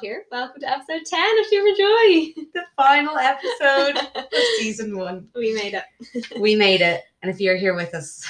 Here. 0.00 0.24
Welcome 0.30 0.60
to 0.60 0.68
episode 0.70 1.02
10 1.06 1.38
of 1.40 1.46
Super 1.46 1.76
Joy. 1.76 2.42
the 2.54 2.62
final 2.76 3.16
episode 3.16 3.96
of 4.16 4.24
season 4.58 4.96
one. 4.98 5.28
we 5.34 5.54
made 5.54 5.74
it. 5.74 5.84
We 6.40 6.54
made 6.56 6.80
it, 6.80 7.02
and 7.22 7.30
if 7.30 7.40
you're 7.40 7.56
here 7.56 7.74
with 7.74 7.94
us, 7.94 8.24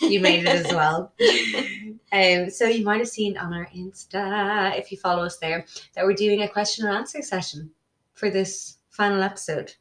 you 0.00 0.20
made 0.20 0.40
it 0.44 0.48
as 0.48 0.66
well. 0.72 1.12
Um, 2.12 2.50
so 2.50 2.66
you 2.66 2.84
might 2.84 2.98
have 2.98 3.08
seen 3.08 3.36
on 3.36 3.52
our 3.54 3.66
Insta, 3.76 4.76
if 4.78 4.90
you 4.90 4.98
follow 4.98 5.24
us 5.24 5.38
there, 5.38 5.64
that 5.94 6.04
we're 6.04 6.14
doing 6.14 6.42
a 6.42 6.48
question 6.48 6.86
and 6.86 6.96
answer 6.96 7.22
session 7.22 7.70
for 8.14 8.30
this 8.30 8.78
final 8.90 9.22
episode. 9.22 9.72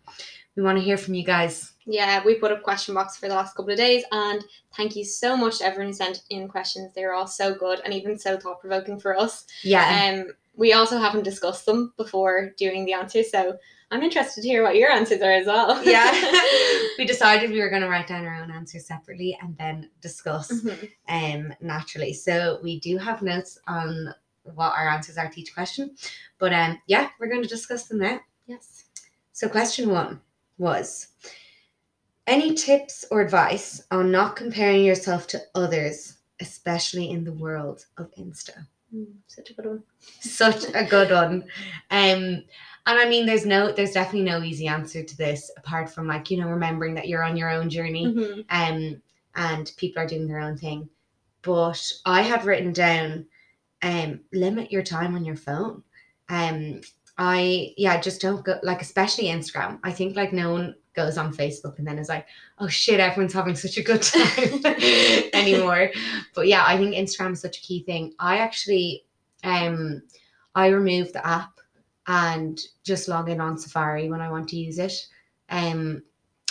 We 0.55 0.63
want 0.63 0.77
to 0.77 0.83
hear 0.83 0.97
from 0.97 1.13
you 1.15 1.23
guys. 1.23 1.73
Yeah, 1.85 2.23
we 2.23 2.35
put 2.35 2.51
up 2.51 2.61
question 2.63 2.93
box 2.93 3.17
for 3.17 3.27
the 3.29 3.33
last 3.35 3.55
couple 3.55 3.71
of 3.71 3.77
days, 3.77 4.03
and 4.11 4.43
thank 4.75 4.95
you 4.95 5.03
so 5.05 5.35
much 5.35 5.59
to 5.59 5.65
everyone 5.65 5.87
who 5.87 5.93
sent 5.93 6.21
in 6.29 6.47
questions. 6.47 6.93
They 6.93 7.03
were 7.05 7.13
all 7.13 7.27
so 7.27 7.55
good 7.55 7.79
and 7.83 7.93
even 7.93 8.17
so 8.19 8.37
thought 8.37 8.59
provoking 8.59 8.99
for 8.99 9.17
us. 9.17 9.45
Yeah, 9.63 10.13
Um, 10.21 10.33
we 10.59 10.73
also 10.73 10.97
haven't 10.99 11.23
discussed 11.23 11.65
them 11.65 11.93
before 11.97 12.51
doing 12.57 12.85
the 12.85 12.93
answers, 12.93 13.31
so 13.31 13.57
I'm 13.91 14.03
interested 14.03 14.41
to 14.43 14.47
hear 14.47 14.61
what 14.61 14.75
your 14.75 14.91
answers 14.91 15.21
are 15.21 15.31
as 15.31 15.47
well. 15.47 15.81
yeah. 15.83 16.11
we 16.99 17.05
decided 17.05 17.49
we 17.49 17.61
were 17.61 17.69
going 17.71 17.81
to 17.81 17.89
write 17.89 18.07
down 18.07 18.25
our 18.25 18.35
own 18.35 18.51
answers 18.51 18.85
separately 18.85 19.35
and 19.41 19.57
then 19.57 19.89
discuss 20.01 20.51
Mhm. 20.51 20.91
um 21.07 21.53
naturally. 21.61 22.13
So 22.13 22.59
we 22.61 22.79
do 22.79 22.97
have 22.97 23.21
notes 23.23 23.57
on 23.67 24.13
what 24.43 24.73
our 24.77 24.87
answers 24.89 25.17
are 25.17 25.29
to 25.29 25.39
each 25.41 25.53
question, 25.53 25.95
but 26.37 26.51
um 26.53 26.79
yeah, 26.87 27.09
we're 27.19 27.29
going 27.33 27.41
to 27.41 27.55
discuss 27.57 27.87
them 27.87 27.99
now. 27.99 28.19
Yes. 28.45 28.83
So 29.31 29.47
question 29.47 29.89
one 29.89 30.21
was 30.57 31.07
any 32.27 32.53
tips 32.53 33.05
or 33.09 33.21
advice 33.21 33.81
on 33.91 34.11
not 34.11 34.35
comparing 34.35 34.83
yourself 34.83 35.25
to 35.27 35.41
others, 35.55 36.17
especially 36.39 37.09
in 37.09 37.23
the 37.23 37.33
world 37.45 37.85
of 37.97 38.11
Insta? 38.15 38.67
Mm, 38.93 39.13
such 39.27 39.51
a 39.51 39.53
good 39.53 39.65
one. 39.65 39.83
Such 40.21 40.63
a 40.73 40.83
good 40.83 41.11
one. 41.11 41.43
Um 41.91 42.43
and 42.85 42.97
I 42.99 43.07
mean 43.07 43.25
there's 43.25 43.45
no 43.45 43.71
there's 43.71 43.91
definitely 43.91 44.23
no 44.29 44.41
easy 44.41 44.67
answer 44.67 45.03
to 45.03 45.17
this 45.17 45.51
apart 45.57 45.89
from 45.91 46.07
like, 46.07 46.31
you 46.31 46.37
know, 46.39 46.47
remembering 46.47 46.95
that 46.95 47.07
you're 47.07 47.23
on 47.23 47.37
your 47.37 47.49
own 47.51 47.69
journey 47.69 48.05
Mhm. 48.07 48.45
um, 48.49 49.01
and 49.35 49.71
people 49.77 50.01
are 50.01 50.07
doing 50.07 50.27
their 50.27 50.39
own 50.39 50.57
thing. 50.57 50.89
But 51.41 51.81
I 52.05 52.21
had 52.21 52.45
written 52.45 52.73
down, 52.73 53.27
um, 53.81 54.21
limit 54.33 54.71
your 54.71 54.83
time 54.83 55.15
on 55.15 55.23
your 55.23 55.35
phone. 55.37 55.83
Um, 56.29 56.81
I 57.17 57.73
yeah, 57.77 57.99
just 57.99 58.21
don't 58.21 58.43
go 58.43 58.59
like 58.63 58.81
especially 58.81 59.25
Instagram. 59.25 59.79
I 59.83 59.91
think 59.91 60.15
like 60.15 60.33
no 60.33 60.51
one 60.51 60.75
goes 60.99 61.17
on 61.17 61.33
Facebook 61.33 61.77
and 61.77 61.87
then 61.87 61.97
is 61.99 62.09
like, 62.09 62.25
oh 62.59 62.67
shit, 62.67 62.99
everyone's 62.99 63.33
having 63.33 63.55
such 63.55 63.77
a 63.77 63.83
good 63.89 64.01
time 64.01 64.61
anymore. 65.33 65.91
But 66.35 66.47
yeah, 66.47 66.63
I 66.65 66.77
think 66.77 66.95
Instagram 66.95 67.33
is 67.33 67.41
such 67.41 67.57
a 67.59 67.61
key 67.67 67.83
thing. 67.83 68.13
I 68.19 68.37
actually 68.39 69.05
um 69.43 70.01
I 70.55 70.67
removed 70.67 71.13
the 71.13 71.25
app 71.25 71.53
and 72.07 72.59
just 72.83 73.07
log 73.07 73.29
in 73.29 73.39
on 73.39 73.57
Safari 73.57 74.09
when 74.09 74.21
I 74.21 74.29
want 74.29 74.49
to 74.49 74.57
use 74.57 74.79
it. 74.79 74.93
Um 75.49 76.03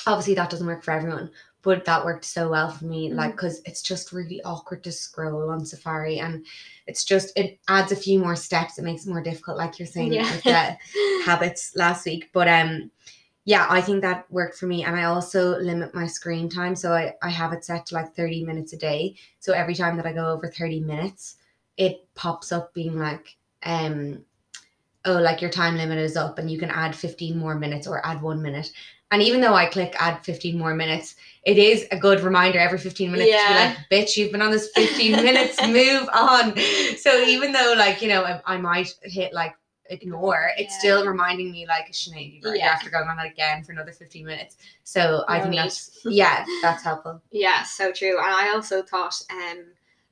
obviously 0.07 0.35
that 0.35 0.51
doesn't 0.51 0.67
work 0.67 0.83
for 0.83 0.93
everyone, 0.93 1.31
but 1.63 1.85
that 1.85 2.05
worked 2.05 2.25
so 2.25 2.49
well 2.51 2.71
for 2.71 2.87
me 2.87 3.13
like 3.13 3.33
because 3.33 3.61
it's 3.67 3.83
just 3.83 4.13
really 4.13 4.41
awkward 4.45 4.83
to 4.85 4.93
scroll 4.93 5.51
on 5.51 5.65
safari 5.67 6.19
and 6.21 6.47
it's 6.87 7.05
just 7.05 7.37
it 7.37 7.59
adds 7.69 7.93
a 7.93 7.97
few 7.97 8.19
more 8.19 8.37
steps 8.37 8.79
it 8.79 8.85
makes 8.85 9.05
it 9.05 9.11
more 9.11 9.23
difficult 9.23 9.59
like 9.59 9.79
you're 9.79 9.95
saying 9.97 10.13
Yeah. 10.13 10.31
with 10.31 10.45
the 10.45 10.77
habits 11.27 11.75
last 11.77 12.07
week 12.07 12.31
but 12.33 12.49
um 12.49 12.91
yeah 13.49 13.67
i 13.71 13.81
think 13.81 14.03
that 14.03 14.31
worked 14.31 14.59
for 14.59 14.67
me 14.67 14.85
and 14.85 14.95
i 14.95 15.05
also 15.05 15.59
limit 15.59 15.95
my 15.95 16.07
screen 16.07 16.51
time 16.51 16.77
so 16.77 16.93
i, 16.93 17.15
I 17.23 17.31
have 17.31 17.55
it 17.55 17.65
set 17.65 17.87
to 17.87 17.95
like 17.95 18.15
30 18.15 18.45
minutes 18.45 18.75
a 18.75 18.77
day. 18.77 19.17
So 19.41 19.55
every 19.55 19.75
time 19.75 19.97
that 19.97 20.05
i 20.07 20.13
go 20.13 20.27
over 20.35 20.49
30 20.49 20.81
minutes 20.81 21.37
it 21.79 22.07
pops 22.15 22.53
up 22.53 22.75
being 22.75 22.99
like 22.99 23.37
um 23.63 24.23
oh 25.07 25.15
like 25.29 25.41
your 25.41 25.51
time 25.51 25.79
limit 25.79 25.97
is 25.97 26.15
up 26.15 26.39
and 26.39 26.51
you 26.51 26.59
can 26.59 26.69
add 26.69 26.95
15 26.95 27.39
more 27.39 27.55
minutes 27.55 27.87
or 27.87 28.05
add 28.07 28.21
one 28.21 28.43
minute. 28.43 28.71
And 29.11 29.23
even 29.23 29.41
though 29.41 29.55
i 29.55 29.65
click 29.65 29.95
add 29.99 30.23
15 30.27 30.59
more 30.59 30.75
minutes 30.75 31.15
it 31.45 31.57
is 31.57 31.87
a 31.91 31.99
good 31.99 32.21
reminder 32.21 32.59
every 32.59 32.79
15 32.79 33.11
minutes 33.11 33.31
to 33.31 33.37
Yeah. 33.37 33.49
be 33.49 33.61
like 33.65 33.79
bitch 33.91 34.19
you've 34.19 34.33
been 34.33 34.43
on 34.43 34.51
this 34.51 34.69
15 34.75 35.13
minutes. 35.29 35.57
Move 35.81 36.07
on. 36.13 36.55
So 36.99 37.11
even 37.25 37.53
though 37.53 37.73
like 37.79 38.03
you 38.03 38.09
know 38.09 38.25
i, 38.25 38.43
I 38.45 38.59
might 38.59 38.93
hit 39.05 39.33
like 39.33 39.55
ignore 39.91 40.51
it's 40.57 40.79
still 40.79 41.07
reminding 41.07 41.51
me 41.51 41.67
like 41.67 41.91
Sinead, 41.93 42.43
you 42.43 42.53
Yeah. 42.55 42.69
have 42.71 42.83
to 42.83 42.91
go 42.91 42.99
on 42.99 43.17
that 43.17 43.27
again 43.27 43.65
for 43.65 43.73
another 43.73 43.93
15 43.93 44.25
minutes 44.27 44.57
so 44.85 45.25
i 45.29 45.37
No 45.39 45.43
think 45.45 45.51
need. 45.53 45.59
that's 45.59 46.01
yeah 46.05 46.45
that's 46.63 46.83
helpful 46.83 47.21
Yeah, 47.31 47.63
so 47.63 47.93
true. 47.93 48.17
And 48.19 48.35
I 48.35 48.51
also 48.55 48.83
thought 48.83 49.15
um 49.31 49.65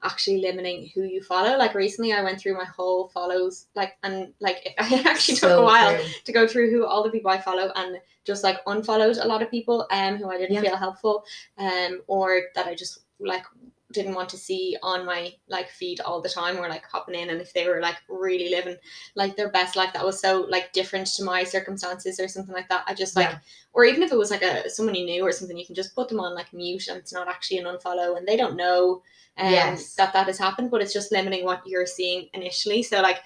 actually 0.02 0.38
limiting 0.40 0.90
who 0.94 1.02
you 1.02 1.22
follow. 1.22 1.56
Like 1.56 1.74
recently 1.74 2.12
I 2.12 2.22
went 2.22 2.38
through 2.38 2.56
my 2.56 2.64
whole 2.66 3.08
follows 3.08 3.66
like 3.74 3.96
and 4.02 4.32
like 4.40 4.58
it 4.66 4.74
actually 5.06 5.36
took 5.36 5.58
a 5.58 5.62
while 5.62 5.96
true. 5.96 6.04
to 6.26 6.32
go 6.32 6.46
through 6.46 6.70
who 6.70 6.84
all 6.86 7.02
the 7.02 7.10
people 7.10 7.30
I 7.30 7.38
follow 7.38 7.72
and 7.74 7.96
just 8.24 8.44
like 8.44 8.58
unfollowed 8.66 9.16
a 9.16 9.26
lot 9.26 9.42
of 9.42 9.50
people 9.50 9.86
um 9.90 10.16
who 10.16 10.28
I 10.30 10.36
didn't 10.38 10.54
Yeah. 10.54 10.60
feel 10.62 10.76
helpful 10.76 11.24
um 11.58 12.02
or 12.06 12.42
that 12.54 12.66
I 12.66 12.74
just 12.74 12.98
like 13.18 13.44
didn't 13.92 14.14
want 14.14 14.28
to 14.28 14.36
see 14.36 14.76
on 14.82 15.06
my 15.06 15.32
like 15.48 15.68
feed 15.70 16.00
all 16.00 16.20
the 16.20 16.28
time 16.28 16.58
or 16.58 16.68
like 16.68 16.84
hopping 16.86 17.14
in 17.14 17.30
and 17.30 17.40
if 17.40 17.52
they 17.52 17.68
were 17.68 17.80
like 17.80 17.96
really 18.08 18.48
living 18.50 18.76
like 19.14 19.36
their 19.36 19.48
best 19.50 19.76
life 19.76 19.92
that 19.92 20.04
was 20.04 20.20
so 20.20 20.40
like 20.48 20.72
different 20.72 21.06
to 21.06 21.22
my 21.22 21.44
circumstances 21.44 22.18
or 22.18 22.26
something 22.26 22.54
like 22.54 22.68
that 22.68 22.82
I 22.88 22.94
just 22.94 23.14
like 23.14 23.30
Yeah. 23.30 23.38
or 23.72 23.84
even 23.84 24.02
if 24.02 24.10
it 24.10 24.18
was 24.18 24.30
like 24.32 24.42
a 24.42 24.68
someone 24.68 24.96
you 24.96 25.06
knew 25.06 25.22
or 25.22 25.30
something 25.30 25.56
you 25.56 25.66
can 25.66 25.76
just 25.76 25.94
put 25.94 26.08
them 26.08 26.18
on 26.18 26.34
like 26.34 26.52
mute 26.52 26.88
and 26.88 26.98
it's 26.98 27.12
not 27.12 27.28
actually 27.28 27.58
an 27.58 27.66
unfollow 27.66 28.16
and 28.16 28.26
they 28.26 28.36
don't 28.36 28.56
know 28.56 29.02
um, 29.38 29.52
Yes. 29.52 29.94
that 29.94 30.12
that 30.14 30.26
has 30.26 30.38
happened 30.38 30.70
but 30.70 30.82
it's 30.82 30.92
just 30.92 31.12
limiting 31.12 31.44
what 31.44 31.62
you're 31.66 31.86
seeing 31.86 32.28
initially 32.34 32.82
so 32.82 33.00
like 33.00 33.20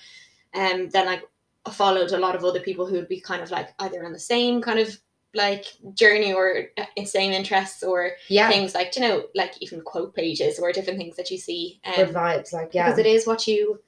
um 0.55 0.89
then 0.91 1.09
I 1.09 1.23
followed 1.71 2.13
a 2.13 2.19
lot 2.19 2.37
of 2.37 2.45
other 2.45 2.61
people 2.61 2.87
who 2.87 2.97
would 2.97 3.09
be 3.09 3.21
kind 3.21 3.43
of 3.43 3.51
like 3.51 3.71
either 3.79 4.05
on 4.05 4.13
the 4.13 4.19
same 4.19 4.61
kind 4.61 4.79
of 4.79 4.99
like 5.35 5.65
journey 5.95 6.33
or 6.33 6.65
same 7.05 7.33
interests 7.33 7.83
or 7.85 8.13
yeah 8.29 8.49
things 8.49 8.75
like 8.75 8.95
you 8.97 9.03
know 9.03 9.25
like 9.37 9.53
even 9.61 9.81
quote 9.81 10.13
pages 10.15 10.59
or 10.59 10.73
different 10.73 10.99
things 10.99 11.15
that 11.17 11.31
you 11.31 11.39
see 11.39 11.81
um, 11.85 11.95
good 11.95 12.09
vibes 12.15 12.53
like 12.53 12.71
yeah 12.73 12.87
because 12.87 12.99
it 12.99 13.07
is 13.07 13.27
what 13.27 13.47
you 13.47 13.81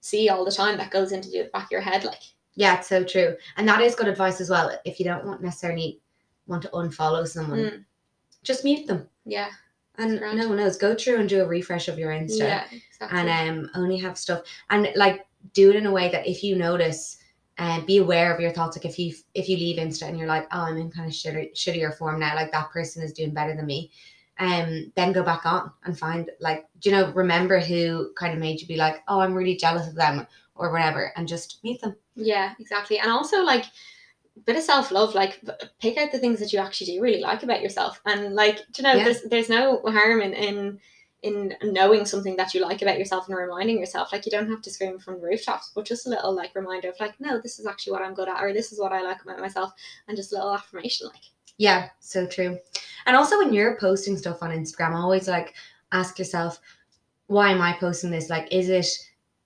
see 0.00 0.28
all 0.30 0.44
the 0.44 0.50
time 0.50 0.78
that 0.78 0.90
goes 0.90 1.12
into 1.12 1.28
the 1.28 1.50
back 1.52 1.64
of 1.64 1.70
your 1.70 1.80
head 1.82 2.04
like 2.04 2.22
Yeah, 2.54 2.78
it's 2.78 2.88
so 2.88 3.04
true. 3.04 3.36
And 3.58 3.68
that 3.68 3.82
is 3.82 3.94
good 3.94 4.08
advice 4.08 4.40
as 4.40 4.48
well. 4.48 4.70
If 4.86 4.98
you 4.98 5.04
don't 5.04 5.26
want 5.26 5.42
necessarily 5.42 6.00
want 6.46 6.62
to 6.62 6.68
unfollow 6.70 7.26
someone, 7.28 7.58
Mm. 7.58 7.84
just 8.42 8.64
mute 8.64 8.86
them. 8.86 9.06
yeah 9.26 9.50
And 9.98 10.20
no 10.20 10.48
one 10.48 10.56
knows. 10.56 10.78
Go 10.78 10.94
through 10.94 11.18
and 11.20 11.28
do 11.28 11.42
a 11.42 11.46
refresh 11.46 11.88
of 11.88 11.98
your 11.98 12.12
Insta 12.12 12.38
yeah 12.38 12.64
exactly. 12.72 13.18
and 13.18 13.28
um 13.50 13.70
only 13.74 13.98
have 13.98 14.16
stuff 14.16 14.42
and 14.70 14.88
like 14.96 15.26
do 15.52 15.68
it 15.70 15.76
in 15.76 15.84
a 15.86 15.92
way 15.92 16.08
that 16.10 16.26
if 16.26 16.42
you 16.42 16.56
notice 16.56 17.18
and 17.58 17.86
be 17.86 17.98
aware 17.98 18.34
of 18.34 18.40
your 18.40 18.52
thoughts. 18.52 18.76
Like 18.76 18.84
if 18.84 18.98
you 18.98 19.14
if 19.34 19.48
you 19.48 19.56
leave 19.56 19.78
Insta 19.78 20.08
and 20.08 20.18
you're 20.18 20.28
like, 20.28 20.46
oh, 20.52 20.60
I'm 20.60 20.76
in 20.76 20.90
kind 20.90 21.06
of 21.06 21.12
shitty, 21.12 21.54
shittier 21.54 21.96
form 21.96 22.20
now, 22.20 22.34
like 22.34 22.52
that 22.52 22.70
person 22.70 23.02
is 23.02 23.12
doing 23.12 23.32
better 23.32 23.54
than 23.56 23.66
me. 23.66 23.90
Um, 24.38 24.92
then 24.96 25.12
go 25.12 25.22
back 25.22 25.46
on 25.46 25.72
and 25.84 25.98
find 25.98 26.30
like, 26.40 26.66
do 26.80 26.90
you 26.90 26.96
know, 26.96 27.10
remember 27.12 27.58
who 27.58 28.12
kind 28.18 28.34
of 28.34 28.38
made 28.38 28.60
you 28.60 28.66
be 28.66 28.76
like, 28.76 29.02
oh, 29.08 29.20
I'm 29.20 29.32
really 29.32 29.56
jealous 29.56 29.88
of 29.88 29.94
them 29.94 30.26
or 30.54 30.70
whatever, 30.70 31.12
and 31.16 31.26
just 31.26 31.62
meet 31.64 31.80
them. 31.80 31.96
Yeah, 32.14 32.52
exactly. 32.58 32.98
And 32.98 33.10
also 33.10 33.42
like 33.42 33.64
a 33.64 34.40
bit 34.44 34.56
of 34.56 34.62
self 34.62 34.90
love, 34.90 35.14
like 35.14 35.40
pick 35.80 35.96
out 35.96 36.12
the 36.12 36.18
things 36.18 36.38
that 36.40 36.52
you 36.52 36.58
actually 36.58 36.92
do 36.96 37.00
really 37.00 37.20
like 37.20 37.42
about 37.42 37.62
yourself. 37.62 38.00
And 38.04 38.34
like, 38.34 38.56
do 38.72 38.82
you 38.82 38.82
know, 38.82 38.94
Yeah. 38.94 39.04
there's 39.04 39.22
there's 39.22 39.48
no 39.48 39.80
harm 39.86 40.20
in 40.20 40.34
in 40.34 40.78
in 41.26 41.54
knowing 41.62 42.06
something 42.06 42.36
that 42.36 42.54
you 42.54 42.62
like 42.62 42.82
about 42.82 42.98
yourself 42.98 43.28
and 43.28 43.36
reminding 43.36 43.78
yourself. 43.78 44.12
Like 44.12 44.24
you 44.24 44.32
don't 44.32 44.50
have 44.50 44.62
to 44.62 44.70
scream 44.70 44.98
from 44.98 45.20
the 45.20 45.26
rooftops, 45.26 45.72
but 45.74 45.84
just 45.84 46.06
a 46.06 46.10
little 46.10 46.34
like 46.34 46.54
reminder 46.54 46.88
of 46.88 47.00
like, 47.00 47.18
no, 47.20 47.40
this 47.40 47.58
is 47.58 47.66
actually 47.66 47.92
what 47.92 48.02
I'm 48.02 48.14
good 48.14 48.28
at, 48.28 48.42
or 48.42 48.52
this 48.52 48.72
is 48.72 48.80
what 48.80 48.92
I 48.92 49.02
like 49.02 49.22
about 49.22 49.40
myself, 49.40 49.72
and 50.08 50.16
just 50.16 50.32
a 50.32 50.36
little 50.36 50.54
affirmation, 50.54 51.08
like. 51.08 51.24
Yeah, 51.58 51.88
so 52.00 52.26
true. 52.26 52.58
And 53.06 53.16
also 53.16 53.38
when 53.38 53.52
you're 53.52 53.78
posting 53.78 54.16
stuff 54.16 54.42
on 54.42 54.50
Instagram, 54.50 54.94
always 54.94 55.26
like 55.28 55.54
ask 55.92 56.18
yourself, 56.18 56.60
why 57.28 57.50
am 57.50 57.60
I 57.60 57.72
posting 57.74 58.10
this? 58.10 58.30
Like, 58.30 58.48
is 58.52 58.68
it 58.68 58.86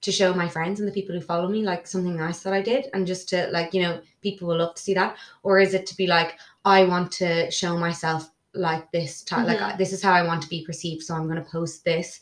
to 0.01 0.11
show 0.11 0.33
my 0.33 0.49
friends 0.49 0.81
and 0.81 0.89
the 0.89 0.93
people 0.93 1.15
who 1.15 1.21
follow 1.21 1.49
me 1.49 1.63
like 1.63 1.87
something 1.87 2.17
nice 2.17 2.43
that 2.43 2.55
I 2.55 2.63
did 2.63 2.87
and 2.95 3.07
just 3.07 3.29
to 3.31 3.49
like, 3.53 3.75
you 3.75 3.83
know, 3.83 4.01
people 4.23 4.49
will 4.49 4.59
love 4.59 4.75
to 4.75 4.83
see 4.83 4.95
that? 4.95 5.17
Or 5.43 5.61
is 5.61 5.75
it 5.75 5.87
to 5.87 5.97
be 5.97 6.07
like, 6.07 6.39
I 6.65 6.85
want 6.85 7.13
to 7.13 7.51
show 7.51 7.77
myself 7.77 8.31
like 8.55 8.91
this 8.93 9.23
ti- 9.23 9.37
like 9.37 9.59
Mhm. 9.59 9.75
uh, 9.75 9.77
this 9.77 9.93
is 9.93 10.03
how 10.03 10.13
I 10.13 10.23
want 10.23 10.43
to 10.43 10.49
be 10.49 10.65
perceived, 10.65 11.03
so 11.03 11.15
I'm 11.15 11.29
gonna 11.29 11.45
post 11.45 11.85
this. 11.85 12.21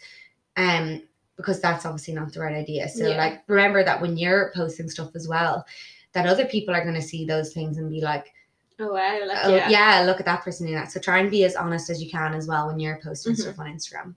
Um 0.57 1.03
because 1.37 1.61
that's 1.61 1.87
obviously 1.87 2.15
not 2.15 2.33
the 2.33 2.41
right 2.41 2.57
idea. 2.57 2.89
So 2.89 3.09
Yeah. 3.09 3.17
like 3.17 3.43
remember 3.47 3.85
that 3.85 4.01
when 4.01 4.17
you're 4.17 4.51
posting 4.57 4.91
stuff 4.91 5.15
as 5.15 5.29
well, 5.29 5.65
that 6.13 6.27
other 6.27 6.45
people 6.45 6.75
are 6.75 6.85
gonna 6.85 7.01
see 7.01 7.25
those 7.25 7.53
things 7.53 7.79
and 7.79 7.89
be 7.89 8.01
like, 8.01 8.33
Oh 8.81 8.93
wow, 8.93 9.21
like 9.27 9.39
oh, 9.45 9.55
yeah. 9.55 9.69
yeah. 9.69 10.03
look 10.05 10.19
at 10.21 10.27
that 10.27 10.43
person 10.43 10.67
doing 10.67 10.79
that. 10.79 10.91
So 10.93 11.01
try 11.01 11.19
and 11.19 11.31
be 11.31 11.45
as 11.45 11.57
honest 11.57 11.91
as 11.91 12.03
you 12.03 12.11
can 12.11 12.35
as 12.35 12.47
well 12.49 12.67
when 12.67 12.79
you're 12.81 13.01
posting 13.03 13.35
Mhm. 13.35 13.41
stuff 13.41 13.59
on 13.61 13.67
Instagram. 13.67 14.15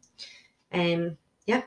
Um, 0.73 1.17
yeah. 1.45 1.61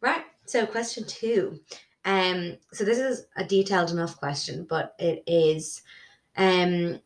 Right. 0.00 0.24
So 0.46 0.66
question 0.66 1.04
two. 1.06 1.60
Um, 2.04 2.56
so 2.72 2.84
this 2.84 2.98
is 2.98 3.26
a 3.36 3.44
detailed 3.44 3.90
enough 3.90 4.16
question, 4.16 4.64
but 4.68 4.94
it 4.98 5.22
is, 5.26 5.82
um, 6.36 7.00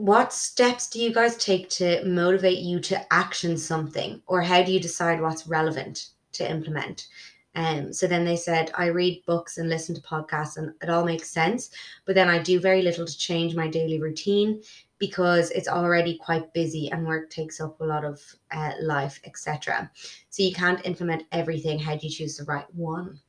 what 0.00 0.32
steps 0.32 0.88
do 0.88 0.98
you 0.98 1.12
guys 1.12 1.36
take 1.36 1.68
to 1.68 2.02
motivate 2.04 2.58
you 2.58 2.80
to 2.80 3.12
action 3.12 3.58
something, 3.58 4.22
or 4.26 4.40
how 4.40 4.62
do 4.62 4.72
you 4.72 4.80
decide 4.80 5.20
what's 5.20 5.46
relevant 5.46 6.06
to 6.32 6.50
implement? 6.50 7.08
Um, 7.54 7.92
so 7.92 8.06
then 8.06 8.24
they 8.24 8.36
said, 8.36 8.70
I 8.74 8.86
read 8.86 9.22
books 9.26 9.58
and 9.58 9.68
listen 9.68 9.94
to 9.94 10.00
podcasts, 10.00 10.56
and 10.56 10.72
it 10.82 10.88
all 10.88 11.04
makes 11.04 11.30
sense. 11.30 11.70
But 12.06 12.14
then 12.14 12.30
I 12.30 12.38
do 12.38 12.58
very 12.60 12.80
little 12.80 13.04
to 13.04 13.18
change 13.18 13.54
my 13.54 13.68
daily 13.68 14.00
routine 14.00 14.62
because 14.98 15.50
it's 15.50 15.68
already 15.68 16.16
quite 16.16 16.54
busy 16.54 16.90
and 16.90 17.06
work 17.06 17.28
takes 17.28 17.60
up 17.60 17.78
a 17.80 17.84
lot 17.84 18.04
of 18.04 18.22
uh, 18.52 18.72
life, 18.80 19.20
etc. 19.24 19.90
So 20.30 20.42
you 20.42 20.54
can't 20.54 20.84
implement 20.86 21.24
everything. 21.30 21.78
How 21.78 21.96
do 21.96 22.06
you 22.06 22.12
choose 22.12 22.38
the 22.38 22.44
right 22.44 22.72
one? 22.74 23.20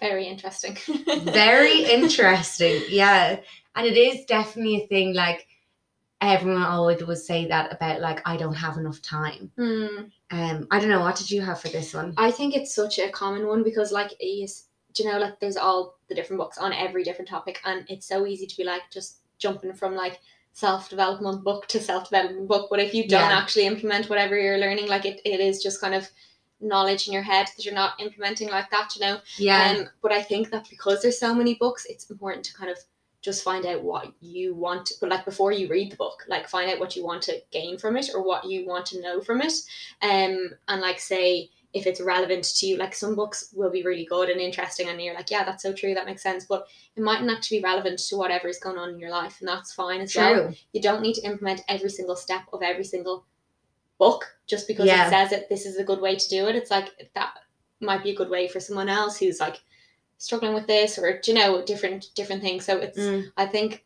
Very 0.00 0.26
interesting. 0.26 0.76
Very 1.22 1.84
interesting. 1.84 2.82
Yeah. 2.88 3.38
And 3.76 3.86
it 3.86 3.96
is 3.96 4.24
definitely 4.24 4.82
a 4.82 4.86
thing 4.88 5.14
like 5.14 5.46
everyone 6.20 6.62
always 6.62 7.04
would 7.04 7.18
say 7.18 7.46
that 7.46 7.72
about 7.72 8.00
like 8.00 8.20
I 8.26 8.36
don't 8.36 8.54
have 8.54 8.76
enough 8.76 9.00
time. 9.02 9.50
Hmm. 9.56 9.86
Um 10.30 10.66
I 10.70 10.80
don't 10.80 10.88
know, 10.88 11.00
what 11.00 11.16
did 11.16 11.30
you 11.30 11.40
have 11.42 11.60
for 11.60 11.68
this 11.68 11.94
one? 11.94 12.14
I 12.16 12.30
think 12.30 12.54
it's 12.56 12.74
such 12.74 12.98
a 12.98 13.08
common 13.10 13.46
one 13.46 13.62
because 13.62 13.92
like 13.92 14.12
is 14.20 14.64
do 14.94 15.04
you 15.04 15.12
know 15.12 15.18
like 15.18 15.38
there's 15.38 15.56
all 15.56 15.96
the 16.08 16.14
different 16.14 16.40
books 16.40 16.58
on 16.58 16.72
every 16.72 17.04
different 17.04 17.28
topic 17.28 17.60
and 17.64 17.84
it's 17.88 18.06
so 18.06 18.26
easy 18.26 18.46
to 18.46 18.56
be 18.56 18.64
like 18.64 18.82
just 18.90 19.18
jumping 19.38 19.72
from 19.72 19.94
like 19.94 20.18
self-development 20.54 21.44
book 21.44 21.68
to 21.68 21.78
self-development 21.80 22.48
book 22.48 22.66
but 22.68 22.80
if 22.80 22.92
you 22.92 23.06
don't 23.06 23.30
Yeah. 23.30 23.38
actually 23.38 23.66
implement 23.66 24.08
whatever 24.10 24.36
you're 24.36 24.58
learning 24.58 24.88
like 24.88 25.04
it, 25.06 25.20
it 25.24 25.38
is 25.38 25.62
just 25.62 25.80
kind 25.80 25.94
of 25.94 26.08
knowledge 26.60 27.06
in 27.06 27.12
your 27.12 27.22
head 27.22 27.46
that 27.56 27.64
you're 27.64 27.74
not 27.74 28.00
implementing 28.00 28.48
like 28.48 28.68
that 28.70 28.96
you 28.96 29.02
know 29.06 29.18
Yeah. 29.36 29.74
um, 29.78 29.88
but 30.02 30.10
I 30.10 30.20
think 30.22 30.50
that 30.50 30.68
because 30.68 31.00
there's 31.00 31.20
so 31.20 31.32
many 31.32 31.54
books, 31.54 31.86
it's 31.88 32.10
important 32.10 32.44
to 32.46 32.54
kind 32.54 32.70
of 32.70 32.78
just 33.20 33.42
find 33.42 33.66
out 33.66 33.82
what 33.82 34.12
you 34.20 34.54
want. 34.54 34.92
But 35.00 35.10
like 35.10 35.24
before 35.24 35.52
you 35.52 35.68
read 35.68 35.92
the 35.92 35.96
book, 35.96 36.24
like 36.28 36.48
find 36.48 36.70
out 36.70 36.78
what 36.80 36.96
you 36.96 37.04
want 37.04 37.22
to 37.22 37.40
gain 37.50 37.78
from 37.78 37.96
it 37.96 38.10
or 38.14 38.22
what 38.22 38.44
you 38.44 38.66
want 38.66 38.86
to 38.86 39.02
know 39.02 39.20
from 39.20 39.40
it. 39.40 39.52
Um, 40.02 40.50
and 40.68 40.80
like 40.80 41.00
say 41.00 41.50
if 41.74 41.86
it's 41.86 42.00
relevant 42.00 42.44
to 42.44 42.66
you, 42.66 42.76
like 42.76 42.94
some 42.94 43.14
books 43.14 43.52
will 43.54 43.70
be 43.70 43.82
really 43.82 44.06
good 44.06 44.30
and 44.30 44.40
interesting, 44.40 44.88
and 44.88 45.00
you're 45.02 45.14
like, 45.14 45.30
yeah, 45.30 45.44
that's 45.44 45.62
so 45.62 45.72
true, 45.72 45.92
that 45.94 46.06
makes 46.06 46.22
sense. 46.22 46.46
But 46.46 46.66
it 46.96 47.02
mightn't 47.02 47.30
actually 47.30 47.58
be 47.58 47.64
relevant 47.64 47.98
to 47.98 48.16
whatever 48.16 48.48
is 48.48 48.58
going 48.58 48.78
on 48.78 48.90
in 48.90 48.98
your 48.98 49.10
life, 49.10 49.36
and 49.40 49.48
that's 49.48 49.72
fine 49.74 50.00
as 50.00 50.14
well 50.16 50.34
True. 50.34 50.54
you 50.72 50.80
don't 50.80 51.02
need 51.02 51.14
to 51.14 51.26
implement 51.26 51.60
every 51.68 51.90
single 51.90 52.16
step 52.16 52.42
of 52.52 52.62
every 52.62 52.84
single 52.84 53.26
book 53.98 54.24
just 54.46 54.66
because 54.68 54.86
Yeah. 54.86 55.06
it 55.06 55.10
says 55.10 55.32
it 55.32 55.48
this 55.48 55.66
is 55.66 55.76
a 55.76 55.84
good 55.84 56.00
way 56.00 56.14
to 56.16 56.28
do 56.28 56.46
it 56.46 56.54
it's 56.56 56.70
like 56.70 57.10
that 57.14 57.34
might 57.80 58.02
be 58.04 58.10
a 58.10 58.14
good 58.16 58.30
way 58.30 58.46
for 58.48 58.60
someone 58.60 58.88
else 58.88 59.18
who's 59.18 59.40
like 59.40 59.60
struggling 60.18 60.54
with 60.54 60.66
this 60.66 60.98
or 60.98 61.20
you 61.26 61.34
know 61.34 61.64
different 61.64 62.06
different 62.14 62.42
things 62.42 62.64
so 62.64 62.76
it's 62.78 62.98
Mm, 62.98 63.24
i 63.36 63.46
think 63.46 63.84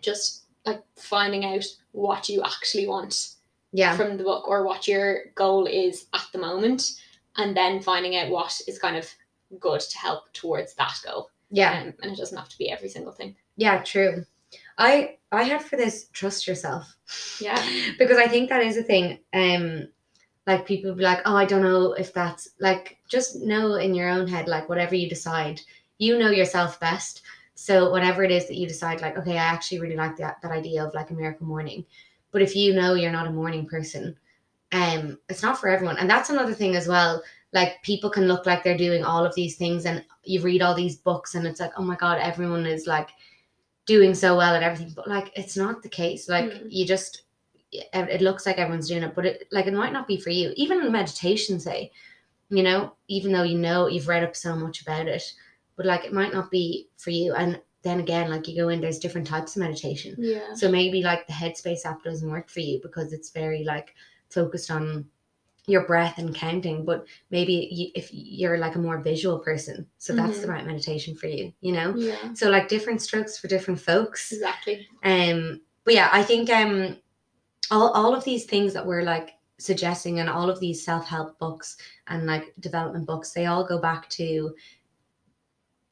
just 0.00 0.44
like 0.66 0.82
finding 0.96 1.44
out 1.44 1.64
what 1.92 2.28
you 2.28 2.42
actually 2.42 2.86
want 2.86 3.30
yeah. 3.72 3.96
from 3.96 4.16
the 4.16 4.24
book 4.24 4.46
or 4.48 4.64
what 4.64 4.86
your 4.86 5.24
goal 5.34 5.66
is 5.66 6.06
at 6.14 6.24
the 6.32 6.38
moment 6.38 6.92
and 7.36 7.56
then 7.56 7.80
finding 7.80 8.16
out 8.16 8.28
what 8.30 8.60
is 8.68 8.78
kind 8.78 8.96
of 8.96 9.08
good 9.58 9.80
to 9.80 9.98
help 9.98 10.32
towards 10.32 10.74
that 10.74 10.94
goal 11.04 11.30
Yeah. 11.50 11.80
um, 11.82 11.94
and 12.02 12.12
it 12.12 12.18
doesn't 12.18 12.36
have 12.38 12.48
to 12.50 12.58
be 12.58 12.70
every 12.70 12.88
single 12.88 13.12
thing 13.12 13.36
Yeah, 13.56 13.82
true. 13.82 14.24
I 14.76 15.16
I 15.30 15.44
had 15.44 15.62
for 15.62 15.76
this 15.76 16.08
trust 16.12 16.46
yourself. 16.46 16.94
yeah 17.40 17.60
because 17.98 18.18
I 18.18 18.26
think 18.28 18.50
that 18.50 18.62
is 18.62 18.76
a 18.76 18.82
thing. 18.82 19.18
Um, 19.32 19.88
like 20.46 20.66
people 20.66 20.94
be 20.94 21.02
like, 21.04 21.20
oh, 21.24 21.36
I 21.36 21.44
don't 21.44 21.62
know 21.62 21.92
if 21.92 22.12
that's 22.12 22.48
like 22.58 22.98
just 23.08 23.36
know 23.42 23.74
in 23.76 23.94
your 23.94 24.08
own 24.08 24.26
head, 24.26 24.48
like 24.48 24.68
whatever 24.68 24.94
you 24.94 25.08
decide, 25.08 25.60
you 25.98 26.18
know 26.18 26.30
yourself 26.30 26.80
best. 26.80 27.22
So 27.54 27.90
whatever 27.90 28.24
it 28.24 28.30
is 28.32 28.48
that 28.48 28.56
you 28.56 28.66
decide, 28.66 29.00
like, 29.00 29.16
okay, 29.18 29.32
I 29.38 29.44
actually 29.44 29.80
really 29.80 29.96
like 29.96 30.16
that 30.16 30.38
that 30.42 30.50
idea 30.50 30.84
of 30.84 30.94
like 30.94 31.10
a 31.10 31.14
miracle 31.14 31.46
morning. 31.46 31.84
But 32.32 32.42
if 32.42 32.56
you 32.56 32.74
know 32.74 32.94
you're 32.94 33.12
not 33.12 33.26
a 33.28 33.30
morning 33.32 33.66
person, 33.66 34.16
um, 34.72 35.18
it's 35.28 35.42
not 35.42 35.58
for 35.60 35.68
everyone. 35.68 35.98
And 35.98 36.08
that's 36.10 36.30
another 36.30 36.54
thing 36.54 36.74
as 36.76 36.88
well. 36.88 37.22
Like 37.52 37.82
people 37.82 38.10
can 38.10 38.26
look 38.26 38.46
like 38.46 38.64
they're 38.64 38.76
doing 38.76 39.04
all 39.04 39.24
of 39.24 39.34
these 39.34 39.56
things, 39.56 39.84
and 39.86 40.04
you 40.24 40.40
read 40.40 40.62
all 40.62 40.74
these 40.74 40.96
books, 40.96 41.34
and 41.34 41.46
it's 41.46 41.60
like, 41.60 41.72
oh 41.76 41.82
my 41.82 41.96
god, 41.96 42.18
everyone 42.18 42.66
is 42.66 42.86
like 42.86 43.10
doing 43.86 44.14
so 44.14 44.36
well 44.36 44.54
at 44.54 44.62
everything. 44.62 44.92
But 44.96 45.08
like, 45.08 45.32
it's 45.36 45.56
not 45.56 45.82
the 45.82 45.88
case. 45.88 46.28
Like 46.28 46.46
Mm. 46.46 46.66
you 46.70 46.86
just 46.86 47.22
it 47.72 47.88
it 47.94 48.20
looks 48.20 48.46
like 48.46 48.58
everyone's 48.58 48.88
doing 48.88 49.02
it, 49.02 49.14
but 49.14 49.26
it 49.26 49.48
like 49.50 49.66
it 49.66 49.72
might 49.74 49.92
not 49.92 50.06
be 50.06 50.16
for 50.18 50.30
you. 50.30 50.52
Even 50.56 50.92
meditation, 50.92 51.58
say, 51.58 51.90
you 52.50 52.62
know, 52.62 52.94
even 53.08 53.32
though 53.32 53.42
you 53.42 53.58
know 53.58 53.86
you've 53.86 54.08
read 54.08 54.22
up 54.24 54.36
so 54.36 54.54
much 54.54 54.82
about 54.82 55.08
it, 55.08 55.22
but 55.76 55.86
like 55.86 56.04
it 56.04 56.12
might 56.12 56.32
not 56.32 56.50
be 56.50 56.88
for 56.98 57.10
you. 57.10 57.34
And 57.34 57.60
then 57.82 57.98
again, 58.00 58.30
like 58.30 58.46
you 58.46 58.56
go 58.62 58.68
in, 58.68 58.80
there's 58.80 58.98
different 58.98 59.26
types 59.26 59.56
of 59.56 59.60
meditation. 59.62 60.14
yeah 60.18 60.54
So 60.54 60.70
maybe 60.70 61.02
like 61.02 61.26
the 61.26 61.32
Headspace 61.32 61.84
app 61.84 62.04
doesn't 62.04 62.30
work 62.30 62.48
for 62.50 62.60
you 62.60 62.78
because 62.82 63.12
it's 63.12 63.30
very 63.30 63.64
like 63.64 63.94
focused 64.30 64.70
on 64.70 65.06
your 65.66 65.86
breath 65.86 66.18
and 66.18 66.34
counting. 66.34 66.84
But 66.84 67.06
maybe 67.30 67.68
you, 67.72 67.88
if 67.94 68.10
you're 68.12 68.58
like 68.58 68.76
a 68.76 68.80
more 68.80 69.00
visual 69.00 69.38
person, 69.38 69.86
so 69.98 70.12
that's 70.14 70.40
the 70.40 70.46
Mhm. 70.46 70.50
right 70.50 70.66
meditation 70.66 71.14
for 71.16 71.26
you. 71.28 71.52
You 71.60 71.72
know. 71.72 71.96
yeah 71.96 72.34
So 72.34 72.50
like 72.50 72.68
different 72.68 73.00
strokes 73.02 73.38
for 73.38 73.48
different 73.48 73.80
folks. 73.80 74.30
exactly 74.32 74.86
Um, 75.02 75.62
but 75.84 75.94
yeah, 75.94 76.08
I 76.12 76.22
think 76.22 76.50
um, 76.50 76.98
all 77.70 77.90
all 77.92 78.14
of 78.14 78.24
these 78.24 78.44
things 78.44 78.72
that 78.74 78.86
we're 78.86 79.02
like 79.02 79.30
suggesting, 79.58 80.20
and 80.20 80.28
all 80.28 80.50
of 80.50 80.60
these 80.60 80.84
self 80.84 81.06
help 81.06 81.38
books 81.38 81.76
and 82.08 82.26
like 82.26 82.52
development 82.60 83.06
books, 83.06 83.32
they 83.32 83.46
all 83.46 83.64
go 83.64 83.78
back 83.78 84.08
to 84.10 84.54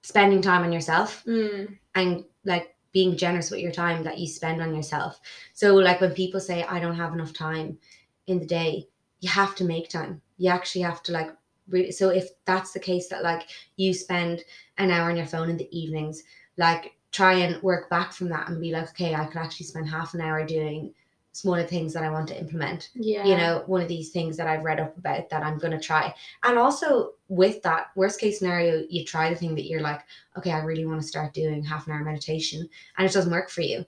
spending 0.02 0.40
time 0.43 0.62
on 0.62 0.72
yourself 0.72 1.22
Mm. 1.26 1.78
and 1.94 2.25
like 2.44 2.75
being 2.93 3.17
generous 3.17 3.50
with 3.50 3.61
your 3.61 3.70
time 3.70 4.02
that 4.02 4.19
you 4.19 4.26
spend 4.26 4.61
on 4.61 4.75
yourself. 4.75 5.20
So 5.52 5.75
like 5.76 6.00
when 6.00 6.12
people 6.14 6.40
say 6.40 6.64
I 6.64 6.81
don't 6.81 6.96
have 6.96 7.12
enough 7.12 7.32
time 7.32 7.78
in 8.26 8.40
the 8.40 8.46
day, 8.46 8.88
you 9.20 9.28
have 9.28 9.55
to 9.56 9.64
make 9.64 9.88
time. 9.88 10.20
You 10.38 10.50
actually 10.50 10.82
have 10.82 11.02
to 11.05 11.12
like 11.12 11.31
re- 11.69 11.93
so 11.93 12.08
if 12.08 12.28
that's 12.46 12.73
the 12.73 12.81
case 12.81 13.08
that 13.08 13.23
like 13.23 13.49
you 13.76 13.94
spend 13.94 14.43
an 14.78 14.90
hour 14.90 15.11
on 15.11 15.16
your 15.16 15.26
phone 15.26 15.50
in 15.50 15.56
the 15.56 15.69
evenings, 15.78 16.23
like 16.56 16.96
try 17.12 17.34
and 17.34 17.62
work 17.62 17.88
back 17.90 18.12
from 18.12 18.28
that 18.31 18.49
and 18.49 18.61
be 18.61 18.73
like, 18.73 18.88
okay, 18.90 19.14
I 19.14 19.26
could 19.26 19.37
actually 19.37 19.66
spend 19.66 19.88
half 19.88 20.14
an 20.14 20.20
hour 20.20 20.44
doing 20.44 20.93
the 21.32 21.65
things 21.65 21.93
that 21.93 22.03
I 22.03 22.11
want 22.11 22.29
to 22.29 22.38
implement 22.38 22.91
Yeah. 22.94 23.25
you 23.25 23.37
know, 23.37 23.62
one 23.67 23.81
of 23.81 23.88
these 23.88 24.11
things 24.11 24.37
that 24.37 24.47
I've 24.49 24.65
read 24.65 24.81
up 24.81 24.97
about 24.99 25.31
that 25.31 25.43
I'm 25.43 25.59
going 25.59 25.73
to 25.73 25.81
try. 25.81 26.15
And 26.43 26.59
also 26.59 27.12
with 27.29 27.62
that 27.62 27.87
worst 27.94 28.21
case 28.21 28.38
scenario, 28.38 28.85
you 28.88 29.05
try 29.05 29.31
the 29.31 29.37
thing 29.37 29.55
that 29.55 29.67
you're 29.67 29.81
like, 29.81 30.00
okay, 30.37 30.50
I 30.53 30.61
really 30.65 30.87
want 30.87 31.00
to 31.00 31.06
start 31.06 31.32
doing 31.32 31.62
half 31.62 31.87
an 31.87 31.93
hour 31.93 32.03
meditation 32.05 32.69
and 32.99 33.06
it 33.09 33.12
doesn't 33.12 33.31
work 33.32 33.49
for 33.50 33.61
you. 33.62 33.85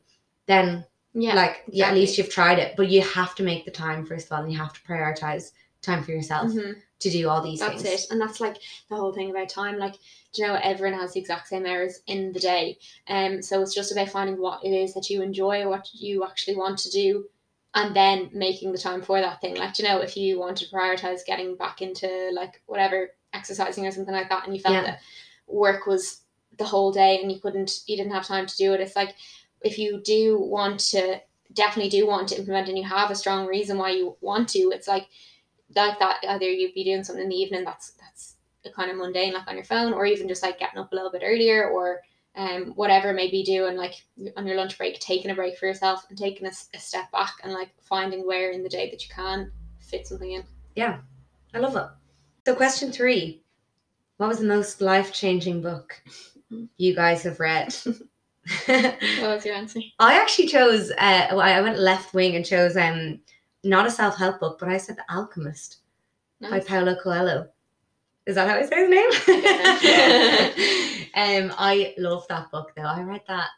Then 0.46 0.84
yeah. 1.14 1.34
like, 1.34 1.64
yeah, 1.68 1.88
at 1.88 1.94
least 1.94 2.16
you've 2.16 2.30
tried 2.30 2.58
it, 2.58 2.74
but 2.76 2.88
you 2.88 3.02
have 3.02 3.34
to 3.34 3.42
make 3.42 3.64
the 3.64 3.70
time 3.70 4.06
first 4.06 4.26
of 4.26 4.32
all, 4.32 4.42
and 4.44 4.52
you 4.52 4.58
have 4.58 4.72
to 4.72 4.80
prioritize 4.82 5.52
time 5.82 6.02
for 6.04 6.12
yourself 6.12 6.50
Mhm. 6.52 6.76
to 7.00 7.10
do 7.10 7.28
all 7.28 7.42
these 7.42 7.58
That's 7.58 7.82
things. 7.82 8.04
it. 8.04 8.10
And 8.12 8.20
that's 8.20 8.38
like 8.40 8.56
the 8.88 8.94
whole 8.96 9.12
thing 9.12 9.30
about 9.30 9.48
time. 9.48 9.78
Like, 9.78 9.94
do 10.32 10.42
you 10.42 10.48
know, 10.48 10.58
everyone 10.62 10.98
has 11.00 11.12
the 11.12 11.20
exact 11.20 11.48
same 11.48 11.66
hours 11.66 12.00
in 12.06 12.32
the 12.32 12.38
day. 12.40 12.78
Um, 13.08 13.42
so 13.42 13.60
it's 13.60 13.74
just 13.74 13.90
about 13.90 14.08
finding 14.08 14.40
what 14.40 14.64
it 14.64 14.70
is 14.70 14.94
that 14.94 15.10
you 15.10 15.20
enjoy, 15.22 15.68
what 15.68 15.88
you 15.92 16.24
actually 16.24 16.56
want 16.56 16.78
to 16.78 16.90
do, 16.90 17.28
and 17.74 17.96
then 17.96 18.30
making 18.32 18.72
the 18.72 18.78
time 18.78 19.02
for 19.02 19.20
that 19.20 19.40
thing. 19.40 19.56
Like, 19.56 19.78
you 19.78 19.84
know, 19.86 19.98
if 20.00 20.16
you 20.16 20.38
want 20.38 20.58
to 20.58 20.66
prioritize 20.66 21.24
getting 21.26 21.56
back 21.56 21.80
into 21.82 22.30
like 22.34 22.60
whatever 22.66 23.10
exercising 23.32 23.86
or 23.86 23.90
something 23.90 24.14
like 24.14 24.28
that, 24.28 24.46
and 24.46 24.54
you 24.54 24.60
felt 24.62 24.74
Yeah. 24.74 24.82
that 24.82 25.00
work 25.46 25.86
was 25.86 26.22
the 26.58 26.64
whole 26.64 26.92
day 26.92 27.20
and 27.22 27.32
you 27.32 27.40
couldn't, 27.40 27.80
you 27.86 27.96
didn't 27.96 28.12
have 28.12 28.26
time 28.26 28.46
to 28.46 28.56
do 28.56 28.74
it. 28.74 28.80
It's 28.80 28.96
like 28.96 29.14
if 29.62 29.78
you 29.78 30.00
do 30.04 30.38
want 30.38 30.80
to, 30.80 31.20
definitely 31.54 31.90
do 31.90 32.06
want 32.06 32.28
to 32.28 32.38
implement, 32.38 32.68
and 32.68 32.78
you 32.78 32.84
have 32.84 33.10
a 33.10 33.14
strong 33.14 33.46
reason 33.46 33.78
why 33.78 33.90
you 33.90 34.16
want 34.20 34.48
to, 34.50 34.70
it's 34.72 34.88
like 34.88 35.06
like 35.74 35.98
that 35.98 36.18
either 36.28 36.44
you'd 36.50 36.74
be 36.74 36.84
doing 36.84 37.02
something 37.02 37.22
in 37.24 37.30
the 37.30 37.36
evening 37.36 37.64
that's 37.64 37.92
that's 37.92 38.36
a 38.66 38.70
kind 38.70 38.90
of 38.90 38.96
mundane 38.98 39.32
like 39.32 39.48
on 39.48 39.54
your 39.54 39.64
phone 39.64 39.92
or 39.94 40.04
even 40.04 40.28
just 40.28 40.42
like 40.42 40.58
getting 40.58 40.78
up 40.78 40.92
a 40.92 40.94
little 40.94 41.10
bit 41.10 41.22
earlier 41.24 41.68
or 41.68 42.00
um 42.34 42.72
whatever 42.76 43.12
maybe 43.12 43.38
you 43.38 43.44
do 43.44 43.66
and 43.66 43.76
like 43.76 43.94
on 44.36 44.46
your 44.46 44.56
lunch 44.56 44.78
break 44.78 44.98
taking 45.00 45.30
a 45.30 45.34
break 45.34 45.58
for 45.58 45.66
yourself 45.66 46.06
and 46.08 46.16
taking 46.16 46.46
a 46.46 46.78
step 46.78 47.10
back 47.12 47.34
and 47.42 47.52
like 47.52 47.70
finding 47.82 48.26
where 48.26 48.50
in 48.52 48.62
the 48.62 48.68
day 48.68 48.90
that 48.90 49.02
you 49.02 49.14
can 49.14 49.52
fit 49.80 50.06
something 50.06 50.32
in 50.32 50.44
Yeah, 50.74 50.98
I 51.52 51.58
love 51.58 51.76
it. 51.76 51.86
So 52.46 52.54
question 52.54 52.90
three. 52.90 53.42
What 54.16 54.28
was 54.28 54.38
the 54.38 54.46
most 54.46 54.80
life 54.80 55.12
changing 55.12 55.60
book 55.62 56.02
you 56.76 56.94
guys 56.94 57.22
have 57.24 57.40
read? 57.40 57.74
what 58.66 59.00
was 59.20 59.44
your 59.44 59.54
answer 59.54 59.80
I 60.00 60.14
actually 60.14 60.48
chose. 60.48 60.90
Uh, 60.90 61.28
well, 61.30 61.40
I 61.40 61.60
went 61.60 61.78
left 61.78 62.12
wing 62.12 62.34
and 62.34 62.44
chose 62.44 62.76
um 62.76 63.20
not 63.62 63.86
a 63.86 63.90
self 63.90 64.16
help 64.16 64.40
book, 64.40 64.58
but 64.58 64.68
I 64.68 64.78
said 64.78 64.96
The 64.96 65.14
Alchemist 65.14 65.78
by 66.40 66.50
Nice. 66.50 66.66
Paulo 66.66 66.96
Coelho. 67.00 67.48
Is 68.26 68.36
that 68.36 68.48
how 68.48 68.56
I 68.56 68.64
say 68.66 68.86
his 68.86 68.90
name? 68.90 69.10
um, 71.50 71.54
I 71.58 71.94
love 71.98 72.26
that 72.28 72.50
book 72.52 72.72
though. 72.76 72.82
I 72.82 73.02
read 73.02 73.22
that 73.28 73.48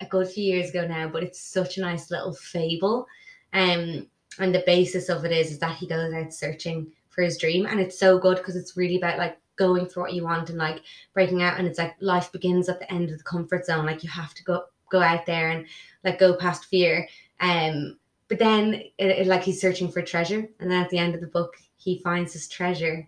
a 0.00 0.06
good 0.06 0.28
few 0.28 0.44
years 0.44 0.70
ago 0.70 0.86
now, 0.86 1.08
but 1.08 1.22
it's 1.24 1.40
such 1.40 1.78
a 1.78 1.80
nice 1.80 2.10
little 2.10 2.32
fable. 2.32 3.06
Um, 3.52 4.06
and 4.38 4.54
the 4.54 4.62
basis 4.66 5.08
of 5.08 5.24
it 5.24 5.32
is 5.32 5.50
is 5.50 5.58
that 5.60 5.76
he 5.76 5.86
goes 5.86 6.12
out 6.12 6.32
searching 6.32 6.92
for 7.08 7.22
his 7.22 7.38
dream, 7.38 7.66
and 7.66 7.80
it's 7.80 7.98
so 7.98 8.18
good 8.18 8.38
because 8.38 8.56
it's 8.56 8.76
really 8.76 8.96
about 8.96 9.18
like 9.18 9.38
going 9.56 9.86
for 9.86 10.00
what 10.00 10.12
you 10.12 10.24
want 10.24 10.50
and 10.50 10.58
like 10.58 10.82
breaking 11.12 11.42
out. 11.42 11.58
And 11.58 11.66
it's 11.66 11.78
like 11.78 11.94
life 12.00 12.30
begins 12.32 12.68
at 12.68 12.78
the 12.80 12.92
end 12.92 13.10
of 13.10 13.18
the 13.18 13.24
comfort 13.24 13.66
zone. 13.66 13.86
Like 13.86 14.02
you 14.04 14.10
have 14.10 14.34
to 14.34 14.44
go 14.44 14.64
go 14.90 15.00
out 15.00 15.26
there 15.26 15.50
and 15.50 15.66
like 16.04 16.18
go 16.20 16.36
past 16.36 16.66
fear. 16.66 17.08
Um, 17.40 17.98
but 18.28 18.38
then 18.38 18.74
it, 18.74 18.92
it- 18.98 19.26
like 19.26 19.42
he's 19.42 19.60
searching 19.60 19.90
for 19.90 20.02
treasure, 20.02 20.48
and 20.60 20.70
then 20.70 20.82
at 20.82 20.90
the 20.90 20.98
end 20.98 21.14
of 21.16 21.20
the 21.20 21.26
book, 21.26 21.54
he 21.76 21.98
finds 21.98 22.32
his 22.32 22.48
treasure 22.48 23.06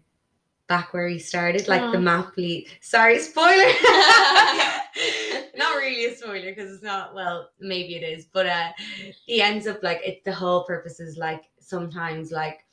back 0.68 0.92
where 0.92 1.08
he 1.08 1.18
started, 1.18 1.68
like 1.68 1.80
the 1.92 1.98
Oh. 1.98 2.00
map 2.00 2.36
lead. 2.36 2.68
Sorry, 2.80 3.18
spoiler. 3.18 3.52
not 5.56 5.76
really 5.76 6.06
a 6.06 6.14
spoiler 6.16 6.50
because 6.54 6.72
it's 6.72 6.82
not. 6.82 7.14
Well, 7.14 7.50
maybe 7.60 7.96
it 7.96 8.02
is, 8.02 8.26
but 8.26 8.46
uh, 8.46 8.68
he 9.26 9.40
ends 9.42 9.66
up 9.66 9.82
like 9.82 10.00
it. 10.04 10.24
The 10.24 10.32
whole 10.32 10.64
purpose 10.64 11.00
is 11.00 11.16
like 11.16 11.44
sometimes 11.60 12.30
like 12.30 12.64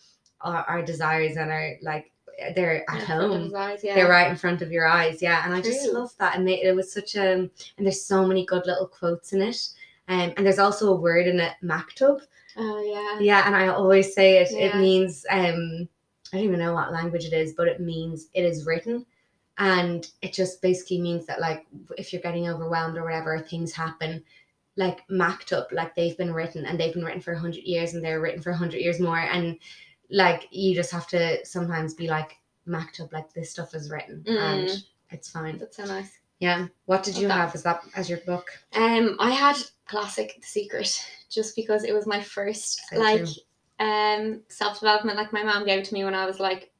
our, 0.42 0.64
our 0.68 0.82
desires 0.82 1.38
and 1.38 1.52
our 1.52 1.74
like 1.82 2.12
they're 2.56 2.90
at 2.90 3.02
of 3.02 3.08
home. 3.08 3.54
eyes, 3.56 3.82
yeah. 3.84 3.94
They're 3.96 4.10
right 4.10 4.30
in 4.30 4.36
front 4.36 4.62
of 4.62 4.72
your 4.72 4.88
eyes, 4.88 5.22
yeah. 5.22 5.46
And 5.46 5.54
I 5.54 5.62
just 5.62 5.88
love 5.94 6.12
that. 6.18 6.36
And 6.36 6.48
they, 6.48 6.62
it 6.64 6.76
was 6.76 6.92
such 6.92 7.16
a, 7.16 7.34
and 7.34 7.50
there's 7.78 8.04
so 8.04 8.26
many 8.26 8.44
good 8.46 8.66
little 8.66 8.88
quotes 8.88 9.34
in 9.34 9.42
it. 9.42 9.70
Um, 10.08 10.34
and 10.36 10.46
there's 10.46 10.60
also 10.60 10.92
a 10.92 10.96
word 10.96 11.28
in 11.28 11.40
it, 11.40 11.54
maktub. 11.64 12.22
Oh 12.58 12.84
yeah. 12.84 13.20
Yeah, 13.20 13.44
and 13.46 13.56
I 13.56 13.68
always 13.68 14.14
say 14.14 14.40
it. 14.40 14.52
It 14.52 14.76
means 14.78 15.26
um, 15.30 15.88
I 16.34 16.38
don't 16.38 16.46
even 16.46 16.60
know 16.60 16.74
what 16.74 16.92
language 16.92 17.26
it 17.26 17.34
is, 17.34 17.54
but 17.54 17.68
it 17.68 17.80
means 17.80 18.28
it 18.34 18.44
is 18.44 18.66
written, 18.66 19.06
and 19.60 20.10
it 20.24 20.34
just 20.34 20.62
basically 20.64 21.00
means 21.00 21.28
that 21.28 21.40
like 21.40 21.66
if 21.98 22.12
you're 22.12 22.22
getting 22.24 22.50
overwhelmed 22.50 22.98
or 22.98 23.04
whatever, 23.04 23.40
things 23.40 23.72
happen. 23.72 24.24
Like 24.76 25.08
maktub, 25.08 25.72
like 25.72 25.94
they've 25.94 26.18
been 26.18 26.34
written 26.34 26.66
and 26.66 26.80
they've 26.80 26.96
been 26.96 27.06
written 27.06 27.22
for 27.22 27.34
a 27.34 27.40
hundred 27.40 27.64
years 27.64 27.94
and 27.94 28.04
they're 28.04 28.20
written 28.20 28.42
for 28.42 28.50
a 28.50 28.58
hundred 28.58 28.80
years 28.80 29.00
more, 29.00 29.20
and 29.20 29.60
like 30.10 30.48
you 30.50 30.74
just 30.74 30.90
have 30.92 31.06
to 31.10 31.46
sometimes 31.46 31.94
be 31.94 32.08
like 32.08 32.38
maktub, 32.68 33.14
like 33.14 33.32
this 33.34 33.52
stuff 33.52 33.76
is 33.76 33.92
written 33.92 34.24
and 34.26 34.68
Mm. 34.70 34.84
it's 35.12 35.30
fine. 35.30 35.60
That's 35.60 35.78
so 35.78 35.86
nice. 35.86 36.18
Yeah. 36.40 36.68
What 36.86 37.04
did 37.04 37.16
you 37.18 37.28
Okay. 37.28 37.36
have 37.36 37.54
as 37.54 37.62
that 37.62 37.84
as 37.96 38.10
your 38.10 38.18
book? 38.20 38.48
Um, 38.74 39.16
I 39.20 39.30
had 39.30 39.58
classic 39.86 40.38
The 40.42 40.48
Secret 40.48 41.00
just 41.30 41.56
because 41.56 41.84
it 41.84 41.94
was 41.94 42.08
my 42.08 42.22
first 42.22 42.82
So 42.90 42.98
like 42.98 43.24
true. 43.26 43.34
Um 43.80 44.42
self 44.50 44.80
development. 44.80 45.18
Like 45.18 45.34
my 45.34 45.44
mom 45.44 45.66
gave 45.66 45.84
to 45.84 45.94
me 45.94 46.04
when 46.04 46.16
I 46.16 46.26
was 46.26 46.40
like 46.40 46.74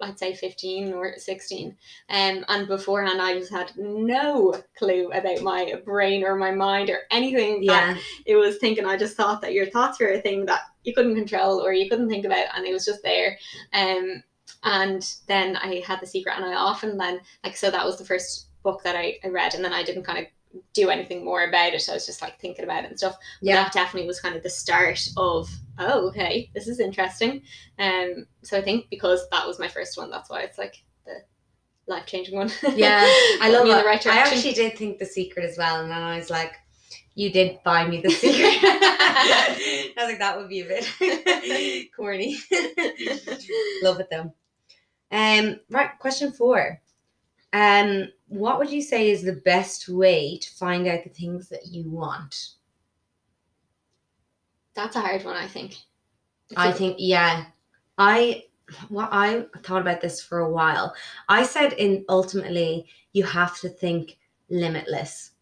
I'd 0.00 0.18
say 0.18 0.34
15 0.34 0.92
or 0.92 1.14
16. 1.16 1.76
Um, 2.08 2.44
and 2.48 2.68
beforehand, 2.68 3.20
I 3.22 3.38
just 3.38 3.50
had 3.50 3.72
no 3.76 4.54
clue 4.76 5.10
about 5.12 5.42
my 5.42 5.74
brain 5.84 6.24
or 6.24 6.36
my 6.36 6.50
mind 6.50 6.90
or 6.90 7.00
anything. 7.10 7.62
Yeah. 7.62 7.96
it 8.26 8.36
was 8.36 8.58
thinking, 8.58 8.84
I 8.86 8.96
just 8.96 9.16
thought 9.16 9.40
that 9.42 9.52
your 9.52 9.66
thoughts 9.66 10.00
were 10.00 10.08
a 10.08 10.20
thing 10.20 10.46
that 10.46 10.62
you 10.82 10.94
couldn't 10.94 11.14
control 11.14 11.60
or 11.60 11.72
you 11.72 11.88
couldn't 11.88 12.08
think 12.08 12.24
about, 12.24 12.46
and 12.54 12.66
it 12.66 12.72
was 12.72 12.84
just 12.84 13.02
there. 13.02 13.38
Um, 13.72 14.22
and 14.64 15.14
then 15.26 15.56
I 15.56 15.82
had 15.86 16.00
The 16.00 16.06
Secret, 16.06 16.36
and 16.36 16.44
I 16.44 16.54
often 16.54 16.96
then, 16.96 17.20
like, 17.44 17.56
so 17.56 17.70
that 17.70 17.84
was 17.84 17.98
the 17.98 18.04
first 18.04 18.48
book 18.62 18.82
that 18.82 18.96
I, 18.96 19.18
I 19.22 19.28
read, 19.28 19.54
and 19.54 19.64
then 19.64 19.72
I 19.72 19.82
didn't 19.82 20.04
kind 20.04 20.18
of 20.18 20.26
do 20.72 20.90
anything 20.90 21.24
more 21.24 21.44
about 21.44 21.72
it. 21.74 21.88
I 21.88 21.94
was 21.94 22.06
just 22.06 22.22
like 22.22 22.38
thinking 22.40 22.64
about 22.64 22.84
it 22.84 22.90
and 22.90 22.98
stuff. 22.98 23.16
But 23.40 23.48
Yeah. 23.48 23.54
that 23.64 23.72
definitely 23.72 24.06
was 24.06 24.20
kind 24.20 24.36
of 24.36 24.42
the 24.42 24.50
start 24.50 25.00
of 25.16 25.48
oh 25.78 26.08
okay 26.08 26.50
this 26.54 26.68
is 26.68 26.78
interesting 26.78 27.42
um 27.80 28.26
so 28.42 28.56
i 28.56 28.62
think 28.62 28.86
because 28.90 29.28
that 29.32 29.44
was 29.44 29.58
my 29.58 29.66
first 29.66 29.98
one 29.98 30.08
that's 30.08 30.30
why 30.30 30.42
it's 30.42 30.56
like 30.56 30.76
the 31.04 31.14
life-changing 31.88 32.36
one 32.36 32.48
Yeah, 32.76 33.02
I 33.40 33.50
love 33.50 33.66
it. 33.66 33.76
the 33.76 33.84
right 33.84 34.06
I 34.06 34.18
actually 34.18 34.52
did 34.52 34.78
think 34.78 34.98
the 35.00 35.04
secret 35.06 35.44
as 35.44 35.58
well, 35.58 35.80
and 35.82 35.90
then 35.90 36.00
I 36.00 36.16
was 36.16 36.30
like, 36.30 36.54
"You 37.16 37.30
did 37.32 37.58
buy 37.64 37.86
me 37.88 38.00
the 38.00 38.10
secret." 38.22 38.54
I 38.62 39.92
was 39.96 40.06
like, 40.06 40.18
"That 40.20 40.36
would 40.38 40.48
be 40.48 40.60
a 40.60 40.64
bit 40.64 41.90
corny." 41.96 42.38
love 43.82 43.98
it 44.00 44.08
though. 44.10 44.32
Um, 45.10 45.60
right, 45.70 45.90
question 45.98 46.32
four. 46.32 46.80
Um, 47.52 48.08
what 48.34 48.58
would 48.58 48.70
you 48.70 48.82
say 48.82 49.10
is 49.10 49.22
the 49.22 49.40
best 49.44 49.88
way 49.88 50.38
to 50.38 50.50
find 50.54 50.86
out 50.86 51.04
the 51.04 51.10
things 51.10 51.48
that 51.48 51.66
you 51.66 51.88
want? 51.88 52.50
that's 54.74 54.96
a 54.96 55.00
hard 55.00 55.24
one 55.24 55.36
i 55.36 55.46
think 55.46 55.76
I 56.56 56.72
think 56.72 56.96
yeah. 56.98 57.46
I 57.98 58.44
well, 58.90 59.08
I 59.10 59.46
thought 59.62 59.80
about 59.82 60.00
this 60.00 60.22
for 60.22 60.40
a 60.40 60.50
while. 60.50 60.94
I 61.28 61.42
said 61.44 61.74
in 61.74 62.04
ultimately 62.08 62.86
you 63.12 63.24
have 63.24 63.58
to 63.60 63.68
think 63.68 64.18
limitless. 64.50 65.32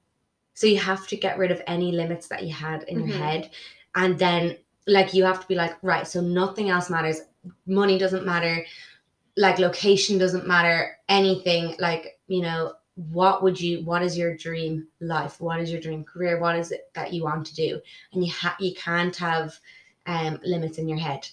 So 0.55 0.67
you 0.67 0.79
have 0.79 1.07
to 1.09 1.17
get 1.17 1.39
rid 1.39 1.51
of 1.51 1.63
any 1.67 1.93
limits 1.93 2.29
that 2.29 2.43
you 2.45 2.53
had 2.53 2.83
in 2.85 2.99
Mhm. 2.99 3.09
your 3.09 3.17
head. 3.17 3.51
And 3.95 4.19
then 4.19 4.57
like 4.87 5.15
you 5.15 5.25
have 5.25 5.41
to 5.41 5.47
be 5.49 5.55
like, 5.55 5.77
right, 5.83 6.07
so 6.07 6.21
nothing 6.21 6.69
else 6.69 6.91
matters. 6.91 7.23
Money 7.67 7.99
doesn't 7.99 8.27
matter, 8.27 8.65
like 9.37 9.59
location 9.59 10.19
doesn't 10.19 10.47
matter, 10.47 10.99
anything. 11.09 11.77
Like, 11.79 12.19
you 12.27 12.43
know, 12.43 12.75
what 12.97 13.43
would 13.43 13.61
you 13.61 13.85
what 13.85 14.03
is 14.03 14.19
your 14.19 14.37
dream 14.37 14.87
life? 15.01 15.41
What 15.41 15.61
is 15.61 15.71
your 15.71 15.81
dream 15.81 16.05
career? 16.05 16.39
What 16.39 16.57
is 16.57 16.73
it 16.73 16.91
that 16.95 17.13
you 17.13 17.25
want 17.25 17.47
to 17.47 17.55
do? 17.55 17.81
And 18.13 18.25
you 18.25 18.33
ha- 18.33 18.57
you 18.61 18.75
can't 18.75 19.17
have 19.17 19.59
um, 20.07 20.39
limits 20.45 20.79
in 20.79 20.89
your 20.89 20.99
head. 20.99 21.27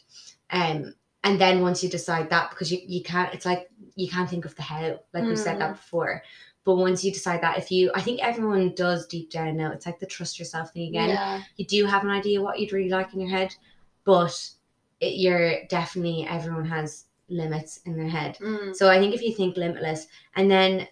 Um, 0.51 0.95
and 1.23 1.39
then 1.39 1.61
once 1.61 1.83
you 1.83 1.89
decide 1.89 2.29
that, 2.29 2.49
because 2.49 2.71
you, 2.71 2.79
you 2.85 3.03
can't, 3.03 3.33
it's 3.33 3.45
like 3.45 3.69
you 3.95 4.07
can't 4.07 4.29
think 4.29 4.45
of 4.45 4.55
the 4.55 4.61
how, 4.61 4.99
like 5.13 5.25
we 5.25 5.35
said 5.35 5.59
that 5.59 5.73
before. 5.73 6.23
But 6.63 6.75
once 6.75 7.03
you 7.03 7.11
decide 7.11 7.41
that, 7.41 7.57
if 7.57 7.71
you, 7.71 7.91
I 7.93 8.01
think 8.01 8.21
everyone 8.21 8.73
does 8.75 9.05
deep 9.07 9.29
down 9.29 9.57
know, 9.57 9.71
it's 9.71 9.85
like 9.85 9.99
the 9.99 10.05
trust 10.05 10.39
yourself 10.39 10.71
thing 10.71 10.89
again. 10.89 11.09
yeah 11.09 11.41
You 11.57 11.65
do 11.65 11.85
have 11.85 12.03
an 12.03 12.09
idea 12.09 12.41
what 12.41 12.59
you'd 12.59 12.71
really 12.71 12.89
like 12.89 13.13
in 13.13 13.19
your 13.19 13.29
head, 13.29 13.53
but 14.05 14.49
it, 15.01 15.15
you're 15.17 15.65
definitely, 15.65 16.25
everyone 16.29 16.65
has 16.65 17.05
limits 17.27 17.81
in 17.85 17.97
their 17.97 18.07
head. 18.07 18.37
Mm. 18.39 18.75
So 18.75 18.89
I 18.89 18.97
think 18.97 19.13
if 19.13 19.21
you 19.21 19.33
think 19.33 19.57
limitless, 19.57 20.07
and 20.35 20.49
then, 20.49 20.87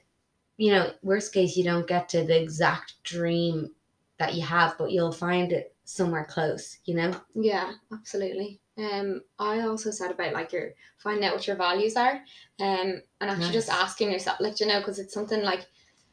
you 0.58 0.72
know, 0.72 0.92
worst 1.04 1.34
case, 1.34 1.56
you 1.56 1.64
don't 1.64 1.88
get 1.88 2.10
to 2.10 2.24
the 2.24 2.42
exact 2.42 2.96
dream 3.04 3.72
that 4.18 4.34
you 4.34 4.42
have, 4.42 4.76
but 4.78 4.92
you'll 4.92 5.12
find 5.12 5.52
it 5.54 5.76
somewhere 5.86 6.26
close, 6.26 6.80
you 6.86 6.96
know? 6.96 7.14
Yeah, 7.36 7.74
absolutely. 7.94 8.60
Um, 8.78 9.22
I 9.40 9.62
also 9.62 9.92
said 9.92 10.12
about 10.12 10.34
like 10.34 10.52
your 10.52 10.74
finding 10.98 11.26
out 11.26 11.34
what 11.34 11.48
your 11.48 11.56
values 11.56 11.96
are, 11.96 12.22
um, 12.60 13.02
and 13.22 13.30
actually 13.30 13.52
just 13.52 13.70
asking 13.70 14.12
yourself, 14.12 14.40
like 14.40 14.60
you 14.60 14.68
know, 14.68 14.80
because 14.80 15.00
it's 15.00 15.14
something 15.14 15.42
like 15.42 15.62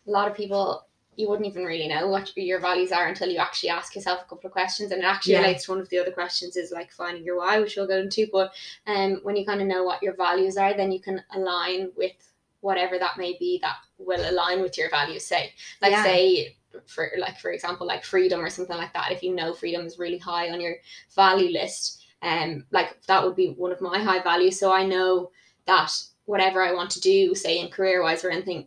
a 0.06 0.10
lot 0.10 0.30
of 0.30 0.36
people 0.36 0.86
you 1.16 1.28
wouldn't 1.28 1.46
even 1.46 1.64
really 1.64 1.86
know 1.86 2.08
what 2.08 2.36
your 2.36 2.58
values 2.60 2.90
are 2.90 3.06
until 3.06 3.28
you 3.28 3.38
actually 3.38 3.68
ask 3.68 3.94
yourself 3.94 4.22
a 4.22 4.28
couple 4.28 4.46
of 4.46 4.52
questions, 4.52 4.92
and 4.92 5.02
it 5.02 5.06
actually 5.06 5.34
Yeah. 5.34 5.40
relates 5.42 5.64
to 5.66 5.72
one 5.72 5.80
of 5.80 5.88
the 5.90 5.98
other 5.98 6.10
questions 6.10 6.56
is 6.56 6.72
like 6.72 6.90
finding 6.90 7.22
your 7.24 7.36
why, 7.36 7.60
which 7.60 7.76
we'll 7.76 7.86
go 7.86 7.98
into. 7.98 8.26
But 8.32 8.52
um, 8.86 9.20
when 9.22 9.36
you 9.36 9.44
kind 9.44 9.60
of 9.60 9.66
know 9.66 9.84
what 9.84 10.02
your 10.02 10.14
values 10.16 10.56
are, 10.56 10.74
then 10.74 10.90
you 10.90 11.00
can 11.00 11.22
align 11.34 11.92
with 11.96 12.32
whatever 12.64 12.98
that 12.98 13.18
may 13.18 13.36
be 13.38 13.58
that 13.62 13.76
will 13.98 14.24
align 14.30 14.62
with 14.62 14.76
your 14.78 14.88
values. 14.90 15.24
Say, 15.26 15.52
like 15.82 15.92
Yeah. 15.92 16.02
say 16.02 16.56
for 16.86 17.12
like 17.18 17.38
for 17.38 17.50
example 17.52 17.86
like 17.86 18.04
freedom 18.04 18.40
or 18.44 18.50
something 18.50 18.76
like 18.76 18.92
that 18.94 19.12
if 19.12 19.22
you 19.22 19.32
know 19.32 19.52
freedom 19.52 19.86
is 19.86 19.96
really 19.98 20.18
high 20.18 20.50
on 20.50 20.60
your 20.60 20.74
value 21.14 21.50
list 21.52 22.02
um 22.22 22.64
like 22.72 23.00
that 23.06 23.22
would 23.22 23.36
be 23.36 23.50
one 23.64 23.70
of 23.70 23.80
my 23.80 23.98
high 24.02 24.20
values 24.20 24.58
so 24.58 24.72
i 24.72 24.84
know 24.84 25.30
that 25.66 25.92
whatever 26.24 26.60
i 26.62 26.72
want 26.72 26.90
to 26.90 27.00
do 27.00 27.32
say 27.32 27.60
in 27.60 27.68
career 27.68 28.02
wise 28.02 28.24
or 28.24 28.30
anything 28.30 28.66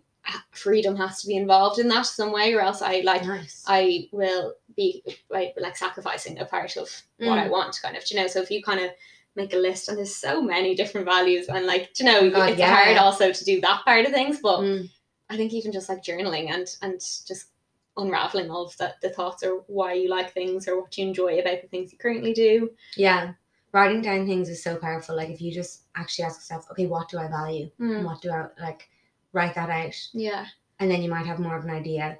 freedom 0.52 0.96
has 0.96 1.22
to 1.22 1.28
be 1.28 1.36
involved 1.36 1.80
in 1.80 1.90
that 1.90 2.06
some 2.06 2.32
way 2.32 2.54
or 2.54 2.62
else 2.62 2.82
i 2.82 3.02
like 3.12 3.26
nice. 3.26 3.64
i 3.68 4.08
will 4.14 4.54
be 4.78 5.04
like, 5.30 5.54
like 5.58 5.76
sacrificing 5.76 6.40
a 6.40 6.46
part 6.46 6.78
of 6.78 6.90
what 7.18 7.38
i 7.38 7.48
Mm. 7.48 7.52
want 7.52 7.78
kind 7.82 7.98
of 7.98 8.10
you 8.10 8.16
know 8.18 8.28
so 8.28 8.42
if 8.42 8.50
you 8.50 8.64
kind 8.64 8.80
of 8.80 8.92
make 9.38 9.54
a 9.54 9.58
list 9.58 9.88
and 9.88 9.98
there's 9.98 10.16
so 10.16 10.42
many 10.42 10.76
different 10.76 11.06
values 11.06 11.48
and 11.48 11.66
like 11.66 11.92
you 12.00 12.06
know 12.06 12.30
God, 12.30 12.50
it's 12.50 12.60
yeah. 12.60 12.76
hard 12.76 12.98
also 12.98 13.32
to 13.32 13.46
do 13.46 13.62
that 13.62 13.84
part 13.86 14.06
of 14.06 14.12
things 14.12 14.40
but 14.42 14.60
Mm. 14.60 14.90
I 15.30 15.38
think 15.38 15.54
even 15.54 15.72
just 15.72 15.90
like 15.90 16.04
journaling 16.04 16.50
and 16.50 16.68
and 16.82 17.00
just 17.00 17.50
unraveling 17.98 18.50
all 18.50 18.66
of 18.66 18.78
the, 18.78 18.94
the 19.02 19.10
thoughts 19.10 19.44
or 19.44 19.64
why 19.68 19.94
you 19.94 20.10
like 20.10 20.34
things 20.34 20.68
or 20.68 20.82
what 20.82 20.98
you 20.98 21.06
enjoy 21.06 21.40
about 21.40 21.62
the 21.62 21.68
things 21.68 21.92
you 21.92 21.98
currently 21.98 22.34
do. 22.34 22.70
Yeah. 22.96 23.34
Writing 23.74 24.02
down 24.02 24.26
things 24.26 24.50
is 24.50 24.64
so 24.64 24.78
powerful. 24.78 25.16
Like 25.16 25.30
if 25.30 25.42
you 25.42 25.52
just 25.52 25.84
actually 25.96 26.26
ask 26.26 26.40
yourself, 26.40 26.68
okay, 26.72 26.86
what 26.86 27.10
do 27.10 27.18
I 27.18 27.28
value? 27.28 27.70
And 27.80 28.06
what 28.06 28.22
do 28.22 28.32
I 28.32 28.48
like 28.60 28.88
write 29.34 29.56
that 29.56 29.70
out? 29.70 29.96
Yeah. 30.14 30.46
And 30.80 30.90
then 30.90 31.02
you 31.02 31.10
might 31.10 31.26
have 31.26 31.40
more 31.40 31.58
of 31.58 31.64
an 31.64 31.72
idea 31.72 32.20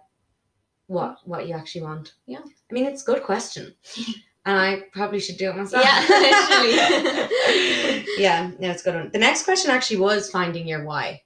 what 0.88 1.18
what 1.26 1.48
you 1.48 1.56
actually 1.56 1.84
want. 1.84 2.14
Yeah. 2.26 2.42
I 2.44 2.74
mean 2.74 2.86
it's 2.86 3.04
a 3.04 3.06
good 3.06 3.24
question. 3.24 3.74
and 4.48 4.58
I 4.58 4.84
probably 4.94 5.20
should 5.20 5.38
do 5.38 5.50
it 5.50 5.58
myself. 5.58 5.84
Yeah, 5.84 6.00
literally. 6.10 8.06
yeah, 8.18 8.50
no, 8.60 8.72
it's 8.72 8.82
good 8.82 8.96
one. 8.96 9.12
The 9.12 9.20
next 9.20 9.44
question 9.44 9.72
actually 9.72 9.98
was 9.98 10.32
finding 10.32 10.66
your 10.68 10.86
why. 10.86 11.22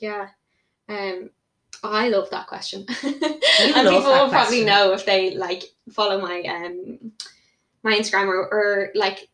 Yeah. 0.00 0.28
Um 0.88 1.30
I 1.84 2.08
love 2.08 2.30
that 2.30 2.48
question. 2.48 2.84
and 3.04 3.20
love 3.22 3.94
people 3.94 4.10
will 4.10 4.28
probably 4.28 4.64
question. 4.64 4.66
know 4.66 4.92
if 4.92 5.06
they 5.06 5.36
like 5.36 5.62
follow 5.92 6.20
my 6.20 6.42
um 6.42 7.12
my 7.84 7.92
Instagram 7.92 8.26
or, 8.26 8.52
or 8.52 8.90
like 8.96 9.28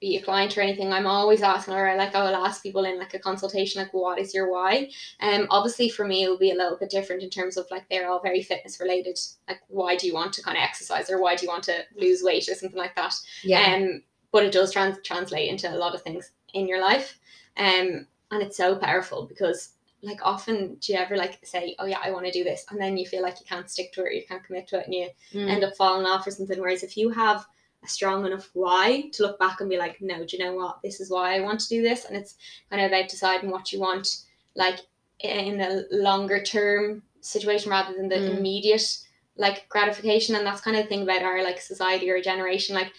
be 0.00 0.16
a 0.16 0.22
client 0.22 0.56
or 0.56 0.60
anything, 0.60 0.92
I'm 0.92 1.06
always 1.06 1.42
asking 1.42 1.74
or 1.74 1.96
like 1.96 2.14
I 2.14 2.22
will 2.22 2.36
ask 2.44 2.62
people 2.62 2.84
in 2.84 2.98
like 2.98 3.14
a 3.14 3.18
consultation 3.18 3.80
like 3.80 3.94
what 3.94 4.18
is 4.18 4.34
your 4.34 4.50
why? 4.52 4.90
Um 5.20 5.46
obviously 5.50 5.88
for 5.88 6.06
me 6.06 6.24
it 6.24 6.28
will 6.28 6.38
be 6.38 6.50
a 6.50 6.54
little 6.54 6.76
bit 6.76 6.90
different 6.90 7.22
in 7.22 7.30
terms 7.30 7.56
of 7.56 7.66
like 7.70 7.88
they're 7.88 8.08
all 8.08 8.20
very 8.20 8.42
fitness 8.42 8.78
related. 8.78 9.18
Like 9.48 9.60
why 9.68 9.96
do 9.96 10.06
you 10.06 10.12
want 10.14 10.34
to 10.34 10.42
kind 10.42 10.56
of 10.58 10.62
exercise 10.62 11.08
or 11.08 11.20
why 11.20 11.34
do 11.34 11.46
you 11.46 11.48
want 11.50 11.64
to 11.64 11.78
lose 11.96 12.22
weight 12.22 12.46
or 12.48 12.54
something 12.54 12.78
like 12.78 12.94
that? 12.96 13.14
Yeah. 13.42 13.74
Um, 13.74 14.02
but 14.32 14.44
it 14.44 14.52
does 14.52 14.70
trans- 14.72 14.98
translate 15.02 15.48
into 15.48 15.72
a 15.74 15.78
lot 15.78 15.94
of 15.94 16.02
things 16.02 16.30
in 16.52 16.68
your 16.68 16.80
life. 16.80 17.18
Um, 17.56 18.06
and 18.30 18.42
it's 18.42 18.58
so 18.58 18.76
powerful 18.76 19.24
because 19.26 19.70
like 20.02 20.20
often 20.22 20.74
do 20.74 20.92
you 20.92 20.98
ever 20.98 21.16
like 21.16 21.38
say, 21.42 21.74
Oh 21.78 21.86
yeah, 21.86 22.00
I 22.04 22.10
want 22.10 22.26
to 22.26 22.30
do 22.32 22.44
this 22.44 22.66
and 22.70 22.78
then 22.78 22.98
you 22.98 23.06
feel 23.06 23.22
like 23.22 23.40
you 23.40 23.46
can't 23.46 23.70
stick 23.70 23.92
to 23.94 24.02
it 24.02 24.06
or 24.08 24.10
you 24.10 24.24
can't 24.28 24.44
commit 24.44 24.68
to 24.68 24.78
it 24.80 24.84
and 24.84 24.94
you 24.94 25.08
Mm. 25.32 25.50
end 25.50 25.64
up 25.64 25.74
falling 25.74 26.04
off 26.04 26.26
or 26.26 26.30
something. 26.32 26.60
Whereas 26.60 26.82
if 26.82 26.98
you 26.98 27.08
have 27.08 27.46
a 27.84 27.88
strong 27.88 28.26
enough 28.26 28.48
why 28.54 29.08
to 29.12 29.22
look 29.22 29.38
back 29.38 29.60
and 29.60 29.70
be 29.70 29.78
like, 29.78 30.00
no, 30.00 30.24
do 30.24 30.36
you 30.36 30.44
know 30.44 30.54
what? 30.54 30.80
This 30.82 31.00
is 31.00 31.10
why 31.10 31.36
I 31.36 31.40
want 31.40 31.60
to 31.60 31.68
do 31.68 31.82
this. 31.82 32.04
And 32.04 32.16
it's 32.16 32.34
kind 32.70 32.82
of 32.84 32.90
about 32.90 33.08
deciding 33.08 33.50
what 33.50 33.72
you 33.72 33.80
want, 33.80 34.22
like 34.54 34.80
in 35.20 35.60
a 35.60 35.82
longer 35.90 36.42
term 36.42 37.02
situation 37.20 37.70
rather 37.70 37.94
than 37.94 38.08
the 38.08 38.16
Mm. 38.16 38.38
immediate 38.38 38.98
like 39.36 39.68
gratification. 39.68 40.34
And 40.34 40.46
that's 40.46 40.60
kind 40.62 40.76
of 40.76 40.84
the 40.84 40.88
thing 40.88 41.02
about 41.02 41.22
our 41.22 41.42
like 41.44 41.60
society 41.60 42.10
or 42.10 42.20
generation. 42.22 42.74
Like 42.74 42.92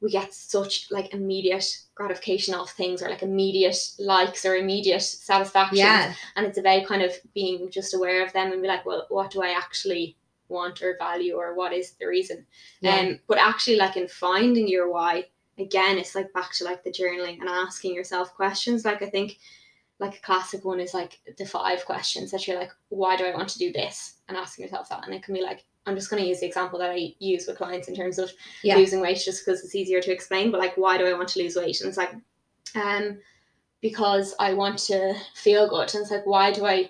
we 0.00 0.10
get 0.10 0.32
such 0.34 0.88
like 0.90 1.12
immediate 1.14 1.64
gratification 1.94 2.54
off 2.54 2.72
things 2.72 3.02
or 3.02 3.08
like 3.08 3.22
immediate 3.22 3.76
likes 3.98 4.44
or 4.44 4.56
immediate 4.56 5.02
satisfaction 5.02 5.78
Yeah. 5.78 6.12
and 6.34 6.44
it's 6.46 6.58
about 6.58 6.86
kind 6.86 7.02
of 7.02 7.12
being 7.34 7.70
just 7.70 7.94
aware 7.94 8.24
of 8.26 8.32
them 8.32 8.50
and 8.52 8.60
be 8.62 8.66
like 8.66 8.84
well 8.84 9.06
what 9.10 9.30
do 9.30 9.42
i 9.42 9.50
actually 9.50 10.16
want 10.52 10.82
or 10.82 10.96
value 10.98 11.34
or 11.36 11.54
what 11.54 11.72
is 11.72 11.92
the 11.98 12.06
reason. 12.06 12.46
Yeah. 12.80 12.96
um 12.96 13.18
but 13.26 13.38
actually 13.38 13.76
like 13.76 13.96
in 13.96 14.06
finding 14.08 14.68
your 14.68 14.90
why 14.92 15.26
again 15.58 15.98
it's 15.98 16.14
like 16.14 16.32
back 16.32 16.52
to 16.54 16.64
like 16.64 16.82
the 16.84 16.90
journaling 16.92 17.40
and 17.40 17.48
asking 17.48 17.94
yourself 17.94 18.34
questions. 18.34 18.84
Like 18.84 19.02
i 19.02 19.10
think 19.10 19.38
like 19.98 20.16
a 20.16 20.20
classic 20.20 20.64
one 20.64 20.80
is 20.80 20.94
like 20.94 21.20
the 21.38 21.44
five 21.46 21.84
questions 21.84 22.30
that 22.30 22.46
you're 22.46 22.58
like 22.58 22.72
why 22.88 23.16
do 23.16 23.24
i 23.24 23.34
want 23.34 23.48
to 23.48 23.58
do 23.58 23.72
this? 23.72 24.18
and 24.28 24.36
asking 24.36 24.64
yourself 24.64 24.88
that. 24.88 25.04
And 25.04 25.14
it 25.14 25.22
can 25.22 25.34
be 25.34 25.42
like 25.42 25.64
i'm 25.86 25.94
just 25.96 26.10
going 26.10 26.22
to 26.22 26.28
use 26.28 26.40
the 26.40 26.46
example 26.46 26.78
that 26.78 26.90
i 26.90 27.14
use 27.18 27.46
with 27.46 27.58
clients 27.58 27.88
in 27.88 27.94
terms 27.94 28.18
of 28.18 28.30
Yeah. 28.62 28.76
losing 28.76 29.00
weight 29.00 29.20
just 29.24 29.44
because 29.44 29.64
it's 29.64 29.74
easier 29.74 30.00
to 30.00 30.12
explain 30.12 30.50
but 30.50 30.60
like 30.60 30.76
why 30.76 30.96
do 30.98 31.06
i 31.06 31.12
want 31.12 31.28
to 31.30 31.40
lose 31.42 31.56
weight? 31.56 31.80
And 31.80 31.88
it's 31.88 31.98
like 31.98 32.14
um 32.74 33.18
because 33.80 34.34
i 34.38 34.54
want 34.54 34.78
to 34.90 35.14
feel 35.34 35.68
good. 35.68 35.92
And 35.94 36.02
it's 36.02 36.10
like 36.10 36.26
why 36.26 36.52
do 36.52 36.64
i 36.66 36.88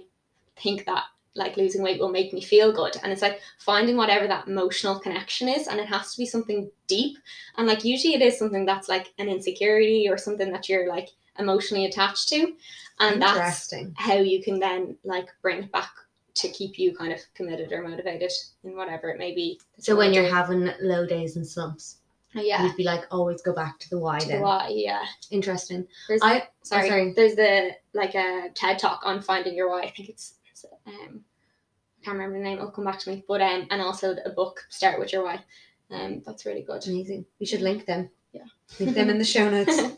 think 0.62 0.84
that 0.86 1.04
like 1.34 1.56
losing 1.56 1.82
weight 1.82 1.98
will 1.98 2.10
make 2.10 2.32
me 2.32 2.40
feel 2.42 2.72
good 2.72 2.94
and 3.02 3.10
it's 3.12 3.22
like 3.22 3.40
finding 3.58 3.96
whatever 3.96 4.26
that 4.26 4.46
emotional 4.46 4.98
connection 4.98 5.48
is 5.48 5.66
and 5.66 5.80
it 5.80 5.86
has 5.86 6.12
to 6.12 6.18
be 6.18 6.26
something 6.26 6.70
deep 6.86 7.16
and 7.56 7.66
like 7.66 7.84
usually 7.84 8.14
it 8.14 8.22
is 8.22 8.38
something 8.38 8.66
that's 8.66 8.88
like 8.88 9.12
an 9.18 9.28
insecurity 9.28 10.08
or 10.08 10.18
something 10.18 10.52
that 10.52 10.68
you're 10.68 10.88
like 10.88 11.08
emotionally 11.38 11.86
attached 11.86 12.28
to 12.28 12.52
and 13.00 13.20
that's 13.22 13.72
how 13.94 14.14
you 14.14 14.42
can 14.42 14.58
then 14.60 14.94
like 15.04 15.26
bring 15.40 15.62
it 15.62 15.72
back 15.72 15.90
to 16.34 16.48
keep 16.48 16.78
you 16.78 16.94
kind 16.94 17.12
of 17.12 17.20
committed 17.34 17.72
or 17.72 17.82
motivated 17.86 18.30
in 18.64 18.76
whatever 18.76 19.08
it 19.08 19.18
may 19.18 19.34
be 19.34 19.58
So 19.78 19.96
when 19.96 20.12
you're 20.12 20.28
having 20.30 20.70
low 20.80 21.06
days 21.06 21.36
and 21.36 21.46
slumps, 21.46 21.96
yeah 22.34 22.62
you'd 22.64 22.76
be 22.76 22.84
like, 22.84 23.04
always 23.10 23.42
go 23.42 23.54
back 23.54 23.78
to 23.80 23.90
the 23.90 23.98
why 23.98 24.18
to 24.18 24.26
the 24.26 24.32
then. 24.34 24.42
why 24.42 24.68
yeah 24.70 25.04
Interesting. 25.30 25.86
there's 26.08 26.20
I 26.22 26.48
sorry, 26.62 26.88
sorry. 26.88 27.12
there's 27.14 27.34
the 27.36 27.70
like 27.94 28.14
a 28.14 28.48
TED 28.54 28.78
talk 28.78 29.00
on 29.04 29.20
finding 29.22 29.54
your 29.54 29.68
why. 29.70 29.82
I 29.82 29.90
think 29.90 30.08
it's 30.10 30.34
um 30.86 31.24
I 32.00 32.04
can't 32.04 32.16
remember 32.18 32.38
the 32.38 32.44
name. 32.44 32.58
It'll 32.58 32.70
come 32.70 32.84
back 32.84 32.98
to 33.00 33.10
me. 33.10 33.24
But 33.28 33.40
um 33.42 33.66
and 33.70 33.80
also 33.80 34.16
a 34.24 34.30
book 34.30 34.64
Start 34.68 34.98
with 34.98 35.12
Your 35.12 35.24
Why. 35.24 35.40
Um 35.90 36.22
that's 36.26 36.46
really 36.46 36.62
good. 36.62 36.86
amazing. 36.86 37.24
We 37.38 37.46
should 37.46 37.60
link 37.60 37.86
them. 37.86 38.10
Yeah. 38.32 38.44
Link 38.80 38.94
them 38.94 39.10
in 39.10 39.18
the 39.18 39.24
show 39.24 39.48
notes. 39.50 39.78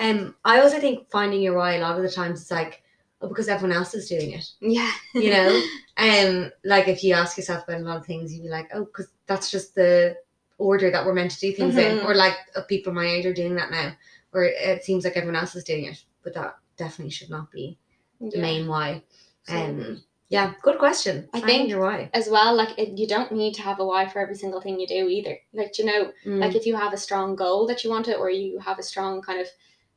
Um, 0.00 0.36
I 0.44 0.60
also 0.60 0.78
think 0.78 1.10
finding 1.10 1.42
your 1.42 1.56
why 1.56 1.72
a 1.74 1.80
lot 1.80 1.96
of 1.96 2.04
the 2.04 2.08
times 2.10 2.40
it's 2.40 2.52
like, 2.52 2.84
oh, 3.20 3.26
because 3.26 3.48
everyone 3.48 3.76
else 3.76 3.94
is 3.94 4.08
doing 4.08 4.30
it. 4.30 4.48
yeah. 4.60 4.92
You 5.12 5.30
know, 5.30 5.60
um, 5.96 6.52
like 6.64 6.86
if 6.86 7.02
you 7.02 7.14
ask 7.14 7.36
yourself 7.36 7.64
about 7.64 7.80
a 7.80 7.84
lot 7.84 7.96
of 7.96 8.06
things, 8.06 8.32
you'd 8.32 8.44
be 8.44 8.48
like, 8.48 8.70
oh, 8.72 8.84
because 8.84 9.08
that's 9.26 9.50
just 9.50 9.74
the 9.74 10.16
order 10.56 10.92
that 10.92 11.04
we're 11.04 11.14
meant 11.14 11.32
to 11.32 11.40
do 11.40 11.52
things 11.52 11.76
in, 11.76 11.98
Mhm. 11.98 12.04
or 12.04 12.14
like 12.14 12.36
uh, 12.54 12.62
people 12.62 12.92
my 12.92 13.06
age 13.06 13.26
are 13.26 13.34
doing 13.34 13.56
that 13.56 13.72
now, 13.72 13.92
or 14.32 14.44
it 14.44 14.84
seems 14.84 15.02
like 15.02 15.16
everyone 15.16 15.34
else 15.34 15.56
is 15.56 15.64
doing 15.64 15.86
it, 15.86 16.00
but 16.22 16.32
that 16.34 16.56
definitely 16.76 17.10
should 17.10 17.30
not 17.30 17.50
be 17.50 17.76
the 18.20 18.36
Yeah. 18.36 18.42
main 18.42 18.68
why. 18.68 19.02
Um, 19.48 20.00
yeah, 20.30 20.52
good 20.62 20.78
question. 20.78 21.28
I 21.32 21.40
think- 21.40 21.68
your 21.70 21.80
why. 21.80 22.10
as 22.12 22.28
well, 22.28 22.54
like 22.54 22.78
it, 22.78 22.98
you 22.98 23.06
don't 23.06 23.32
need 23.32 23.54
to 23.54 23.62
have 23.62 23.80
a 23.80 23.84
why 23.86 24.06
for 24.08 24.18
every 24.20 24.34
single 24.34 24.60
thing 24.60 24.78
you 24.78 24.86
do 24.86 25.08
either. 25.08 25.38
Like 25.52 25.78
you 25.78 25.84
know, 25.84 26.12
Mm, 26.26 26.40
like 26.40 26.54
if 26.54 26.66
you 26.66 26.76
have 26.76 26.92
a 26.92 26.96
strong 26.98 27.34
goal 27.36 27.66
that 27.68 27.82
you 27.84 27.90
want 27.90 28.04
to 28.06 28.16
or 28.16 28.30
you 28.30 28.58
have 28.58 28.78
a 28.78 28.82
strong 28.82 29.22
kind 29.22 29.40
of 29.40 29.46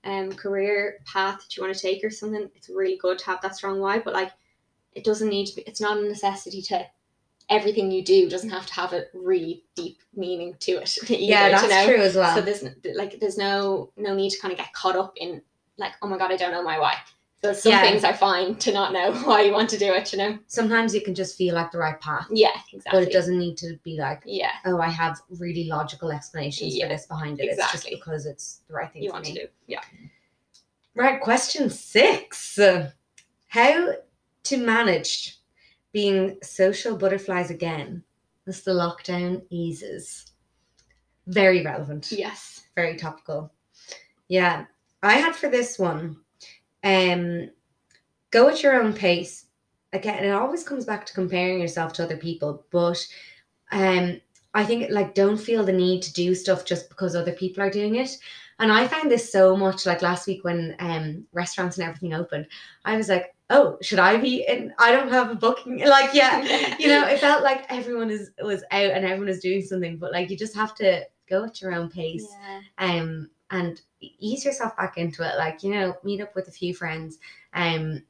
um 0.03 0.31
career 0.31 0.97
path 1.05 1.39
that 1.41 1.55
you 1.55 1.61
want 1.61 1.75
to 1.75 1.79
take 1.79 2.03
or 2.03 2.09
something 2.09 2.49
it's 2.55 2.69
really 2.69 2.97
good 2.97 3.19
to 3.19 3.25
have 3.27 3.39
that 3.41 3.55
strong 3.55 3.79
why 3.79 3.99
but 3.99 4.15
like 4.15 4.31
it 4.93 5.03
doesn't 5.03 5.29
need 5.29 5.45
to 5.45 5.55
be 5.57 5.61
it's 5.67 5.79
not 5.79 5.95
a 5.99 6.01
necessity 6.01 6.59
to 6.59 6.83
everything 7.51 7.91
you 7.91 8.03
do 8.03 8.27
doesn't 8.27 8.49
have 8.49 8.65
to 8.65 8.73
have 8.73 8.93
a 8.93 9.03
really 9.13 9.63
deep 9.75 9.99
meaning 10.15 10.55
to 10.59 10.71
it 10.71 10.97
either, 11.09 11.21
yeah, 11.21 11.49
that's 11.49 11.61
you 11.63 11.69
know? 11.69 11.85
true 11.85 12.03
as 12.03 12.15
well. 12.15 12.33
so 12.35 12.41
there's 12.41 12.63
like 12.95 13.19
there's 13.19 13.37
no 13.37 13.91
no 13.95 14.15
need 14.15 14.31
to 14.31 14.39
kind 14.39 14.51
of 14.51 14.57
get 14.57 14.73
caught 14.73 14.95
up 14.95 15.13
in 15.17 15.39
like 15.77 15.91
oh 16.01 16.07
my 16.07 16.17
god 16.17 16.31
i 16.31 16.35
don't 16.35 16.51
know 16.51 16.63
my 16.63 16.79
why 16.79 16.95
so 17.43 17.53
some 17.53 17.71
Yeah. 17.71 17.81
things 17.81 18.03
are 18.03 18.13
fine 18.13 18.55
to 18.55 18.71
not 18.71 18.93
know 18.93 19.11
why 19.23 19.41
you 19.41 19.51
want 19.51 19.69
to 19.71 19.77
do 19.77 19.91
it 19.93 20.11
you 20.13 20.17
know 20.19 20.37
Sometimes 20.47 20.93
you 20.93 21.01
can 21.01 21.15
just 21.15 21.37
feel 21.37 21.55
like 21.55 21.71
the 21.71 21.77
right 21.77 21.99
path, 21.99 22.27
yeah 22.31 22.49
exactly 22.71 22.99
but 22.99 23.07
it 23.07 23.11
doesn't 23.13 23.37
need 23.37 23.57
to 23.57 23.77
be 23.83 23.97
like, 23.99 24.21
yeah 24.25 24.51
oh, 24.65 24.79
I 24.79 24.89
have 24.89 25.19
really 25.39 25.65
logical 25.67 26.11
explanations 26.11 26.75
Yeah, 26.75 26.85
for 26.85 26.89
this 26.93 27.05
behind 27.07 27.39
it. 27.39 27.43
It's 27.45 27.53
exactly. 27.55 27.91
just 27.91 27.99
because 28.05 28.25
it's 28.25 28.61
the 28.67 28.73
right 28.73 28.91
thing 28.91 29.03
you 29.03 29.11
want 29.11 29.25
me. 29.25 29.33
to 29.33 29.41
do 29.41 29.47
yeah 29.67 29.81
Right, 30.93 31.21
question 31.21 31.69
six. 31.69 32.59
How 33.47 33.93
to 34.43 34.57
manage 34.57 35.37
being 35.93 36.37
social 36.43 36.97
butterflies 36.97 37.49
again 37.49 38.03
as 38.45 38.61
the 38.61 38.71
lockdown 38.71 39.41
eases? 39.49 40.31
Very 41.27 41.63
relevant, 41.63 42.11
yes 42.11 42.61
very 42.75 42.95
topical. 42.95 43.51
Yeah, 44.27 44.65
I 45.03 45.13
had 45.15 45.35
for 45.35 45.49
this 45.49 45.77
one, 45.77 46.17
um, 46.83 47.49
go 48.31 48.49
at 48.49 48.63
your 48.63 48.81
own 48.81 48.93
pace. 48.93 49.45
Again, 49.93 50.23
it 50.23 50.31
always 50.31 50.63
comes 50.63 50.85
back 50.85 51.05
to 51.05 51.13
comparing 51.13 51.59
yourself 51.59 51.93
to 51.93 52.03
other 52.03 52.17
people, 52.17 52.65
but 52.71 53.05
um, 53.71 54.21
I 54.53 54.63
think 54.63 54.89
like 54.89 55.13
don't 55.13 55.37
feel 55.37 55.63
the 55.63 55.73
need 55.73 56.01
to 56.03 56.13
do 56.13 56.33
stuff 56.35 56.65
just 56.65 56.89
because 56.89 57.15
other 57.15 57.33
people 57.33 57.63
are 57.63 57.69
doing 57.69 57.95
it. 57.95 58.17
And 58.59 58.71
I 58.71 58.87
found 58.87 59.09
this 59.09 59.31
so 59.31 59.57
much 59.57 59.85
like 59.85 60.01
last 60.01 60.27
week 60.27 60.43
when 60.43 60.75
um 60.79 61.25
restaurants 61.33 61.77
and 61.77 61.87
everything 61.87 62.13
opened. 62.13 62.47
I 62.85 62.95
was 62.95 63.09
like, 63.09 63.35
oh, 63.49 63.77
should 63.81 63.99
I 63.99 64.17
be 64.17 64.45
in? 64.47 64.73
I 64.77 64.91
don't 64.91 65.09
have 65.09 65.31
a 65.31 65.35
booking. 65.35 65.79
Like, 65.87 66.13
yeah, 66.13 66.75
you 66.79 66.87
know, 66.87 67.05
it 67.07 67.19
felt 67.19 67.43
like 67.43 67.65
everyone 67.69 68.09
is 68.09 68.31
was 68.41 68.63
out 68.71 68.91
and 68.91 69.05
everyone 69.05 69.29
is 69.29 69.39
doing 69.39 69.61
something, 69.61 69.97
but 69.97 70.11
like 70.11 70.29
you 70.29 70.37
just 70.37 70.55
have 70.55 70.75
to 70.75 71.05
go 71.31 71.45
at 71.45 71.61
your 71.61 71.73
own 71.73 71.89
pace 71.89 72.27
yeah 72.29 72.59
um 72.77 73.29
and 73.51 73.81
ease 74.19 74.43
yourself 74.45 74.75
back 74.77 74.97
into 74.97 75.23
it 75.23 75.37
like 75.37 75.63
you 75.63 75.71
know 75.71 75.95
meet 76.03 76.21
up 76.21 76.33
with 76.35 76.47
a 76.47 76.51
few 76.51 76.73
friends 76.73 77.17
um 77.53 78.01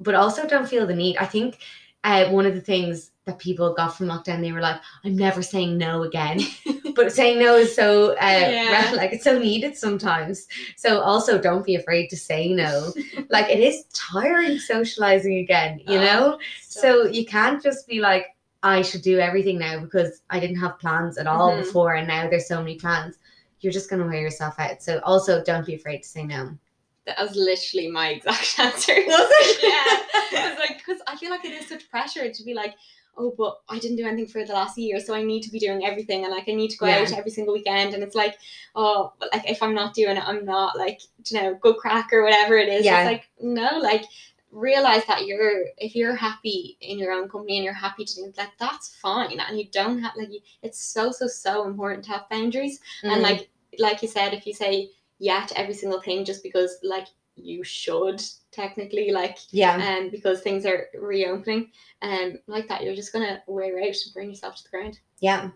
but 0.00 0.14
also 0.14 0.46
don't 0.46 0.68
feel 0.68 0.86
the 0.86 0.94
need 0.94 1.16
i 1.18 1.24
think 1.24 1.58
uh, 2.04 2.28
one 2.30 2.46
of 2.46 2.54
the 2.54 2.60
things 2.60 3.10
that 3.24 3.38
people 3.38 3.74
got 3.74 3.96
from 3.96 4.06
lockdown 4.06 4.40
they 4.40 4.52
were 4.52 4.60
like 4.60 4.80
i'm 5.04 5.16
never 5.16 5.42
saying 5.42 5.76
no 5.76 6.02
again 6.04 6.38
but 6.94 7.12
saying 7.12 7.38
no 7.38 7.56
is 7.56 7.74
so 7.74 8.12
uh 8.18 8.48
Yeah. 8.50 8.92
like 8.94 9.12
it's 9.12 9.24
so 9.24 9.38
needed 9.38 9.76
sometimes 9.76 10.46
so 10.76 11.00
also 11.00 11.36
don't 11.38 11.64
be 11.64 11.74
afraid 11.74 12.08
to 12.10 12.16
say 12.16 12.48
no 12.52 12.92
like 13.30 13.50
it 13.50 13.58
is 13.58 13.84
tiring 13.92 14.58
socializing 14.58 15.38
again 15.38 15.80
you 15.86 15.98
Oh, 15.98 16.02
know 16.02 16.38
so 16.62 17.06
you 17.06 17.24
can't 17.24 17.62
just 17.62 17.88
be 17.88 18.00
like, 18.00 18.26
I 18.62 18.82
should 18.82 19.02
do 19.02 19.18
everything 19.18 19.58
now 19.58 19.80
because 19.80 20.22
I 20.28 20.38
didn't 20.40 20.60
have 20.60 20.78
plans 20.78 21.16
at 21.18 21.26
all 21.26 21.52
Mhm. 21.52 21.58
before 21.64 21.94
and 21.94 22.06
now 22.06 22.28
there's 22.28 22.46
so 22.48 22.58
many 22.60 22.76
plans. 22.76 23.16
You're 23.66 23.72
just 23.72 23.90
gonna 23.90 24.06
wear 24.06 24.20
yourself 24.20 24.54
out. 24.60 24.80
So 24.80 25.00
also 25.02 25.42
don't 25.42 25.66
be 25.66 25.74
afraid 25.74 26.04
to 26.04 26.08
say 26.08 26.22
no. 26.24 26.56
That 27.04 27.18
was 27.20 27.34
literally 27.34 27.90
my 27.90 28.10
exact 28.10 28.56
answer. 28.60 28.94
Was 28.94 29.28
it? 29.40 30.30
yeah. 30.32 30.56
Like 30.60 30.78
because 30.78 31.00
I 31.08 31.16
feel 31.16 31.30
like 31.30 31.44
it 31.44 31.50
is 31.52 31.66
such 31.68 31.90
pressure 31.90 32.30
to 32.32 32.44
be 32.44 32.54
like, 32.54 32.74
oh, 33.18 33.34
but 33.36 33.58
I 33.68 33.80
didn't 33.80 33.96
do 33.96 34.06
anything 34.06 34.28
for 34.28 34.44
the 34.44 34.52
last 34.52 34.78
year, 34.78 35.00
so 35.00 35.14
I 35.14 35.24
need 35.24 35.42
to 35.42 35.50
be 35.50 35.58
doing 35.58 35.84
everything, 35.84 36.22
and 36.24 36.32
like 36.32 36.48
I 36.48 36.52
need 36.52 36.68
to 36.70 36.76
go 36.78 36.86
Yeah. 36.86 36.98
out 37.00 37.12
every 37.12 37.32
single 37.32 37.54
weekend, 37.54 37.92
and 37.94 38.04
it's 38.04 38.14
like, 38.14 38.36
oh, 38.76 39.14
but 39.18 39.30
like 39.32 39.50
if 39.50 39.60
I'm 39.64 39.74
not 39.74 39.94
doing 39.94 40.16
it, 40.16 40.22
I'm 40.24 40.44
not 40.44 40.78
like 40.78 41.00
you 41.26 41.40
know 41.42 41.54
good 41.60 41.76
crack 41.76 42.12
or 42.12 42.22
whatever 42.22 42.56
it 42.56 42.68
is. 42.68 42.84
Yeah. 42.84 43.00
It's 43.00 43.06
like 43.10 43.28
no, 43.40 43.78
like 43.78 44.04
realize 44.52 45.04
that 45.06 45.26
you're 45.26 45.64
if 45.76 45.94
you're 45.96 46.14
happy 46.14 46.76
in 46.80 46.98
your 46.98 47.12
own 47.12 47.28
company 47.28 47.56
and 47.56 47.64
you're 47.64 47.74
happy 47.74 48.04
to 48.04 48.14
do 48.14 48.32
like 48.36 48.56
that's 48.60 48.94
fine, 48.96 49.40
and 49.40 49.58
you 49.58 49.66
don't 49.72 50.00
have 50.02 50.12
like 50.16 50.30
you, 50.32 50.40
it's 50.62 50.78
so 50.80 51.10
so 51.10 51.26
so 51.26 51.66
important 51.66 52.04
to 52.04 52.10
have 52.12 52.28
boundaries 52.30 52.78
and 53.02 53.20
Mm. 53.20 53.22
like 53.22 53.48
like 53.78 54.02
you 54.02 54.08
said 54.08 54.32
if 54.34 54.46
you 54.46 54.54
say 54.54 54.90
yeah 55.18 55.44
to 55.46 55.58
every 55.58 55.74
single 55.74 56.00
thing 56.00 56.24
just 56.24 56.42
because 56.42 56.78
like 56.82 57.06
you 57.36 57.62
should 57.62 58.22
technically 58.50 59.10
like 59.12 59.38
yeah. 59.50 59.98
um 59.98 60.08
because 60.10 60.40
things 60.40 60.64
are 60.64 60.86
reopening 60.98 61.70
um 62.02 62.34
like 62.46 62.66
that 62.68 62.82
you're 62.82 62.94
just 62.94 63.12
gonna 63.12 63.42
wear 63.46 63.78
out 63.78 63.84
and 63.84 64.14
bring 64.14 64.30
yourself 64.30 64.56
to 64.56 64.62
the 64.64 64.70
ground 64.70 64.98
Yeah. 65.20 65.50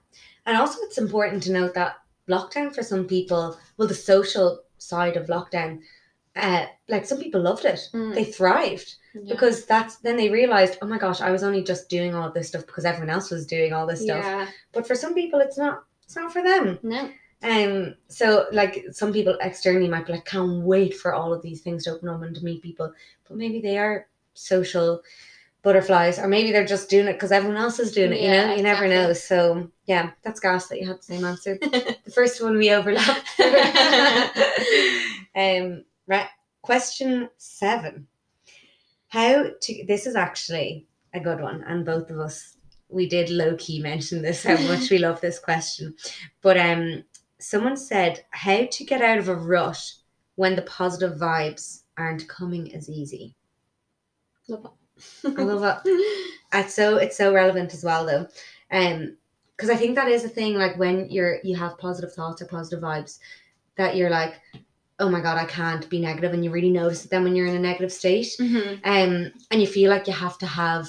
And 0.46 0.56
also 0.56 0.78
it's 0.82 0.98
important 0.98 1.42
to 1.44 1.52
note 1.52 1.74
that 1.74 1.96
lockdown 2.28 2.74
for 2.74 2.82
some 2.82 3.06
people, 3.06 3.56
well 3.76 3.88
the 3.88 3.94
social 3.94 4.60
side 4.78 5.16
of 5.16 5.28
lockdown, 5.28 5.80
uh 6.36 6.66
like 6.88 7.06
some 7.06 7.18
people 7.18 7.40
loved 7.40 7.64
it. 7.64 7.80
Mm. 7.94 8.14
They 8.14 8.24
thrived. 8.24 8.96
yeah. 9.14 9.32
Because 9.32 9.64
that's 9.64 9.96
then 9.96 10.16
they 10.16 10.28
realized, 10.30 10.76
oh 10.82 10.86
my 10.86 10.98
gosh, 10.98 11.20
I 11.22 11.30
was 11.30 11.42
only 11.42 11.62
just 11.62 11.88
doing 11.88 12.14
all 12.14 12.28
of 12.28 12.34
this 12.34 12.48
stuff 12.48 12.66
because 12.66 12.84
everyone 12.84 13.10
else 13.10 13.30
was 13.30 13.46
doing 13.46 13.72
all 13.72 13.86
this 13.86 14.02
stuff. 14.02 14.24
yeah 14.24 14.46
But 14.72 14.86
for 14.86 14.94
some 14.94 15.14
people 15.14 15.40
it's 15.40 15.56
not 15.58 15.84
it's 16.04 16.16
not 16.16 16.32
for 16.32 16.42
them. 16.42 16.78
no 16.82 17.10
Um, 17.42 17.94
so 18.08 18.46
like 18.52 18.84
some 18.92 19.12
people 19.12 19.36
externally 19.40 19.88
might 19.88 20.06
be 20.06 20.12
like, 20.12 20.24
can't 20.26 20.62
wait 20.62 20.94
for 20.94 21.14
all 21.14 21.32
of 21.32 21.42
these 21.42 21.62
things 21.62 21.84
to 21.84 21.92
open 21.92 22.08
up 22.08 22.22
and 22.22 22.34
to 22.36 22.44
meet 22.44 22.62
people, 22.62 22.92
but 23.28 23.36
maybe 23.36 23.60
they 23.60 23.78
are 23.78 24.06
social 24.34 25.02
butterflies, 25.62 26.18
or 26.18 26.26
maybe 26.28 26.52
they're 26.52 26.64
just 26.64 26.88
doing 26.90 27.06
it 27.06 27.14
because 27.14 27.32
everyone 27.32 27.60
else 27.60 27.78
is 27.78 27.92
doing 27.92 28.12
it. 28.12 28.20
You 28.20 28.28
Yeah, 28.28 28.46
know, 28.46 28.54
you 28.56 28.62
never 28.62 28.88
know. 28.88 29.12
So 29.12 29.70
yeah, 29.86 30.10
that's 30.22 30.40
gas 30.40 30.68
that 30.68 30.80
you 30.80 30.86
had 30.86 30.98
the 30.98 31.02
same 31.02 31.24
answer. 31.24 31.58
the 31.60 32.12
first 32.12 32.42
one 32.42 32.56
we 32.56 32.70
overlapped. 32.72 33.26
um, 35.34 35.84
right. 36.06 36.28
Question 36.62 37.28
seven. 37.36 38.06
How 39.08 39.46
to? 39.60 39.84
This 39.86 40.06
is 40.06 40.14
actually 40.16 40.86
a 41.12 41.20
good 41.20 41.40
one, 41.40 41.62
and 41.66 41.84
both 41.84 42.10
of 42.10 42.18
us 42.18 42.56
we 42.88 43.08
did 43.08 43.30
low 43.30 43.54
key 43.56 43.80
mention 43.80 44.22
this 44.22 44.42
how 44.44 44.56
much 44.66 44.90
we 44.90 44.98
love 44.98 45.20
this 45.20 45.38
question, 45.38 45.94
but 46.42 46.58
um, 46.58 47.04
someone 47.42 47.76
said 47.76 48.24
how 48.30 48.66
to 48.66 48.84
get 48.84 49.02
out 49.02 49.18
of 49.18 49.28
a 49.28 49.34
rut 49.34 49.92
when 50.36 50.56
the 50.56 50.62
positive 50.62 51.18
vibes 51.18 51.82
aren't 51.98 52.28
coming 52.28 52.74
as 52.74 52.88
easy. 52.88 53.34
Love 54.48 54.72
I 55.24 55.42
love 55.42 55.82
it. 55.86 56.26
It's 56.52 56.74
so 56.74 56.96
it's 56.96 57.16
so 57.16 57.32
relevant 57.32 57.72
as 57.74 57.84
well 57.84 58.04
though. 58.04 58.26
Um 58.72 59.16
because 59.56 59.70
I 59.70 59.76
think 59.76 59.94
that 59.94 60.08
is 60.08 60.24
a 60.24 60.28
thing 60.28 60.54
like 60.54 60.78
when 60.78 61.08
you're 61.10 61.38
you 61.44 61.56
have 61.56 61.78
positive 61.78 62.12
thoughts 62.12 62.42
or 62.42 62.46
positive 62.46 62.82
vibes 62.82 63.18
that 63.76 63.94
you're 63.94 64.10
like, 64.10 64.40
oh 64.98 65.08
my 65.08 65.20
god, 65.20 65.38
I 65.38 65.44
can't 65.44 65.88
be 65.88 66.00
negative 66.00 66.32
and 66.32 66.44
you 66.44 66.50
really 66.50 66.70
notice 66.70 67.04
it 67.04 67.10
then 67.10 67.22
when 67.22 67.36
you're 67.36 67.46
in 67.46 67.54
a 67.54 67.60
negative 67.60 67.92
state. 67.92 68.34
Mhm. 68.40 68.80
Um 68.84 69.32
and 69.50 69.60
you 69.60 69.66
feel 69.66 69.90
like 69.90 70.06
you 70.06 70.12
have 70.12 70.38
to 70.38 70.46
have 70.46 70.88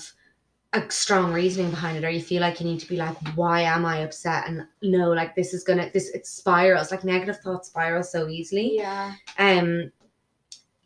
a 0.73 0.89
strong 0.89 1.33
reasoning 1.33 1.69
behind 1.69 1.97
it 1.97 2.03
or 2.05 2.09
you 2.09 2.21
feel 2.21 2.39
like 2.41 2.59
you 2.61 2.65
need 2.65 2.79
to 2.79 2.87
be 2.87 2.95
like 2.95 3.17
why 3.35 3.61
am 3.61 3.85
i 3.85 3.97
upset 3.99 4.47
and 4.47 4.65
no 4.81 5.11
like 5.11 5.35
this 5.35 5.53
is 5.53 5.63
gonna 5.65 5.89
this 5.93 6.09
it 6.11 6.25
spirals 6.25 6.91
like 6.91 7.03
negative 7.03 7.37
thoughts 7.39 7.67
spiral 7.67 8.01
so 8.03 8.27
easily 8.29 8.77
Yeah. 8.77 9.13
um, 9.37 9.91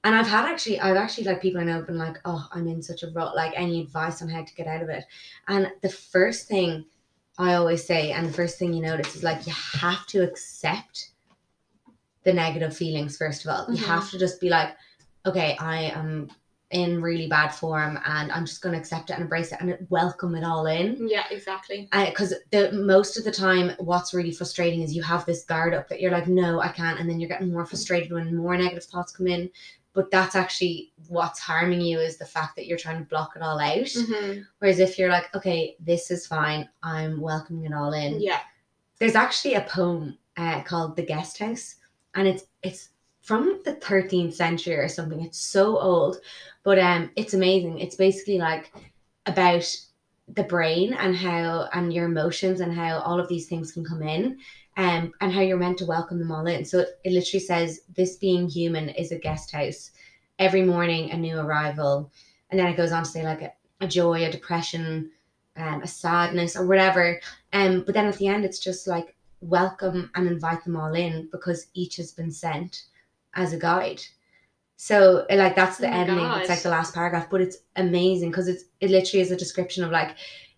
and 0.03 0.13
I've 0.13 0.27
had 0.27 0.45
actually, 0.45 0.79
I've 0.79 0.97
actually 0.97 1.23
like 1.23 1.41
people 1.41 1.59
I 1.61 1.63
know 1.63 1.73
have 1.77 1.87
been 1.87 1.97
like, 1.97 2.17
oh, 2.25 2.47
I'm 2.51 2.67
in 2.67 2.79
such 2.83 3.01
a 3.01 3.09
rut. 3.09 3.35
Like, 3.35 3.53
any 3.55 3.81
advice 3.81 4.21
on 4.21 4.29
how 4.29 4.43
to 4.43 4.53
get 4.53 4.67
out 4.67 4.83
of 4.83 4.89
it? 4.89 5.03
And 5.47 5.71
the 5.81 5.89
first 5.89 6.47
thing 6.47 6.85
I 7.39 7.55
always 7.55 7.83
say, 7.83 8.11
and 8.11 8.27
the 8.29 8.31
first 8.31 8.59
thing 8.59 8.71
you 8.71 8.83
notice 8.83 9.15
is 9.15 9.23
like, 9.23 9.47
you 9.47 9.53
have 9.81 10.05
to 10.09 10.21
accept 10.21 11.09
the 12.23 12.33
negative 12.33 12.77
feelings, 12.77 13.17
first 13.17 13.45
of 13.45 13.49
all. 13.49 13.65
You 13.73 13.81
Mhm. 13.81 13.87
have 13.87 14.11
to 14.11 14.19
just 14.19 14.39
be 14.39 14.47
like, 14.47 14.75
okay, 15.25 15.57
I 15.59 15.85
am 15.85 16.29
in 16.71 17.01
really 17.01 17.27
bad 17.27 17.49
form 17.49 17.99
and 18.05 18.31
I'm 18.31 18.45
just 18.45 18.61
going 18.61 18.73
to 18.73 18.79
accept 18.79 19.09
it 19.09 19.13
and 19.13 19.21
embrace 19.21 19.51
it 19.51 19.59
and 19.61 19.77
welcome 19.89 20.33
it 20.35 20.43
all 20.43 20.65
in 20.65 21.07
Yeah, 21.07 21.25
exactly. 21.29 21.87
because 21.91 22.33
the 22.51 22.71
most 22.71 23.17
of 23.17 23.23
the 23.23 23.31
time 23.31 23.71
what's 23.77 24.13
really 24.15 24.31
frustrating 24.31 24.81
is 24.81 24.95
you 24.95 25.03
have 25.03 25.25
this 25.25 25.43
guard 25.45 25.75
up 25.75 25.87
that 25.89 26.01
you're 26.01 26.11
like 26.11 26.27
no 26.27 26.59
i 26.59 26.67
can't 26.69 26.99
and 26.99 27.07
then 27.07 27.19
you're 27.19 27.29
getting 27.29 27.51
more 27.51 27.65
frustrated 27.67 28.11
when 28.11 28.35
more 28.35 28.57
negative 28.57 28.83
thoughts 28.83 29.11
come 29.15 29.27
in 29.27 29.49
but 29.93 30.09
that's 30.11 30.35
actually 30.35 30.91
what's 31.07 31.39
harming 31.39 31.81
you 31.81 31.99
is 31.99 32.17
the 32.17 32.25
fact 32.25 32.55
that 32.55 32.65
you're 32.65 32.77
trying 32.79 32.97
to 32.97 33.05
block 33.09 33.33
it 33.35 33.43
all 33.43 33.59
out 33.59 33.85
Mhm. 33.85 34.43
whereas 34.57 34.79
if 34.79 34.97
you're 34.97 35.11
like 35.11 35.33
okay 35.35 35.75
this 35.79 36.09
is 36.09 36.25
fine 36.25 36.67
i'm 36.81 37.21
welcoming 37.21 37.65
it 37.65 37.73
all 37.73 37.93
in 37.93 38.19
Yeah. 38.19 38.39
there's 38.99 39.15
actually 39.15 39.53
a 39.53 39.61
poem 39.61 40.17
uh, 40.35 40.61
called 40.63 40.95
the 40.95 41.05
guest 41.05 41.37
house 41.37 41.75
and 42.15 42.27
it's 42.27 42.45
it's 42.63 42.89
from 43.25 43.59
the 43.65 43.73
13th 43.73 44.33
century 44.33 44.75
or 44.75 44.87
something 44.87 45.21
it's 45.21 45.39
so 45.39 45.77
old 45.77 46.17
but 46.65 46.79
um 46.79 47.11
it's 47.15 47.33
amazing. 47.33 47.79
It's 47.79 47.95
basically 47.95 48.39
like 48.39 48.73
about 49.27 49.65
the 50.27 50.43
brain 50.43 50.93
and 50.93 51.15
how 51.15 51.69
and 51.71 51.93
your 51.93 52.05
emotions 52.05 52.59
and 52.59 52.73
how 52.73 52.99
all 52.99 53.19
of 53.19 53.29
these 53.29 53.47
things 53.47 53.71
can 53.71 53.85
come 53.85 54.01
in 54.01 54.39
um, 54.75 55.13
and 55.21 55.31
how 55.31 55.41
you're 55.41 55.57
meant 55.57 55.77
to 55.77 55.85
welcome 55.85 56.17
them 56.19 56.31
all 56.31 56.47
in. 56.47 56.65
So 56.65 56.79
it, 56.79 56.99
it 57.03 57.13
literally 57.13 57.45
says 57.45 57.81
this 57.95 58.17
being 58.17 58.49
human 58.49 58.89
is 58.89 59.11
a 59.11 59.19
guest 59.19 59.51
house. 59.51 59.91
Every 60.39 60.63
morning 60.63 61.11
a 61.11 61.17
new 61.17 61.39
arrival. 61.39 62.11
And 62.49 62.59
then 62.59 62.67
it 62.67 62.75
goes 62.75 62.91
on 62.91 63.03
to 63.03 63.09
say 63.09 63.23
like 63.23 63.43
a, 63.43 63.53
a 63.79 63.87
joy 63.87 64.25
a 64.25 64.31
depression 64.31 65.11
um, 65.55 65.83
a 65.83 65.87
sadness 65.87 66.57
or 66.57 66.65
whatever. 66.65 67.21
Um, 67.53 67.83
but 67.85 67.93
then 67.93 68.07
at 68.07 68.17
the 68.17 68.27
end 68.27 68.43
it's 68.43 68.59
just 68.59 68.87
like 68.87 69.15
welcome 69.41 70.09
and 70.15 70.27
invite 70.27 70.63
them 70.63 70.75
all 70.75 70.95
in 70.95 71.29
because 71.31 71.67
each 71.75 71.97
has 71.97 72.11
been 72.11 72.31
sent 72.31 72.85
as 73.35 73.53
a 73.53 73.57
guide. 73.57 74.01
So 74.77 75.25
like 75.29 75.55
that's 75.55 75.77
the 75.77 75.87
Oh 75.87 75.91
ending 75.91 76.17
God. 76.17 76.41
it's 76.41 76.49
like 76.49 76.61
the 76.61 76.69
last 76.69 76.93
paragraph 76.93 77.29
but 77.29 77.41
it's 77.41 77.57
amazing 77.77 78.29
because 78.31 78.47
it's 78.49 78.65
it 78.81 78.89
literally 78.89 79.21
is 79.21 79.31
a 79.31 79.37
description 79.37 79.83
of 79.85 79.91
like 79.91 80.15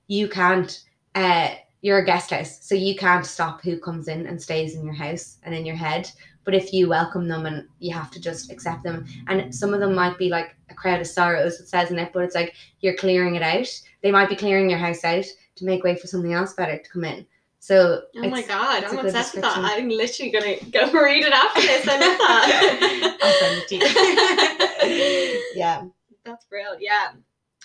you 0.07 0.27
can't 0.27 0.83
uh 1.13 1.49
you're 1.81 1.99
a 1.99 2.05
guest 2.05 2.31
house 2.31 2.57
so 2.65 2.73
you 2.73 2.95
can't 2.95 3.25
stop 3.25 3.61
who 3.61 3.77
comes 3.79 4.07
in 4.07 4.25
and 4.25 4.41
stays 4.41 4.75
in 4.75 4.83
your 4.83 4.95
house 4.95 5.37
and 5.43 5.53
in 5.53 5.65
your 5.65 5.75
head. 5.75 6.09
But 6.45 6.55
if 6.55 6.73
you 6.73 6.87
welcome 6.89 7.27
them 7.27 7.45
and 7.45 7.67
you 7.79 7.93
have 7.93 8.09
to 8.11 8.19
just 8.21 8.51
accept 8.51 8.83
them 8.83 9.05
and 9.27 9.53
some 9.53 9.73
of 9.73 9.79
them 9.81 9.93
might 9.93 10.17
be 10.17 10.29
like 10.29 10.55
a 10.71 10.73
crowd 10.73 11.01
of 11.01 11.07
sorrows 11.07 11.59
it 11.59 11.67
says 11.67 11.91
in 11.91 11.99
it 11.99 12.11
but 12.11 12.23
it's 12.23 12.35
like 12.35 12.55
you're 12.79 12.95
clearing 12.95 13.35
it 13.35 13.43
out. 13.43 13.67
They 14.01 14.11
might 14.11 14.29
be 14.29 14.35
clearing 14.35 14.69
your 14.69 14.79
house 14.79 15.03
out 15.03 15.25
to 15.57 15.65
make 15.65 15.83
way 15.83 15.95
for 15.95 16.07
something 16.07 16.33
else 16.33 16.53
better 16.53 16.77
to 16.77 16.89
come 16.89 17.03
in 17.03 17.25
so 17.67 18.01
Oh 18.15 18.29
my 18.29 18.43
god, 18.43 18.85
I'm 18.85 18.97
obsessed 18.99 19.33
with 19.33 19.41
that. 19.43 19.57
I'm 19.57 19.89
literally 19.89 20.31
gonna 20.31 20.55
go 20.71 20.89
read 21.03 21.25
it 21.25 21.33
after 21.33 21.59
this. 21.59 21.85
I 21.85 21.97
love 21.99 22.17
that. 22.17 23.17
I'll 23.21 23.33
send 23.33 23.61
it 23.61 23.67
to 23.67 25.31
you. 25.35 25.41
yeah 25.59 25.83
That's 26.23 26.45
brilliant. 26.45 26.81
Yeah. 26.81 27.09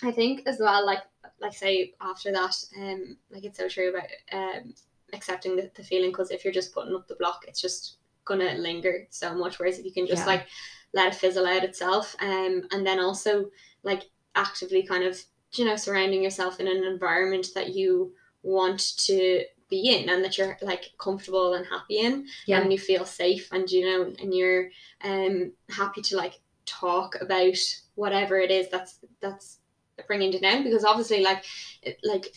I 0.01 0.11
think 0.11 0.45
as 0.45 0.57
well, 0.59 0.85
like 0.85 1.03
like 1.39 1.53
say 1.53 1.93
after 2.01 2.33
that, 2.33 2.53
um, 2.77 3.15
like 3.31 3.45
it's 3.45 3.57
so 3.57 3.69
true 3.69 3.91
about 3.91 4.09
um 4.33 4.73
accepting 5.13 5.55
the, 5.55 5.71
the 5.75 5.83
feeling 5.83 6.09
because 6.11 6.31
if 6.31 6.43
you're 6.43 6.51
just 6.59 6.73
putting 6.73 6.93
up 6.93 7.07
the 7.07 7.15
block, 7.15 7.45
it's 7.47 7.61
just 7.61 7.99
gonna 8.25 8.55
linger 8.55 9.07
so 9.09 9.33
much. 9.33 9.57
Whereas 9.57 9.79
if 9.79 9.85
you 9.85 9.93
can 9.93 10.05
just 10.05 10.23
Yeah. 10.23 10.33
like 10.33 10.47
let 10.93 11.07
it 11.13 11.15
fizzle 11.15 11.47
out 11.47 11.63
itself, 11.63 12.13
um, 12.19 12.67
and 12.71 12.85
then 12.85 12.99
also 12.99 13.49
like 13.83 14.03
actively 14.35 14.83
kind 14.83 15.05
of 15.05 15.17
you 15.53 15.63
know 15.63 15.77
surrounding 15.77 16.23
yourself 16.23 16.59
in 16.59 16.67
an 16.67 16.83
environment 16.83 17.47
that 17.55 17.73
you 17.73 18.13
want 18.41 18.97
to 18.97 19.43
be 19.73 19.95
in 19.95 20.09
and 20.09 20.23
that 20.23 20.37
you're 20.37 20.57
like 20.61 20.85
comfortable 20.97 21.53
and 21.55 21.65
happy 21.65 21.97
in 21.97 22.25
yeah. 22.45 22.59
and 22.59 22.71
you 22.71 22.79
feel 22.79 23.05
safe 23.05 23.45
and 23.51 23.69
you 23.69 23.83
know 23.85 24.13
and 24.21 24.33
you're 24.33 24.69
um 25.03 25.51
happy 25.69 26.01
to 26.01 26.15
like 26.15 26.39
talk 26.65 27.15
about 27.21 27.57
whatever 27.95 28.35
it 28.39 28.51
is 28.51 28.69
that's 28.69 28.99
that's 29.21 29.59
bringing 30.07 30.31
you 30.33 30.39
down 30.39 30.63
because 30.63 30.85
obviously 30.85 31.21
like 31.23 31.43
it, 31.81 31.97
like 32.03 32.27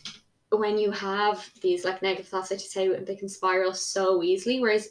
when 0.51 0.79
you 0.79 0.90
have 0.90 1.49
these 1.61 1.85
like 1.85 2.03
negative 2.03 2.29
thoughts 2.29 2.51
like 2.51 2.61
you 2.61 2.66
say 2.66 3.05
they 3.05 3.16
can 3.16 3.29
spiral 3.29 3.75
so 3.75 4.22
easily. 4.22 4.61
Whereas 4.61 4.90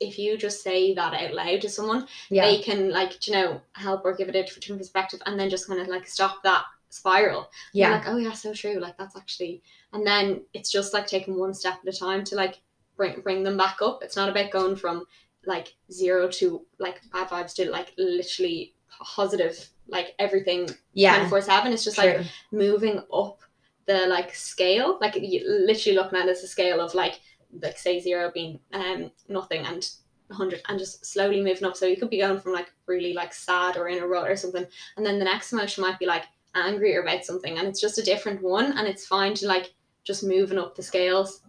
if 0.00 0.18
you 0.18 0.36
just 0.36 0.62
say 0.62 0.94
that 0.94 1.14
out 1.14 1.32
loud 1.32 1.60
to 1.62 1.70
someone 1.70 2.06
yeah. 2.28 2.44
they 2.44 2.60
can 2.60 2.90
like 2.90 3.26
you 3.26 3.32
know 3.32 3.60
help 3.72 4.04
or 4.04 4.14
give 4.14 4.28
it 4.28 4.36
a 4.36 4.42
different 4.42 4.78
perspective 4.78 5.20
and 5.24 5.40
then 5.40 5.48
just 5.48 5.66
kind 5.66 5.80
of 5.80 5.88
like 5.88 6.06
stop 6.06 6.42
that 6.42 6.64
spiral. 6.96 7.50
Yeah. 7.72 7.92
like 7.92 8.08
oh 8.08 8.16
yeah 8.16 8.32
so 8.32 8.52
true 8.52 8.78
like 8.80 8.96
that's 8.98 9.16
actually 9.16 9.62
and 9.92 10.06
then 10.06 10.42
it's 10.54 10.70
just 10.70 10.92
like 10.92 11.06
taking 11.06 11.38
one 11.38 11.54
step 11.54 11.78
at 11.86 11.94
a 11.94 11.96
time 11.96 12.24
to 12.24 12.34
like 12.34 12.60
bring 12.96 13.20
bring 13.20 13.42
them 13.42 13.56
back 13.56 13.78
up. 13.82 14.00
It's 14.02 14.16
not 14.16 14.28
about 14.28 14.50
going 14.50 14.76
from 14.76 15.04
like 15.46 15.74
zero 15.92 16.28
to 16.28 16.66
like 16.78 17.00
bad 17.12 17.28
vibes 17.28 17.54
to 17.54 17.70
like 17.70 17.92
literally 17.96 18.74
positive 19.00 19.68
like 19.88 20.14
everything 20.18 20.68
yeah. 20.94 21.16
24 21.16 21.42
7 21.42 21.72
it's 21.72 21.84
just 21.84 21.98
like 21.98 22.20
moving 22.50 23.00
up 23.12 23.40
the 23.86 24.06
like 24.06 24.34
scale. 24.34 24.98
Like 25.00 25.16
you 25.16 25.44
literally 25.46 25.96
looking 25.96 26.18
at 26.18 26.26
it 26.26 26.30
as 26.30 26.42
a 26.42 26.48
scale 26.48 26.80
of 26.80 26.94
like 26.94 27.20
like 27.62 27.78
say 27.78 28.00
zero 28.00 28.30
being 28.34 28.58
um 28.72 29.10
nothing 29.28 29.64
and 29.64 29.88
100 30.28 30.60
and 30.68 30.78
just 30.78 31.06
slowly 31.06 31.42
moving 31.42 31.64
up. 31.64 31.76
So 31.76 31.86
you 31.86 31.96
could 31.96 32.10
be 32.10 32.18
going 32.18 32.40
from 32.40 32.52
like 32.52 32.72
really 32.86 33.12
like 33.12 33.32
sad 33.32 33.76
or 33.76 33.88
in 33.88 34.02
a 34.02 34.06
rut 34.06 34.28
or 34.28 34.36
something 34.36 34.66
and 34.96 35.06
then 35.06 35.18
the 35.18 35.24
next 35.24 35.52
emotion 35.52 35.82
might 35.82 35.98
be 35.98 36.06
like 36.06 36.24
angry 36.56 36.96
about 36.96 37.24
something 37.24 37.58
and 37.58 37.68
it's 37.68 37.80
just 37.80 37.98
a 37.98 38.02
different 38.02 38.42
one 38.42 38.76
and 38.78 38.86
it's 38.88 39.06
fine 39.06 39.34
to 39.34 39.46
like 39.46 39.74
just 40.04 40.24
moving 40.24 40.58
up 40.58 40.74
the 40.74 40.82
scales. 40.82 41.42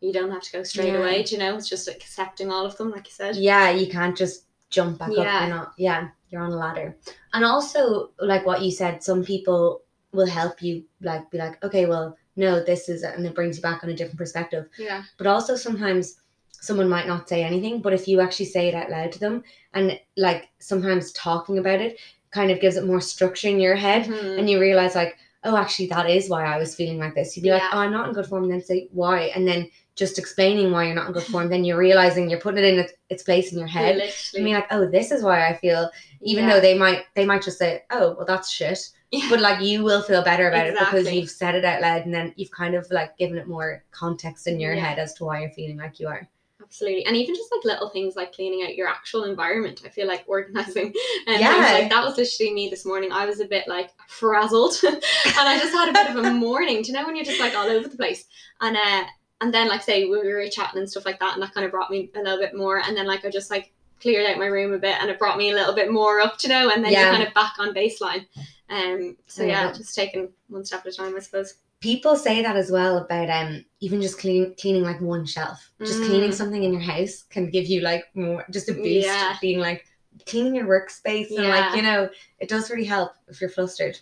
You 0.00 0.12
don't 0.12 0.30
have 0.30 0.42
to 0.42 0.52
go 0.52 0.62
straight 0.62 0.92
Yeah. 0.92 0.98
away 1.00 1.22
do 1.22 1.34
you 1.34 1.38
know? 1.40 1.54
It's 1.56 1.68
just 1.68 1.86
like 1.86 1.96
accepting 1.96 2.50
all 2.50 2.64
of 2.66 2.76
them 2.76 2.90
like 2.90 3.06
you 3.06 3.12
said. 3.12 3.36
Yeah 3.36 3.70
you 3.70 3.88
can't 3.90 4.16
just 4.16 4.44
jump 4.70 4.98
back 4.98 5.10
up 5.10 5.16
Yeah. 5.16 5.46
you're 5.46 5.56
not 5.56 5.72
yeah 5.76 6.08
you're 6.30 6.42
on 6.42 6.52
a 6.52 6.56
ladder. 6.56 6.96
And 7.34 7.44
also 7.44 8.10
like 8.18 8.46
what 8.46 8.62
you 8.62 8.70
said 8.70 9.02
some 9.02 9.24
people 9.24 9.82
will 10.12 10.26
help 10.26 10.62
you 10.62 10.84
like 11.00 11.30
be 11.30 11.38
like 11.38 11.62
okay 11.64 11.86
well 11.86 12.16
no 12.36 12.62
this 12.62 12.88
is 12.88 13.02
and 13.02 13.26
it 13.26 13.34
brings 13.34 13.56
you 13.56 13.62
back 13.62 13.82
on 13.84 13.90
a 13.90 13.94
different 13.96 14.18
perspective. 14.18 14.68
Yeah. 14.78 15.02
But 15.18 15.26
also 15.26 15.56
sometimes 15.56 16.16
someone 16.50 16.88
might 16.88 17.06
not 17.08 17.28
say 17.28 17.42
anything 17.42 17.80
but 17.82 17.92
if 17.92 18.06
you 18.06 18.20
actually 18.20 18.46
say 18.46 18.68
it 18.68 18.74
out 18.74 18.88
loud 18.90 19.10
to 19.12 19.18
them 19.18 19.42
and 19.74 19.98
like 20.16 20.48
sometimes 20.60 21.10
talking 21.12 21.58
about 21.58 21.80
it 21.80 21.98
kind 22.32 22.50
of 22.50 22.60
gives 22.60 22.76
it 22.76 22.84
more 22.86 23.00
structure 23.00 23.48
in 23.48 23.60
your 23.60 23.76
head 23.76 24.06
Mhm. 24.06 24.38
and 24.38 24.50
you 24.50 24.58
realize 24.60 24.94
like 24.94 25.16
oh 25.44 25.56
actually 25.56 25.86
that 25.88 26.08
is 26.08 26.28
why 26.28 26.44
i 26.44 26.56
was 26.58 26.74
feeling 26.74 26.98
like 26.98 27.14
this 27.14 27.36
you'd 27.36 27.42
be 27.42 27.50
like 27.50 27.62
oh 27.72 27.78
i'm 27.78 27.92
not 27.92 28.08
in 28.08 28.14
good 28.14 28.26
form 28.26 28.44
and 28.44 28.52
then 28.52 28.62
say 28.62 28.88
why 28.92 29.22
and 29.34 29.46
then 29.46 29.68
just 29.94 30.18
explaining 30.18 30.70
why 30.72 30.84
you're 30.86 30.94
not 30.94 31.08
in 31.08 31.12
good 31.12 31.22
form 31.24 31.48
then 31.50 31.64
you're 31.64 31.76
realizing 31.78 32.30
you're 32.30 32.40
putting 32.40 32.64
it 32.64 32.72
in 32.72 32.78
its, 32.80 32.92
its 33.10 33.22
place 33.22 33.52
in 33.52 33.58
your 33.58 33.68
head 33.68 34.00
I 34.36 34.40
mean, 34.40 34.54
like, 34.54 34.66
oh, 34.70 34.88
this 34.90 35.10
is 35.12 35.22
why 35.22 35.46
I 35.46 35.54
feel. 35.58 35.90
Even 36.22 36.44
Yeah. 36.44 36.54
though 36.54 36.60
they 36.60 36.78
might, 36.78 37.02
they 37.14 37.26
might 37.26 37.42
just 37.42 37.58
say, 37.58 37.82
oh, 37.90 38.14
well, 38.16 38.24
that's 38.26 38.48
shit. 38.50 38.78
Yeah. 39.10 39.26
But 39.28 39.40
like, 39.40 39.60
you 39.60 39.84
will 39.84 40.00
feel 40.00 40.22
better 40.22 40.48
about 40.48 40.66
it 40.68 40.78
because 40.78 41.12
you've 41.12 41.28
said 41.28 41.54
it 41.54 41.66
out 41.66 41.82
loud, 41.82 42.06
and 42.06 42.14
then 42.14 42.32
you've 42.36 42.50
kind 42.50 42.74
of 42.74 42.90
like 42.90 43.18
given 43.18 43.36
it 43.36 43.46
more 43.46 43.84
context 43.90 44.46
in 44.46 44.58
your 44.58 44.72
Yeah. 44.72 44.82
head 44.86 44.98
as 44.98 45.12
to 45.14 45.26
why 45.26 45.40
you're 45.42 45.50
feeling 45.50 45.76
like 45.76 46.00
you 46.00 46.08
are. 46.08 46.26
Absolutely. 46.72 47.04
And 47.04 47.14
even 47.16 47.34
just 47.34 47.52
like 47.54 47.64
little 47.64 47.90
things 47.90 48.16
like 48.16 48.34
cleaning 48.34 48.62
out 48.64 48.74
your 48.74 48.88
actual 48.88 49.24
environment. 49.24 49.82
I 49.84 49.90
feel 49.90 50.06
like 50.08 50.24
organizing 50.26 50.86
and 51.26 51.38
Yeah. 51.40 51.50
like 51.58 51.90
that 51.90 52.02
was 52.02 52.16
literally 52.16 52.54
me 52.54 52.70
this 52.70 52.86
morning. 52.86 53.12
I 53.12 53.26
was 53.26 53.40
a 53.40 53.44
bit 53.44 53.68
like 53.68 53.90
frazzled 54.08 54.72
and 54.86 54.96
I 55.36 55.58
just 55.58 55.74
had 55.74 55.90
a 55.90 55.92
bit 55.92 56.16
of 56.16 56.24
a 56.24 56.30
morning. 56.32 56.80
Do 56.80 56.88
you 56.88 56.94
know 56.94 57.04
when 57.04 57.14
you're 57.14 57.26
just 57.26 57.40
like 57.40 57.54
all 57.54 57.66
over 57.68 57.86
the 57.88 57.96
place? 57.96 58.24
And 58.62 58.74
uh 58.76 59.04
and 59.42 59.52
then 59.52 59.68
like 59.68 59.82
say 59.82 60.04
we 60.06 60.16
were 60.16 60.46
chatting 60.48 60.78
and 60.78 60.88
stuff 60.90 61.04
like 61.04 61.20
that 61.20 61.34
and 61.34 61.42
that 61.42 61.52
kind 61.52 61.66
of 61.66 61.70
brought 61.72 61.90
me 61.90 62.10
a 62.14 62.18
little 62.22 62.38
bit 62.38 62.56
more 62.56 62.78
and 62.78 62.96
then 62.96 63.06
like 63.06 63.24
I 63.26 63.30
just 63.30 63.50
like 63.50 63.70
cleared 64.00 64.26
out 64.26 64.38
my 64.38 64.46
room 64.46 64.72
a 64.72 64.78
bit 64.78 64.96
and 65.00 65.10
it 65.10 65.18
brought 65.18 65.36
me 65.36 65.50
a 65.50 65.54
little 65.54 65.74
bit 65.74 65.92
more 65.92 66.20
up, 66.20 66.36
you 66.42 66.48
know, 66.48 66.70
and 66.70 66.82
then 66.82 66.90
Yeah. 66.92 67.02
you're 67.02 67.10
kind 67.10 67.28
of 67.28 67.34
back 67.34 67.52
on 67.58 67.74
baseline. 67.74 68.24
Um 68.70 69.18
so 69.26 69.44
I 69.44 69.48
yeah, 69.48 69.72
just 69.72 69.94
taking 69.94 70.30
one 70.48 70.64
step 70.64 70.86
at 70.86 70.92
a 70.94 70.96
time, 70.96 71.14
I 71.14 71.20
suppose. 71.20 71.54
People 71.82 72.16
say 72.16 72.40
that 72.42 72.56
as 72.56 72.70
well 72.70 72.96
about 72.98 73.28
um 73.28 73.64
even 73.80 74.00
just 74.00 74.18
cleaning 74.18 74.54
cleaning 74.58 74.82
like 74.84 75.00
one 75.00 75.26
shelf. 75.26 75.58
Just 75.80 76.00
Mm. 76.02 76.06
cleaning 76.06 76.32
something 76.32 76.62
in 76.62 76.72
your 76.72 76.80
house 76.82 77.24
can 77.28 77.50
give 77.50 77.66
you 77.66 77.80
like 77.82 78.04
more 78.14 78.44
just 78.50 78.68
a 78.70 78.72
boost 78.74 79.06
Yeah. 79.06 79.36
being 79.40 79.58
like 79.58 79.84
cleaning 80.26 80.54
your 80.54 80.66
workspace 80.66 81.28
and 81.36 81.48
like 81.48 81.74
you 81.76 81.82
know 81.82 82.08
it 82.38 82.48
does 82.48 82.70
really 82.70 82.84
help 82.84 83.12
if 83.28 83.40
you're 83.40 83.50
flustered. 83.50 83.98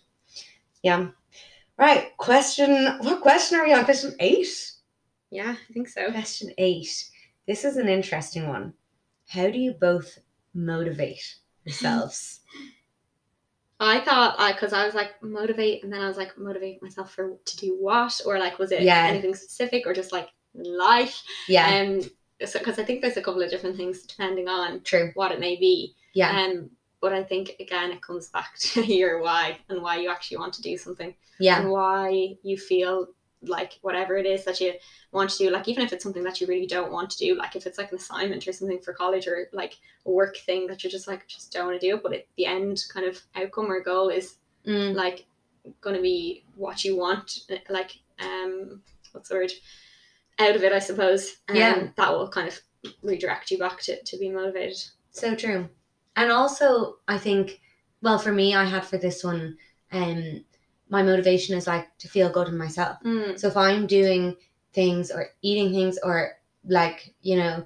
Yeah. 0.83 1.09
Right 1.79 2.17
question 2.19 2.71
what 3.01 3.23
question 3.23 3.59
are 3.59 3.65
we 3.65 3.73
on? 3.73 3.85
Question 3.85 4.15
eight? 4.21 4.73
Yeah, 5.31 5.55
I 5.69 5.73
think 5.73 5.89
so. 5.89 6.11
question 6.11 6.53
eight. 6.59 6.93
This 7.47 7.65
is 7.65 7.77
an 7.77 7.89
interesting 7.89 8.49
one. 8.49 8.75
How 9.29 9.49
do 9.49 9.59
you 9.59 9.73
both 9.73 10.19
motivate 10.55 11.37
yourselves 11.65 12.41
I 13.81 14.01
thought 14.01 14.37
I 14.39 14.53
because 14.53 14.73
I 14.73 14.85
was 14.87 14.95
like 14.95 15.23
motivate, 15.23 15.83
and 15.83 15.93
then 15.93 16.01
I 16.01 16.09
was 16.09 16.17
like 16.17 16.37
motivate 16.39 16.83
myself 16.83 17.13
for 17.15 17.37
to 17.45 17.57
do 17.57 17.77
what, 17.81 18.21
or 18.27 18.39
like 18.39 18.59
was 18.59 18.73
it 18.73 18.83
Yeah. 18.83 19.07
anything 19.07 19.35
specific, 19.35 19.87
or 19.87 19.95
just 19.95 20.13
like 20.13 20.29
life? 20.55 21.23
yeah 21.49 21.67
And 21.69 22.05
Um, 22.05 22.11
because 22.41 22.79
I 22.79 22.85
think 22.85 23.03
there's 23.03 23.19
a 23.19 23.23
couple 23.23 23.43
of 23.43 23.51
different 23.51 23.77
things 23.77 24.03
depending 24.05 24.49
on 24.49 24.81
true 24.83 25.11
what 25.15 25.33
it 25.33 25.41
may 25.41 25.57
be. 25.57 25.95
yeah 26.15 26.31
Um, 26.41 26.71
but 27.01 27.13
I 27.13 27.23
think 27.23 27.57
again 27.61 27.91
it 27.93 28.03
comes 28.03 28.29
back 28.29 28.57
to 28.73 28.83
your 28.85 29.21
why 29.23 29.59
and 29.69 29.83
why 29.83 29.97
you 30.01 30.11
actually 30.11 30.39
want 30.39 30.55
to 30.55 30.63
do 30.63 30.77
something, 30.77 31.15
yeah 31.39 31.61
and 31.61 31.71
why 31.71 32.37
you 32.43 32.57
feel 32.57 33.09
like 33.43 33.79
whatever 33.83 34.17
it 34.17 34.27
is 34.27 34.45
that 34.45 34.61
you 34.61 34.75
want 35.13 35.31
to 35.31 35.39
do, 35.39 35.51
like 35.51 35.69
even 35.69 35.85
if 35.85 35.93
it's 35.93 36.03
something 36.05 36.23
that 36.25 36.41
you 36.41 36.47
really 36.47 36.67
don't 36.67 36.93
want 36.93 37.11
to 37.11 37.19
do, 37.19 37.35
like 37.37 37.57
if 37.57 37.67
it's 37.67 37.79
like 37.79 37.91
an 37.91 37.99
assignment 37.99 38.47
or 38.47 38.53
something 38.53 38.81
for 38.81 38.93
college 38.93 39.27
or 39.27 39.49
like 39.53 39.79
a 40.07 40.11
work 40.11 40.37
thing 40.37 40.67
that 40.67 40.83
you're 40.83 40.91
just 40.91 41.09
like 41.09 41.27
just 41.27 41.53
don't 41.53 41.67
want 41.69 41.81
to 41.81 41.87
do 41.91 41.99
but 42.03 42.13
at 42.13 42.27
the 42.37 42.47
end 42.47 42.83
kind 42.93 43.07
of 43.07 43.21
outcome 43.37 43.71
or 43.71 43.81
goal 43.81 44.09
is 44.09 44.37
Mm, 44.67 44.95
like 44.95 45.25
going 45.81 45.97
to 45.97 46.03
be 46.03 46.45
what 46.55 46.85
you 46.85 46.95
want 46.97 47.41
like 47.71 47.99
um 48.21 48.83
what's 49.13 49.31
the 49.31 49.35
word 49.37 49.53
out 50.39 50.57
of 50.57 50.63
it 50.65 50.73
i 50.73 50.79
suppose 50.79 51.37
um, 51.49 51.57
Yeah. 51.57 51.89
that 51.97 52.13
will 52.13 52.29
kind 52.29 52.49
of 52.49 52.61
redirect 53.03 53.51
you 53.51 53.59
back 53.59 53.81
to, 53.83 54.03
to 54.03 54.19
be 54.19 54.31
motivated 54.31 54.77
So 55.11 55.35
true. 55.35 55.69
And 56.17 56.31
also, 56.31 56.97
I 57.09 57.19
think, 57.19 57.61
well, 58.03 58.19
for 58.19 58.33
me, 58.33 58.55
I 58.55 58.65
had 58.65 58.85
for 58.85 58.99
this 58.99 59.23
one, 59.25 59.57
um, 59.93 60.45
my 60.91 61.03
motivation 61.03 61.57
is 61.57 61.67
like 61.67 61.87
to 61.99 62.09
feel 62.09 62.29
good 62.31 62.49
in 62.49 62.59
myself. 62.59 62.99
mm. 63.05 63.39
So 63.39 63.49
if 63.49 63.57
I'm 63.57 63.87
doing 63.87 64.37
things 64.73 65.11
or 65.11 65.29
eating 65.43 65.73
things 65.73 65.99
or 66.03 66.33
like, 66.67 67.15
you 67.23 67.37
know, 67.37 67.65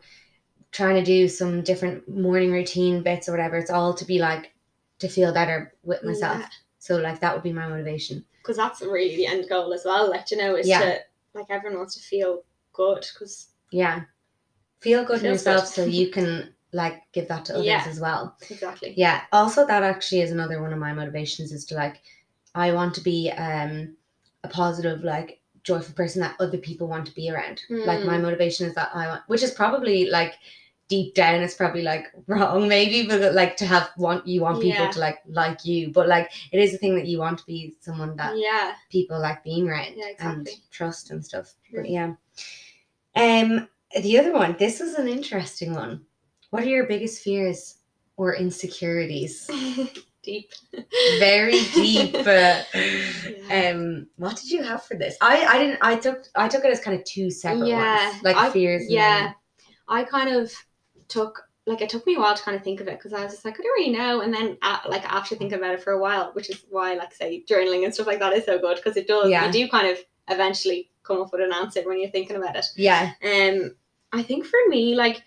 trying 0.72 0.94
to 0.96 1.02
do 1.04 1.28
some 1.28 1.62
different 1.62 2.08
morning 2.08 2.52
routine 2.52 3.02
bits 3.02 3.28
or 3.28 3.32
whatever, 3.32 3.56
it's 3.56 3.70
all 3.70 3.94
to 3.94 4.04
be 4.04 4.18
like 4.18 4.52
to 5.00 5.08
feel 5.08 5.32
better 5.32 5.72
with 5.82 6.04
myself. 6.04 6.38
Yeah. 6.40 6.48
So 6.78 6.96
like 6.98 7.20
that 7.20 7.34
would 7.34 7.42
be 7.42 7.52
my 7.52 7.66
motivation. 7.68 8.24
because 8.42 8.56
that's 8.58 8.82
really 8.82 9.16
the 9.16 9.26
end 9.26 9.48
goal 9.48 9.72
as 9.72 9.84
well 9.86 10.10
like 10.10 10.30
you 10.30 10.36
know 10.36 10.54
is 10.54 10.68
Yeah. 10.68 10.80
to 10.80 10.98
like 11.32 11.46
everyone 11.48 11.78
wants 11.78 11.94
to 11.96 12.02
feel 12.02 12.44
good 12.74 13.06
because 13.12 13.48
Yeah. 13.70 14.02
Feel 14.80 15.02
good 15.04 15.20
in 15.20 15.32
yourself 15.32 15.62
good. 15.64 15.68
so 15.74 15.84
you 16.00 16.10
can 16.10 16.52
like 16.72 17.02
give 17.12 17.26
that 17.28 17.44
to 17.46 17.54
others 17.54 17.64
Yeah. 17.66 17.84
as 17.88 18.00
well. 18.00 18.36
exactly 18.50 18.92
Yeah. 18.96 19.22
Also, 19.32 19.66
that 19.66 19.82
actually 19.82 20.20
is 20.20 20.30
another 20.30 20.60
one 20.60 20.72
of 20.74 20.78
my 20.78 20.92
motivations 20.92 21.52
is 21.52 21.64
to 21.66 21.74
like, 21.74 22.02
I 22.54 22.72
want 22.72 22.94
to 22.94 23.00
be 23.00 23.30
um 23.30 23.96
a 24.44 24.48
positive, 24.48 25.02
like 25.02 25.40
joyful 25.62 25.94
person 25.94 26.20
that 26.20 26.36
other 26.40 26.58
people 26.58 26.86
want 26.86 27.06
to 27.06 27.14
be 27.14 27.30
around. 27.30 27.62
Like 27.70 28.04
my 28.04 28.18
Mm. 28.18 28.22
motivation 28.22 28.66
is 28.68 28.74
that 28.74 28.90
I 28.94 29.06
want, 29.08 29.22
which 29.28 29.42
is 29.42 29.50
probably 29.52 30.10
like 30.10 30.34
deep 30.88 31.14
down, 31.14 31.42
it's 31.42 31.54
probably 31.54 31.80
like 31.82 32.12
wrong 32.26 32.68
maybe, 32.68 33.06
but 33.06 33.32
like 33.34 33.56
to 33.56 33.66
have 33.66 33.90
want 33.96 34.26
you 34.26 34.42
want 34.42 34.60
people 34.60 34.84
Yeah. 34.84 34.90
to 34.90 35.00
like 35.00 35.18
like 35.26 35.64
you, 35.64 35.90
but 35.92 36.06
like 36.08 36.30
it 36.52 36.60
is 36.60 36.74
a 36.74 36.78
thing 36.78 36.94
that 36.96 37.06
you 37.06 37.18
want 37.18 37.38
to 37.38 37.46
be 37.46 37.74
someone 37.80 38.16
that 38.16 38.36
yeah 38.36 38.74
people 38.90 39.18
like 39.18 39.42
being 39.42 39.68
around 39.68 39.94
Yeah, 39.96 40.12
and 40.18 40.48
trust 40.70 41.10
and 41.10 41.24
stuff. 41.24 41.54
True. 41.70 41.80
But 41.80 41.90
yeah. 41.90 42.14
Um, 43.16 43.68
the 44.02 44.18
other 44.18 44.32
one. 44.32 44.56
This 44.58 44.80
is 44.80 44.94
an 44.94 45.08
interesting 45.08 45.72
one. 45.72 46.02
What 46.50 46.64
are 46.64 46.68
your 46.68 46.86
biggest 46.86 47.22
fears 47.22 47.76
or 48.16 48.34
insecurities? 48.34 49.48
deep 50.24 50.50
Very 51.18 51.60
deep. 51.74 52.14
uh, 52.26 52.62
Yeah. 52.74 53.72
um, 53.74 54.06
what 54.16 54.36
did 54.36 54.50
you 54.50 54.62
have 54.62 54.82
for 54.84 54.96
this? 54.96 55.16
I 55.20 55.44
I 55.44 55.58
didn't. 55.58 55.78
I 55.82 55.96
took 55.96 56.24
I 56.34 56.48
took 56.48 56.64
it 56.64 56.70
as 56.72 56.80
kind 56.80 56.98
of 56.98 57.04
two 57.04 57.30
separate 57.30 57.68
Yeah, 57.68 58.08
ones, 58.10 58.22
like 58.22 58.36
I- 58.36 58.50
fears. 58.50 58.84
yeah 58.88 59.20
then- 59.20 59.34
I 59.86 60.04
kind 60.04 60.30
of 60.34 60.52
took 61.08 61.42
like 61.66 61.80
it 61.82 61.88
took 61.90 62.06
me 62.06 62.14
a 62.16 62.18
while 62.20 62.34
to 62.34 62.42
kind 62.42 62.56
of 62.56 62.62
think 62.64 62.80
of 62.80 62.88
it 62.88 62.98
because 62.98 63.12
I 63.12 63.22
was 63.24 63.32
just 63.32 63.44
like 63.44 63.54
I 63.58 63.62
don't 63.62 63.78
really 63.78 63.92
know 63.92 64.20
and 64.22 64.32
then 64.32 64.56
uh, 64.62 64.78
like 64.88 65.04
after 65.12 65.34
thinking 65.36 65.58
about 65.58 65.74
it 65.74 65.82
for 65.82 65.92
a 65.92 66.00
while 66.00 66.30
which 66.32 66.48
is 66.50 66.64
why 66.70 66.94
like 66.94 67.12
say 67.14 67.44
journaling 67.50 67.84
and 67.84 67.92
stuff 67.94 68.06
like 68.06 68.18
that 68.20 68.32
is 68.32 68.44
so 68.44 68.58
good 68.58 68.76
because 68.76 68.96
it 68.96 69.06
does 69.06 69.28
Yeah. 69.30 69.46
you 69.46 69.52
do 69.52 69.68
kind 69.68 69.88
of 69.88 69.98
eventually 70.28 70.90
come 71.02 71.20
up 71.22 71.30
with 71.32 71.42
an 71.42 71.52
answer 71.52 71.82
when 71.86 72.00
you're 72.00 72.10
thinking 72.10 72.36
about 72.36 72.56
it 72.56 72.66
yeah, 72.76 73.12
um 73.32 73.74
I 74.12 74.22
think 74.22 74.44
for 74.46 74.58
me 74.68 74.94
like 74.94 75.22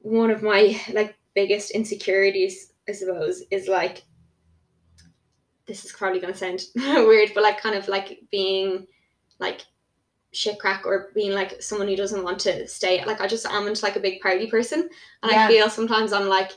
one 0.00 0.30
of 0.30 0.42
my 0.42 0.80
like 0.92 1.14
biggest 1.34 1.70
insecurities 1.72 2.72
I 2.88 2.92
suppose 2.92 3.42
is 3.50 3.68
like 3.68 4.02
this 5.66 5.84
is 5.84 5.92
probably 5.92 6.20
going 6.20 6.32
to 6.32 6.38
sound 6.38 6.60
weird 6.76 7.30
but 7.34 7.42
like 7.42 7.60
kind 7.60 7.74
of 7.76 7.88
like 7.88 8.20
being 8.30 8.86
like 9.38 9.62
shit 10.32 10.58
crack 10.58 10.86
or 10.86 11.10
being 11.14 11.32
like 11.32 11.60
someone 11.62 11.86
who 11.88 11.96
doesn't 11.96 12.24
want 12.24 12.38
to 12.40 12.66
stay 12.66 13.04
like 13.04 13.20
I 13.20 13.26
just 13.26 13.46
am 13.46 13.66
into 13.66 13.84
like 13.84 13.96
a 13.96 14.00
big 14.00 14.20
party 14.20 14.46
person 14.46 14.88
and 15.22 15.32
Yeah. 15.32 15.44
I 15.44 15.48
feel 15.48 15.68
sometimes 15.70 16.12
I'm 16.12 16.28
like 16.28 16.52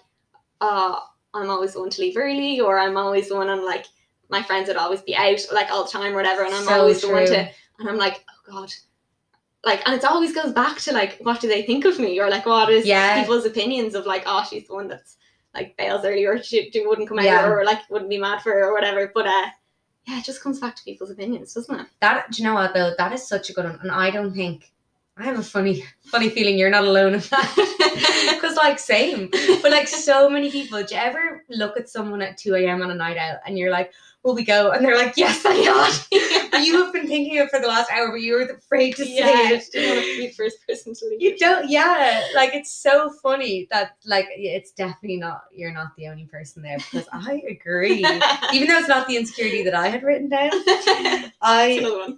uh 0.61 0.97
I'm 1.33 1.49
always 1.49 1.73
the 1.73 1.81
one 1.81 1.89
to 1.89 2.01
leave 2.01 2.15
early 2.17 2.61
or 2.61 2.79
I'm 2.79 2.95
always 2.97 3.27
the 3.29 3.35
one 3.35 3.49
I'm 3.49 3.63
like 3.65 3.85
my 4.29 4.41
friends 4.41 4.67
would 4.69 4.77
always 4.77 5.01
be 5.01 5.15
out 5.15 5.39
like 5.51 5.69
all 5.71 5.83
the 5.83 5.91
time 5.91 6.13
or 6.13 6.15
whatever 6.15 6.43
and 6.45 6.53
I'm 6.53 6.63
So 6.63 6.79
always 6.79 7.01
the 7.01 7.09
one 7.09 7.25
to 7.27 7.49
and 7.79 7.89
I'm 7.89 7.97
like 7.97 8.23
oh 8.47 8.51
god 8.61 8.73
like 9.65 9.81
and 9.85 9.93
it 9.95 10.05
always 10.05 10.33
goes 10.33 10.53
back 10.53 10.77
to 10.79 10.93
like 10.93 11.17
what 11.21 11.41
do 11.41 11.47
they 11.49 11.63
think 11.63 11.83
of 11.85 11.99
me 11.99 12.19
or 12.19 12.29
like 12.29 12.45
what 12.45 12.69
is 12.69 12.85
Yeah. 12.85 13.19
people's 13.19 13.45
opinions 13.45 13.93
of 13.95 14.05
like 14.05 14.23
oh 14.25 14.45
she's 14.49 14.67
the 14.67 14.73
one 14.73 14.87
that's 14.87 15.17
like 15.55 15.75
bails 15.77 16.05
early 16.05 16.25
or 16.25 16.41
she, 16.43 16.69
she 16.71 16.85
wouldn't 16.85 17.07
come 17.07 17.17
out 17.19 17.25
Yeah. 17.25 17.47
or 17.49 17.65
like 17.65 17.79
wouldn't 17.89 18.09
be 18.09 18.19
mad 18.19 18.41
for 18.41 18.51
her 18.51 18.65
or 18.69 18.73
whatever 18.73 19.09
but 19.13 19.25
uh 19.25 19.47
yeah 20.07 20.19
it 20.19 20.25
just 20.25 20.41
comes 20.43 20.59
back 20.59 20.75
to 20.75 20.83
people's 20.83 21.09
opinions 21.09 21.53
doesn't 21.53 21.79
it 21.79 21.87
that. 22.01 22.29
Do 22.31 22.43
you 22.43 22.47
know 22.47 22.53
what 22.55 22.73
though? 22.75 22.93
That 22.97 23.13
is 23.13 23.27
such 23.27 23.49
a 23.49 23.53
good 23.53 23.65
one, 23.65 23.79
and 23.81 23.89
I 23.91 24.11
don't 24.11 24.33
think. 24.33 24.71
I 25.17 25.23
have 25.23 25.39
a 25.39 25.43
funny, 25.43 25.81
funny 26.03 26.29
feeling 26.29 26.57
you're 26.57 26.69
not 26.69 26.83
alone 26.83 27.13
in 27.13 27.21
that. 27.21 28.31
Because 28.35 28.57
like 28.57 28.77
same, 28.79 29.29
but 29.61 29.71
like 29.71 29.87
so 29.87 30.29
many 30.29 30.51
people. 30.51 30.83
Do 30.83 30.93
you 30.93 30.99
ever 31.01 31.43
look 31.49 31.77
at 31.79 31.87
someone 31.89 32.21
at 32.21 32.37
two 32.37 32.53
a.m. 32.55 32.81
on 32.81 32.91
a 32.91 32.95
night 32.95 33.15
out 33.17 33.37
and 33.47 33.57
you're 33.57 33.71
like, 33.71 33.91
"Will 34.25 34.35
we 34.35 34.43
go?" 34.43 34.71
And 34.71 34.83
they're 34.83 34.97
like, 34.97 35.13
"Yes, 35.15 35.45
I 35.45 35.53
am." 36.53 36.63
you 36.65 36.83
have 36.83 36.91
been 36.91 37.07
thinking 37.07 37.35
it 37.35 37.49
for 37.49 37.59
the 37.59 37.67
last 37.67 37.89
hour, 37.91 38.09
but 38.11 38.21
you 38.21 38.33
were 38.33 38.41
afraid 38.41 38.95
to 38.97 39.07
yeah, 39.07 39.25
say 39.25 39.55
it. 39.55 39.63
didn't 39.71 39.89
want 39.95 40.01
to 40.05 40.15
be 40.17 40.27
the 40.27 40.33
first 40.33 40.57
person 40.67 40.93
to 40.95 41.05
leave. 41.07 41.21
You 41.21 41.37
don't, 41.37 41.69
yeah. 41.69 42.27
Like 42.35 42.55
it's 42.55 42.71
so 42.71 43.11
funny 43.21 43.67
that 43.71 43.95
like 44.05 44.27
it's 44.31 44.71
definitely 44.71 45.17
not 45.17 45.41
you're 45.53 45.73
not 45.73 45.95
the 45.95 46.07
only 46.07 46.25
person 46.25 46.63
there 46.63 46.77
because 46.77 47.07
I 47.13 47.41
agree. 47.49 47.99
Even 48.53 48.67
though 48.67 48.79
it's 48.79 48.87
not 48.87 49.07
the 49.07 49.15
insecurity 49.17 49.63
that 49.63 49.75
I 49.75 49.87
had 49.89 50.03
written 50.03 50.29
down, 50.29 50.49
I 51.41 52.15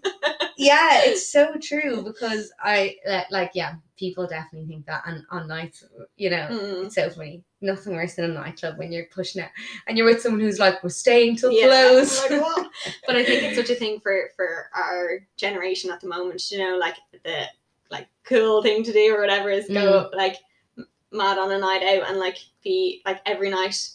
yeah, 0.58 1.02
it's 1.04 1.32
so 1.32 1.56
true 1.62 2.04
because 2.04 2.52
I 2.62 2.96
like 3.32 3.52
yeah, 3.54 3.76
people 3.98 4.28
definitely 4.28 4.68
think 4.68 4.86
that, 4.86 5.04
and 5.06 5.24
on 5.32 5.48
nights, 5.48 5.84
you 6.16 6.30
know, 6.30 6.48
Mm. 6.48 6.86
it's 6.86 6.96
so 6.96 7.10
funny. 7.10 7.44
Nothing 7.60 7.94
worse 7.96 8.14
than 8.14 8.26
a 8.26 8.34
nightclub 8.34 8.78
when 8.78 8.92
you're 8.92 9.06
pushing 9.06 9.42
it 9.42 9.50
and 9.88 9.98
you're 9.98 10.06
with 10.06 10.22
someone 10.22 10.42
who's 10.42 10.60
like, 10.60 10.84
"We're 10.84 10.90
staying 10.90 11.38
till 11.38 11.52
Yeah, 11.52 11.68
close." 11.68 12.22
like, 12.30 12.42
what? 12.42 12.68
but 13.08 13.16
I 13.16 13.26
think 13.26 13.44
it's 13.44 13.58
such 13.58 13.72
a 13.72 13.80
thing 13.80 14.00
for 14.00 14.30
for 14.36 14.70
our 14.76 15.20
generation 15.38 15.92
at 15.92 16.02
the 16.02 16.08
moment. 16.08 16.52
You 16.52 16.60
know, 16.60 16.78
like 16.78 16.96
the 17.24 17.46
like 17.90 18.08
cool 18.26 18.62
thing 18.62 18.84
to 18.84 18.94
do 18.94 19.16
or 19.16 19.22
whatever 19.22 19.50
is 19.50 19.68
go 19.68 20.10
mm. 20.12 20.16
like 20.16 20.38
mad 21.12 21.38
on 21.38 21.52
a 21.52 21.60
night 21.60 21.84
out 21.84 22.10
and 22.10 22.20
like 22.20 22.38
be 22.64 23.02
like 23.06 23.22
every 23.26 23.50
night 23.50 23.90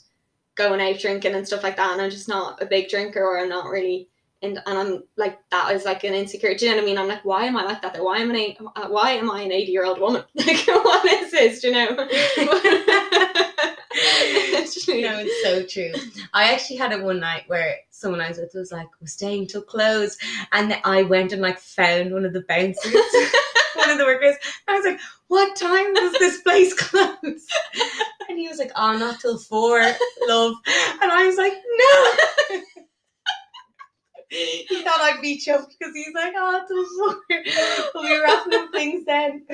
going 0.54 0.80
out 0.80 0.98
drinking 1.00 1.34
and 1.34 1.46
stuff 1.46 1.62
like 1.62 1.76
that. 1.76 1.92
And 1.92 2.00
I'm 2.00 2.10
just 2.10 2.28
not 2.28 2.62
a 2.62 2.66
big 2.66 2.88
drinker 2.88 3.22
or 3.22 3.38
I'm 3.38 3.48
not 3.48 3.66
really. 3.66 4.08
And, 4.42 4.60
and 4.66 4.78
I'm 4.78 5.02
like 5.16 5.38
that 5.50 5.72
is 5.72 5.84
like 5.84 6.02
an 6.02 6.14
insecurity. 6.14 6.58
Do 6.58 6.66
you 6.66 6.72
know 6.72 6.78
what 6.78 6.82
I 6.82 6.86
mean? 6.86 6.98
I'm 6.98 7.06
like, 7.06 7.24
why 7.24 7.44
am 7.44 7.56
I 7.56 7.62
like 7.62 7.80
that? 7.82 7.94
Though? 7.94 8.04
Why 8.04 8.18
am 8.18 8.32
I? 8.32 8.56
an- 8.58 8.90
Why 8.90 9.12
am 9.12 9.30
I 9.30 9.42
an 9.42 9.52
80 9.52 9.70
year 9.70 9.84
old 9.84 10.00
woman? 10.00 10.24
Like, 10.34 10.66
what 10.66 11.04
is 11.04 11.30
this? 11.30 11.60
Do 11.60 11.68
you 11.68 11.74
know? 11.74 11.86
Literally. 14.92 15.02
No, 15.02 15.18
it's 15.24 15.42
so 15.42 15.64
true. 15.64 15.92
I 16.34 16.52
actually 16.52 16.76
had 16.76 16.92
it 16.92 17.02
one 17.02 17.20
night 17.20 17.44
where 17.46 17.76
someone 17.90 18.20
I 18.20 18.28
was 18.28 18.38
with 18.38 18.52
was 18.54 18.72
like, 18.72 18.88
"We're 19.00 19.06
staying 19.06 19.46
till 19.48 19.62
close," 19.62 20.16
and 20.52 20.76
I 20.84 21.02
went 21.02 21.32
and 21.32 21.42
like 21.42 21.58
found 21.58 22.12
one 22.12 22.24
of 22.24 22.32
the 22.32 22.44
bouncers 22.48 22.92
one 23.74 23.90
of 23.90 23.98
the 23.98 24.04
workers. 24.04 24.36
I 24.68 24.74
was 24.76 24.84
like, 24.84 25.00
"What 25.28 25.56
time 25.56 25.94
does 25.94 26.12
this 26.14 26.40
place 26.42 26.74
close?" 26.78 27.46
And 28.28 28.38
he 28.38 28.48
was 28.48 28.58
like, 28.58 28.72
"Oh, 28.76 28.96
not 28.96 29.20
till 29.20 29.38
four, 29.38 29.80
love." 30.26 30.54
And 31.02 31.10
I 31.12 31.26
was 31.26 31.36
like, 31.36 31.54
"No." 31.54 32.62
He 34.32 34.82
thought 34.82 35.00
I'd 35.00 35.20
be 35.20 35.38
chuffed 35.38 35.70
because 35.78 35.94
he's 35.94 36.14
like, 36.14 36.32
"Oh, 36.36 36.64
till 36.66 36.86
four." 36.96 37.92
We'll 37.94 38.04
be 38.04 38.20
wrapping 38.20 38.54
up 38.54 38.72
things 38.72 39.04
then. 39.04 39.44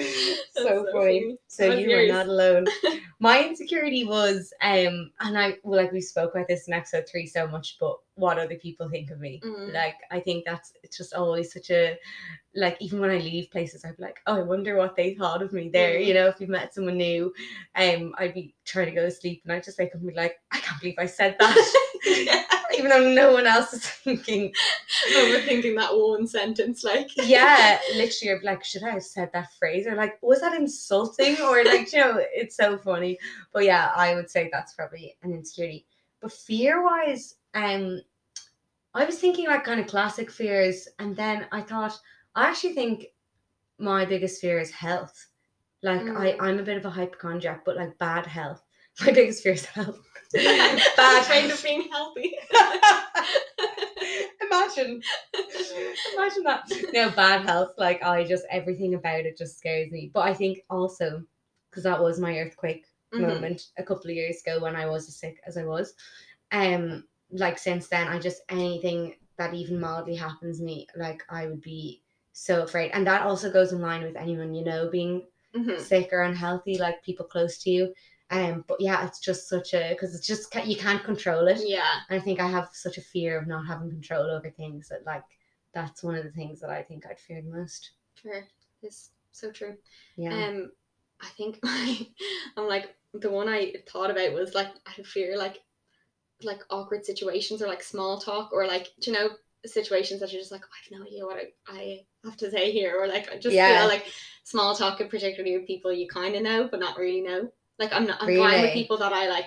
So, 0.55 0.65
so 0.65 0.87
funny. 0.93 1.21
funny. 1.21 1.37
So 1.47 1.73
you 1.73 1.89
were 1.89 2.03
yours? 2.03 2.13
not 2.13 2.27
alone. 2.27 2.67
My 3.21 3.45
insecurity 3.45 4.05
was, 4.05 4.53
um, 4.63 5.11
and 5.21 5.39
I 5.39 5.57
well, 5.63 5.81
like 5.81 5.93
we 5.93 6.01
spoke 6.01 6.35
about 6.35 6.49
this 6.49 6.67
in 6.67 6.75
episode 6.75 7.05
three 7.09 7.27
so 7.27 7.47
much, 7.47 7.77
but 7.79 7.97
what 8.15 8.39
other 8.39 8.57
people 8.57 8.89
think 8.89 9.11
of 9.11 9.21
me. 9.21 9.41
Mm. 9.45 9.73
Like 9.73 9.97
I 10.11 10.21
think 10.21 10.45
that's 10.45 10.73
it's 10.83 10.97
just 10.97 11.15
always 11.15 11.53
such 11.53 11.71
a 11.71 11.97
like 12.55 12.77
even 12.81 13.01
when 13.01 13.11
I 13.11 13.19
leave 13.19 13.51
places, 13.51 13.85
I'd 13.85 13.97
be 13.97 14.03
like, 14.03 14.21
oh, 14.27 14.37
I 14.37 14.43
wonder 14.43 14.77
what 14.77 14.97
they 14.97 15.15
thought 15.15 15.43
of 15.43 15.53
me 15.53 15.69
there. 15.69 15.95
Mm. 15.95 16.07
You 16.07 16.15
know, 16.15 16.27
if 16.27 16.41
you've 16.41 16.51
met 16.51 16.75
someone 16.75 16.97
new, 16.97 17.33
um, 17.77 18.15
I'd 18.19 18.35
be 18.35 18.55
trying 18.65 18.87
to 18.87 18.93
go 18.93 19.05
to 19.05 19.11
sleep 19.11 19.43
and 19.45 19.53
I 19.53 19.61
just 19.61 19.79
wake 19.79 19.95
up 19.95 20.01
and 20.01 20.09
be 20.09 20.15
like, 20.15 20.37
I 20.51 20.59
can't 20.59 20.81
believe 20.81 20.97
I 20.99 21.07
said 21.07 21.37
that, 21.39 21.57
even 22.79 22.91
though 22.91 23.13
no 23.13 23.33
one 23.33 23.47
else 23.47 23.73
is 23.73 23.85
thinking. 24.05 24.53
Overthinking 25.17 25.77
that 25.77 25.97
one 25.97 26.27
sentence, 26.27 26.85
like 26.85 27.11
Yeah, 27.17 27.79
literally, 27.95 28.39
be 28.41 28.47
like, 28.47 28.65
should 28.65 28.83
I 28.85 28.91
have 28.91 29.03
said 29.03 29.31
that 29.33 29.53
phrase? 29.59 29.87
Or 29.87 29.95
like, 29.95 30.19
was 30.23 30.41
that 30.41 30.55
insulting? 30.55 31.41
Or 31.41 31.65
like, 31.65 31.93
you 31.93 32.01
know, 32.01 32.19
it's 32.33 32.57
so 32.57 32.79
funny. 32.79 33.19
But 33.53 33.65
yeah, 33.65 33.91
I 33.95 34.15
would 34.15 34.31
say 34.31 34.49
that's 34.53 34.75
probably 34.75 35.17
an 35.23 35.33
insecurity. 35.33 35.87
But 36.21 36.33
fear 36.33 36.85
wise, 36.85 37.37
um, 37.55 38.01
I 38.95 39.05
was 39.05 39.19
thinking 39.19 39.47
like 39.47 39.65
kind 39.65 39.81
of 39.81 39.87
classic 39.87 40.31
fears, 40.31 40.89
and 40.99 41.17
then 41.17 41.47
I 41.53 41.61
thought 41.63 41.99
I 42.35 42.49
actually 42.49 42.75
think 42.75 43.07
my 43.79 44.05
biggest 44.05 44.41
fear 44.41 44.59
is 44.59 44.71
health. 44.71 45.29
Like 45.83 46.03
I, 46.03 46.33
Mm. 46.33 46.37
I'm 46.41 46.59
a 46.59 46.63
bit 46.65 46.77
of 46.77 46.85
a 46.85 46.91
hypochondriac, 46.91 47.65
but 47.65 47.77
like 47.77 47.99
bad 47.99 48.27
health. 48.27 48.63
My 49.01 49.13
biggest 49.13 49.43
fear 49.43 49.53
is 49.53 49.65
health. 49.65 49.99
bad 50.35 51.23
afraid 51.23 51.51
of 51.51 51.63
being 51.63 51.89
healthy. 51.91 52.35
Imagine. 54.41 55.03
Imagine 56.15 56.43
that. 56.45 56.71
No, 56.93 57.11
bad 57.11 57.43
health. 57.47 57.73
Like 57.79 58.03
I 58.03 58.25
just 58.25 58.45
everything 58.51 58.95
about 58.95 59.21
it 59.27 59.37
just 59.39 59.59
scares 59.59 59.91
me. 59.91 60.11
But 60.13 60.21
I 60.21 60.35
think 60.35 60.61
also 60.71 61.25
because 61.71 61.85
that 61.85 62.01
was 62.03 62.19
my 62.19 62.39
earthquake 62.39 62.87
Mhm. 63.15 63.21
moment 63.21 63.69
a 63.79 63.83
couple 63.83 64.11
of 64.11 64.17
years 64.17 64.41
ago 64.43 64.61
when 64.61 64.77
I 64.77 64.87
was 64.87 65.09
as 65.09 65.17
sick 65.17 65.41
as 65.47 65.57
I 65.57 65.65
was. 65.65 65.95
Um, 66.53 67.07
like 67.31 67.59
since 67.59 67.89
then, 67.89 68.09
I 68.09 68.19
just 68.19 68.43
anything 68.49 69.15
that 69.37 69.55
even 69.55 69.81
mildly 69.81 70.15
happens 70.17 70.59
to 70.59 70.65
me, 70.65 70.87
like 70.97 71.23
I 71.29 71.47
would 71.47 71.61
be 71.63 72.03
so 72.33 72.63
afraid. 72.63 72.91
And 72.93 73.07
that 73.07 73.23
also 73.23 73.51
goes 73.53 73.73
in 73.73 73.81
line 73.81 74.03
with 74.03 74.17
anyone 74.17 74.55
you 74.55 74.65
know 74.65 74.89
being 74.91 75.27
Mhm. 75.55 75.79
sick 75.81 76.13
or 76.13 76.23
unhealthy, 76.23 76.79
like 76.79 77.03
people 77.03 77.27
close 77.27 77.59
to 77.63 77.71
you. 77.71 77.95
Um, 78.31 78.65
but 78.69 78.81
yeah, 78.81 79.07
it's 79.07 79.21
just 79.21 79.49
such 79.49 79.75
a 79.75 79.91
because 79.91 80.15
it's 80.15 80.27
just 80.27 80.55
you 80.67 80.77
can't 80.77 81.03
control 81.05 81.49
it. 81.49 81.59
Yeah. 81.59 82.01
And 82.09 82.21
I 82.21 82.25
think 82.25 82.41
I 82.41 82.49
have 82.49 82.69
such 82.73 82.99
a 82.99 83.03
fear 83.03 83.39
of 83.39 83.47
not 83.47 83.67
having 83.67 83.91
control 83.91 84.31
over 84.31 84.51
things 84.51 84.89
that 84.89 85.07
like 85.07 85.25
that's 85.73 86.03
one 86.03 86.15
of 86.15 86.25
the 86.25 86.31
things 86.33 86.61
that 86.61 86.71
I 86.71 86.83
think 86.83 87.07
I'd 87.07 87.21
fear 87.21 87.41
the 87.43 87.51
most. 87.51 87.93
Sure. 88.15 88.45
It's 88.83 89.11
so 89.33 89.51
true. 89.51 89.77
Yeah. 90.17 90.49
Um, 90.49 90.71
I 91.21 91.27
think 91.37 91.59
I'm 92.57 92.67
like 92.69 92.95
the 93.15 93.31
one 93.31 93.49
I 93.49 93.75
thought 93.89 94.11
about 94.11 94.33
was 94.35 94.55
like 94.55 94.69
I 94.87 95.03
fear 95.03 95.37
like 95.37 95.59
like 96.43 96.61
awkward 96.71 97.05
situations 97.07 97.63
or 97.63 97.69
like 97.69 97.83
small 97.83 98.21
talk 98.21 98.53
or 98.53 98.67
like 98.67 98.89
you 99.07 99.13
know 99.13 99.31
situations 99.67 100.21
that 100.21 100.33
you're 100.33 100.41
just 100.43 100.53
like 100.53 100.63
oh, 100.65 100.69
I 100.73 100.95
have 100.95 101.01
no 101.01 101.07
idea 101.07 101.27
what 101.27 101.39
I, 101.39 101.47
I 101.69 102.07
have 102.25 102.37
to 102.39 102.51
say 102.51 102.73
here 102.73 103.01
or 103.01 103.09
like 103.09 103.33
I 103.33 103.39
just 103.39 103.63
Yeah. 103.63 103.65
feel 103.65 103.89
like 103.89 104.07
small 104.45 104.75
talk 104.77 105.01
and 105.01 105.11
particularly 105.11 105.59
with 105.59 105.67
people 105.69 105.93
you 105.93 106.09
kind 106.09 106.37
of 106.37 106.43
know 106.43 106.69
but 106.71 106.81
not 106.81 106.99
really 106.99 107.23
know. 107.23 107.51
Like 107.79 107.93
I'm 107.93 108.07
not 108.07 108.23
I'm 108.23 108.37
fine 108.37 108.63
with 108.63 108.73
people 108.73 108.99
that 108.99 109.13
I 109.13 109.29
like 109.29 109.47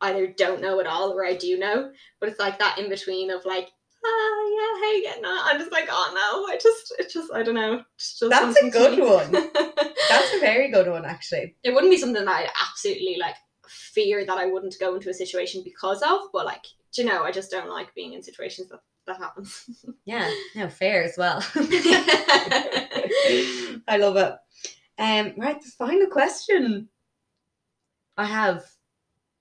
either 0.00 0.26
don't 0.26 0.60
know 0.60 0.80
at 0.80 0.86
all 0.86 1.12
or 1.12 1.24
I 1.24 1.36
do 1.36 1.58
know, 1.58 1.90
but 2.20 2.28
it's 2.28 2.38
like 2.40 2.58
that 2.58 2.78
in 2.78 2.88
between 2.88 3.30
of 3.30 3.44
like 3.44 3.68
ah 4.04 4.48
yeah 4.48 4.86
hey 4.86 5.02
getting 5.02 5.24
on. 5.24 5.40
I'm 5.44 5.58
just 5.58 5.72
like 5.72 5.88
oh 5.90 6.12
no 6.14 6.52
I 6.52 6.58
just 6.58 6.94
it 6.98 7.10
just 7.12 7.32
I 7.32 7.42
don't 7.42 7.54
know. 7.54 7.82
It's 7.96 8.18
just 8.18 8.30
That's 8.30 8.56
a 8.62 8.70
good 8.70 8.98
one. 8.98 9.32
That's 10.10 10.34
a 10.34 10.40
very 10.40 10.70
good 10.70 10.88
one 10.88 11.04
actually. 11.04 11.56
it 11.62 11.72
wouldn't 11.72 11.90
be 11.92 11.98
something 11.98 12.24
that 12.24 12.34
I'd 12.34 12.50
absolutely 12.70 13.16
like 13.20 13.36
fear 13.68 14.24
that 14.24 14.38
I 14.38 14.46
wouldn't 14.46 14.76
go 14.80 14.94
into 14.94 15.10
a 15.10 15.14
situation 15.14 15.62
because 15.64 16.02
of, 16.02 16.20
but 16.32 16.46
like, 16.46 16.64
do 16.94 17.02
you 17.02 17.08
know, 17.08 17.22
I 17.22 17.32
just 17.32 17.50
don't 17.50 17.70
like 17.70 17.94
being 17.94 18.12
in 18.12 18.22
situations 18.22 18.68
that 18.68 18.80
that 19.06 19.18
happens. 19.18 19.68
Yeah, 20.04 20.28
no, 20.56 20.68
fair 20.68 21.04
as 21.04 21.14
well. 21.16 21.44
I 23.86 23.96
love 23.98 24.16
it. 24.16 24.34
Um, 24.98 25.34
right, 25.36 25.60
the 25.60 25.70
final 25.78 26.08
question 26.08 26.88
I 28.22 28.26
have: 28.26 28.64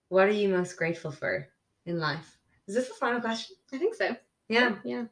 What 0.09 0.27
are 0.27 0.31
you 0.31 0.49
most 0.49 0.75
grateful 0.77 1.11
for 1.11 1.47
in 1.85 1.99
life? 1.99 2.37
Is 2.67 2.75
this 2.75 2.87
the 2.87 2.93
final 2.95 3.21
question? 3.21 3.55
I 3.73 3.77
think 3.77 3.95
so. 3.95 4.15
Yeah. 4.49 4.75
Yeah. 4.83 5.05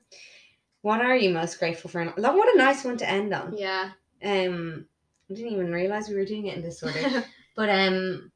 What 0.82 1.02
are 1.02 1.16
you 1.16 1.30
most 1.32 1.60
grateful 1.60 1.90
for? 1.90 2.02
in- 2.02 2.14
Lo- 2.18 2.36
What 2.36 2.54
a 2.54 2.58
nice 2.58 2.84
one 2.84 2.98
to 2.98 3.10
end 3.10 3.34
on. 3.34 3.56
Yeah. 3.58 3.92
Um, 4.24 4.86
I 5.30 5.34
didn't 5.34 5.52
even 5.54 5.72
realize 5.72 6.10
we 6.10 6.16
were 6.16 6.26
doing 6.26 6.48
it 6.48 6.58
in 6.58 6.64
this 6.64 6.82
order. 6.84 7.24
But 7.56 7.70
um, 7.70 8.32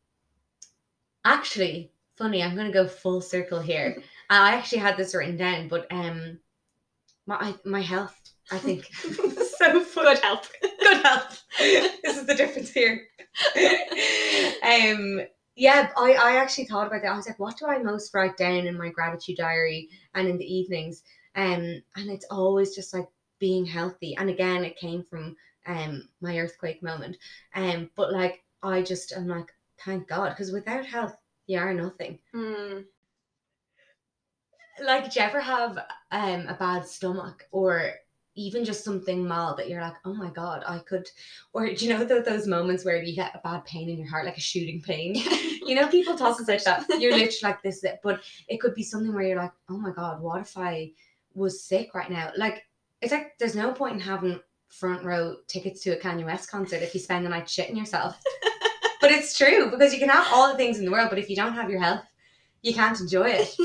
actually, 1.24 1.92
funny. 2.18 2.44
I'm 2.44 2.56
gonna 2.56 2.72
go 2.74 2.88
full 2.88 3.22
circle 3.22 3.60
here. 3.62 4.02
I 4.30 4.54
actually 4.56 4.80
had 4.80 4.98
this 4.98 5.16
written 5.16 5.38
down, 5.38 5.68
but 5.70 5.88
um, 5.92 6.40
my 7.26 7.56
my 7.66 7.82
health. 7.82 8.20
I 8.52 8.58
think 8.58 8.86
so 8.94 9.80
fun. 9.82 10.06
Good 10.06 10.20
health. 10.20 10.52
Good 10.62 11.02
health. 11.06 11.44
this 11.58 12.18
is 12.18 12.26
the 12.26 12.36
difference 12.36 12.72
here. 12.72 13.08
um, 14.64 15.22
yeah, 15.56 15.90
I 15.98 16.14
I 16.14 16.36
actually 16.38 16.66
thought 16.66 16.88
about 16.88 17.02
that. 17.04 17.12
I 17.12 17.16
was 17.16 17.28
like, 17.28 17.40
what 17.40 17.58
do 17.58 17.68
I 17.68 17.78
most 17.80 18.14
write 18.14 18.38
down 18.38 18.68
in 18.68 18.78
my 18.78 18.90
gratitude 18.90 19.38
diary 19.38 19.90
and 20.16 20.28
in 20.28 20.38
the 20.38 20.46
evenings? 20.46 21.04
Um, 21.36 21.82
and 21.96 22.10
it's 22.10 22.26
always 22.32 22.76
just 22.76 22.94
like 22.94 23.08
being 23.40 23.66
healthy. 23.66 24.16
And 24.18 24.30
again, 24.30 24.64
it 24.64 24.78
came 24.78 25.04
from 25.04 25.36
um 25.68 26.10
my 26.22 26.38
earthquake 26.40 26.84
moment. 26.84 27.18
Um, 27.56 27.90
but 27.96 28.12
like 28.12 28.44
I 28.64 28.82
just 28.82 29.14
I'm 29.16 29.28
like, 29.28 29.52
thank 29.86 30.08
God, 30.08 30.30
because 30.30 30.52
without 30.52 30.86
health, 30.86 31.16
you 31.48 31.60
are 31.60 31.74
nothing. 31.74 32.20
Mm, 32.36 32.86
Like, 34.80 35.12
do 35.12 35.20
you 35.20 35.26
ever 35.26 35.40
have 35.42 35.78
um 36.12 36.48
a 36.48 36.56
bad 36.60 36.86
stomach 36.88 37.48
or 37.52 37.94
even 38.36 38.66
just 38.66 38.84
something 38.84 39.28
mild 39.28 39.58
that 39.58 39.70
you're 39.70 39.82
like, 39.82 39.96
oh 40.06 40.14
my 40.14 40.30
God, 40.30 40.64
I 40.68 40.80
could, 40.80 41.08
or 41.54 41.68
do 41.68 41.86
you 41.86 41.94
know 41.94 42.04
tho- 42.04 42.22
those 42.22 42.48
moments 42.48 42.84
where 42.84 43.02
you 43.02 43.16
get 43.16 43.36
a 43.36 43.42
bad 43.44 43.64
pain 43.66 43.90
in 43.90 44.00
your 44.00 44.10
heart, 44.10 44.26
like 44.26 44.38
a 44.38 44.42
shooting 44.42 44.82
pain? 44.82 45.16
You 45.66 45.76
know, 45.76 45.88
people 45.88 46.18
talk 46.18 46.42
about 46.42 46.62
that. 46.66 46.86
You're 47.00 47.14
literally 47.14 47.38
like 47.44 47.64
this, 47.64 47.78
is 47.78 47.84
it. 47.86 48.02
but 48.04 48.22
it 48.50 48.60
could 48.60 48.76
be 48.76 48.84
something 48.84 49.14
where 49.14 49.24
you're 49.24 49.38
like, 49.38 49.54
oh 49.70 49.78
my 49.78 49.92
God, 49.92 50.22
what 50.22 50.42
if 50.42 50.58
I 50.58 50.92
was 51.36 51.64
sick 51.64 51.94
right 51.96 52.10
now? 52.10 52.32
Like, 52.36 52.64
it's 53.02 53.14
like 53.14 53.38
there's 53.40 53.56
no 53.56 53.72
point 53.72 53.94
in 53.94 54.00
having 54.02 54.42
front 54.68 55.06
row 55.06 55.38
tickets 55.48 55.82
to 55.84 55.92
a 55.92 55.98
Kanye 55.98 56.26
West 56.26 56.52
concert 56.52 56.82
if 56.82 56.94
you 56.94 57.00
spend 57.00 57.26
the 57.26 57.30
night 57.30 57.46
shitting 57.46 57.78
yourself. 57.78 58.22
but 59.00 59.12
it's 59.12 59.38
true 59.38 59.70
because 59.72 59.94
you 59.94 60.00
can 60.00 60.10
have 60.10 60.28
all 60.34 60.52
the 60.52 60.58
things 60.58 60.80
in 60.80 60.86
the 60.86 60.92
world, 60.92 61.10
but 61.10 61.20
if 61.20 61.30
you 61.30 61.36
don't 61.38 61.54
have 61.54 61.70
your 61.70 61.80
health, 61.82 62.04
you 62.62 62.74
can't 62.74 63.00
enjoy 63.00 63.30
it. 63.30 63.56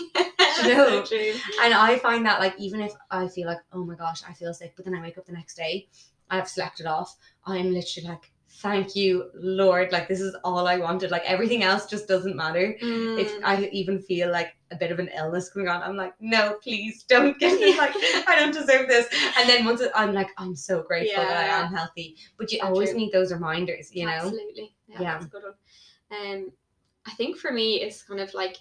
So. 0.64 1.04
And 1.64 1.74
I 1.74 1.98
find 1.98 2.24
that 2.26 2.40
like 2.40 2.54
even 2.58 2.80
if 2.80 2.92
I 3.10 3.28
feel 3.28 3.46
like, 3.46 3.58
oh 3.72 3.84
my 3.84 3.94
gosh, 3.94 4.22
I 4.28 4.32
feel 4.32 4.54
sick, 4.54 4.72
but 4.76 4.84
then 4.84 4.94
I 4.94 5.00
wake 5.00 5.18
up 5.18 5.26
the 5.26 5.32
next 5.32 5.56
day, 5.56 5.88
I've 6.30 6.48
slept 6.48 6.80
it 6.80 6.86
off. 6.86 7.16
I'm 7.46 7.72
literally 7.72 8.08
like, 8.08 8.30
thank 8.60 8.94
you, 8.96 9.30
Lord. 9.34 9.92
Like 9.92 10.08
this 10.08 10.20
is 10.20 10.36
all 10.44 10.66
I 10.66 10.78
wanted. 10.78 11.10
Like 11.10 11.22
everything 11.24 11.62
else 11.62 11.86
just 11.86 12.08
doesn't 12.08 12.36
matter. 12.36 12.76
If 12.80 13.32
Mm, 13.34 13.40
I 13.44 13.68
even 13.72 14.00
feel 14.00 14.30
like 14.30 14.56
a 14.70 14.76
bit 14.76 14.90
of 14.92 14.98
an 14.98 15.08
illness 15.16 15.48
going 15.50 15.68
on, 15.68 15.82
I'm 15.82 15.96
like, 15.96 16.14
no, 16.20 16.54
please 16.62 17.04
don't 17.04 17.38
get 17.38 17.58
me. 17.60 17.76
Like 17.76 17.94
I 18.26 18.36
don't 18.38 18.52
deserve 18.52 18.88
this. 18.88 19.06
And 19.38 19.48
then 19.48 19.64
once 19.64 19.80
it, 19.80 19.90
I'm 19.94 20.12
like, 20.12 20.28
I'm 20.38 20.54
so 20.56 20.82
grateful 20.82 21.22
that 21.22 21.36
I 21.36 21.60
am 21.64 21.72
healthy. 21.74 22.16
But 22.36 22.52
you 22.52 22.60
always 22.62 22.90
true. 22.90 22.98
need 22.98 23.12
those 23.12 23.32
reminders, 23.32 23.90
you 23.94 24.06
know. 24.06 24.12
Absolutely. 24.12 24.74
Yeah, 24.88 25.00
Yeah. 25.00 25.12
that's 25.14 25.26
a 25.26 25.28
good 25.28 25.42
one. 25.42 25.54
Um, 26.10 26.52
I 27.06 27.10
think 27.12 27.36
for 27.36 27.52
me, 27.52 27.80
it's 27.80 28.02
kind 28.02 28.20
of 28.20 28.32
like 28.34 28.56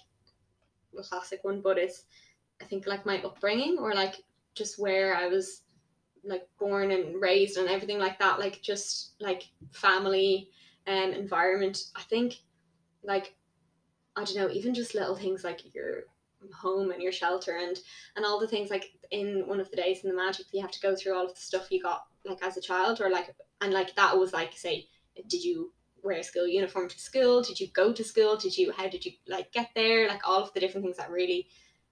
classic 1.02 1.40
one, 1.42 1.60
but 1.60 1.78
it's 1.78 2.04
I 2.60 2.64
think 2.64 2.86
like 2.86 3.06
my 3.06 3.22
upbringing 3.22 3.78
or 3.78 3.94
like 3.94 4.16
just 4.54 4.78
where 4.78 5.14
I 5.14 5.28
was 5.28 5.62
like 6.24 6.48
born 6.58 6.90
and 6.90 7.20
raised 7.20 7.56
and 7.56 7.68
everything 7.68 7.98
like 7.98 8.18
that, 8.18 8.38
like 8.38 8.60
just 8.62 9.12
like 9.20 9.44
family 9.70 10.50
and 10.86 11.14
environment. 11.14 11.84
I 11.94 12.02
think 12.02 12.36
like 13.02 13.34
I 14.16 14.24
don't 14.24 14.36
know, 14.36 14.50
even 14.50 14.74
just 14.74 14.94
little 14.94 15.14
things 15.14 15.44
like 15.44 15.74
your 15.74 16.04
home 16.52 16.90
and 16.90 17.02
your 17.02 17.12
shelter 17.12 17.56
and 17.56 17.78
and 18.16 18.24
all 18.24 18.38
the 18.38 18.48
things 18.48 18.70
like 18.70 18.92
in 19.10 19.46
one 19.46 19.60
of 19.60 19.70
the 19.70 19.76
days 19.76 20.04
in 20.04 20.10
the 20.10 20.16
magic 20.16 20.46
you 20.52 20.60
have 20.60 20.70
to 20.70 20.80
go 20.80 20.94
through 20.94 21.14
all 21.14 21.26
of 21.26 21.34
the 21.34 21.40
stuff 21.40 21.70
you 21.70 21.82
got 21.82 22.04
like 22.24 22.42
as 22.42 22.56
a 22.56 22.60
child 22.60 23.00
or 23.00 23.10
like 23.10 23.34
and 23.60 23.72
like 23.72 23.94
that 23.96 24.16
was 24.16 24.32
like 24.32 24.52
say 24.54 24.86
did 25.28 25.42
you 25.42 25.72
wear 26.02 26.18
a 26.18 26.22
school 26.22 26.46
uniform 26.46 26.88
to 26.88 26.98
school? 26.98 27.42
Did 27.42 27.60
you 27.60 27.68
go 27.68 27.92
to 27.92 28.04
school? 28.04 28.36
Did 28.36 28.56
you 28.56 28.72
how 28.72 28.88
did 28.88 29.04
you 29.04 29.12
like 29.26 29.52
get 29.52 29.70
there? 29.74 30.08
Like 30.08 30.26
all 30.26 30.42
of 30.42 30.52
the 30.52 30.60
different 30.60 30.84
things 30.84 30.96
that 30.96 31.10
really 31.10 31.48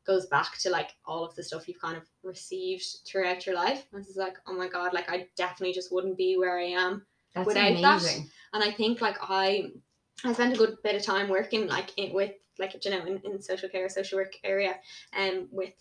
goes 0.07 0.27
back 0.27 0.57
to 0.59 0.71
like 0.71 0.91
all 1.05 1.25
of 1.25 1.35
the 1.35 1.43
stuff 1.43 1.67
you've 1.67 1.81
kind 1.81 1.97
of 1.97 2.05
received 2.23 2.85
throughout 3.07 3.45
your 3.45 3.55
life. 3.55 3.87
And 3.93 4.05
it's 4.05 4.17
like 4.17 4.37
oh 4.47 4.55
my 4.55 4.69
god 4.69 4.93
like 4.95 5.11
i 5.11 5.27
definitely 5.37 5.75
just 5.75 5.93
wouldn't 5.93 6.17
be 6.17 6.37
where 6.39 6.59
i 6.59 6.65
am 6.65 7.05
That's 7.35 7.47
without 7.47 7.81
that. 7.83 8.21
and 8.55 8.63
I 8.63 8.71
think 8.71 9.01
like 9.01 9.17
I 9.21 9.73
I 10.25 10.33
spent 10.33 10.55
a 10.55 10.57
good 10.57 10.77
bit 10.83 10.97
of 10.97 11.03
time 11.03 11.29
working 11.29 11.67
like 11.67 11.93
in, 11.97 12.15
with 12.15 12.33
like 12.59 12.85
you 12.85 12.91
know 12.91 13.05
in, 13.05 13.21
in 13.25 13.43
social 13.43 13.69
care 13.69 13.89
social 13.89 14.19
work 14.19 14.35
area 14.45 14.77
and 15.13 15.39
um, 15.39 15.49
with 15.51 15.75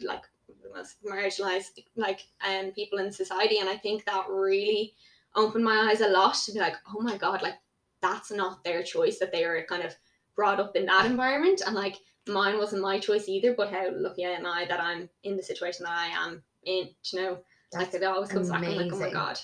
like 0.00 0.22
the 0.48 0.70
most 0.74 0.96
marginalized 1.04 1.78
like 1.96 2.20
um 2.48 2.72
people 2.72 2.98
in 2.98 3.12
society. 3.12 3.58
And 3.58 3.68
I 3.68 3.76
think 3.76 4.04
that 4.04 4.28
really 4.30 4.94
opened 5.34 5.64
my 5.64 5.88
eyes 5.90 6.00
a 6.00 6.08
lot 6.08 6.34
to 6.34 6.52
be 6.52 6.60
like 6.60 6.76
oh 6.94 7.00
my 7.00 7.16
god 7.16 7.42
like 7.42 7.54
that's 8.02 8.30
not 8.30 8.62
their 8.64 8.82
choice 8.82 9.18
that 9.18 9.32
they 9.32 9.46
were 9.46 9.64
kind 9.68 9.82
of 9.82 9.94
brought 10.36 10.60
up 10.60 10.76
in 10.76 10.86
that 10.86 11.06
environment 11.06 11.62
and 11.66 11.74
like 11.74 11.96
mine 12.28 12.58
wasn't 12.58 12.82
my 12.82 12.98
choice 12.98 13.28
either 13.28 13.54
but 13.54 13.70
how 13.70 13.88
lucky 13.92 14.24
am 14.24 14.46
I 14.46 14.66
that 14.66 14.80
I'm 14.80 15.08
in 15.24 15.36
the 15.36 15.42
situation 15.42 15.84
that 15.84 15.96
I 15.96 16.06
am 16.08 16.42
in 16.64 16.88
you 17.12 17.20
know 17.20 17.38
like 17.72 17.94
it 17.94 18.02
always 18.02 18.30
comes 18.30 18.50
back 18.50 18.62
and 18.62 18.72
I'm 18.72 18.76
like 18.76 18.92
oh 18.92 18.98
my 18.98 19.10
god 19.10 19.38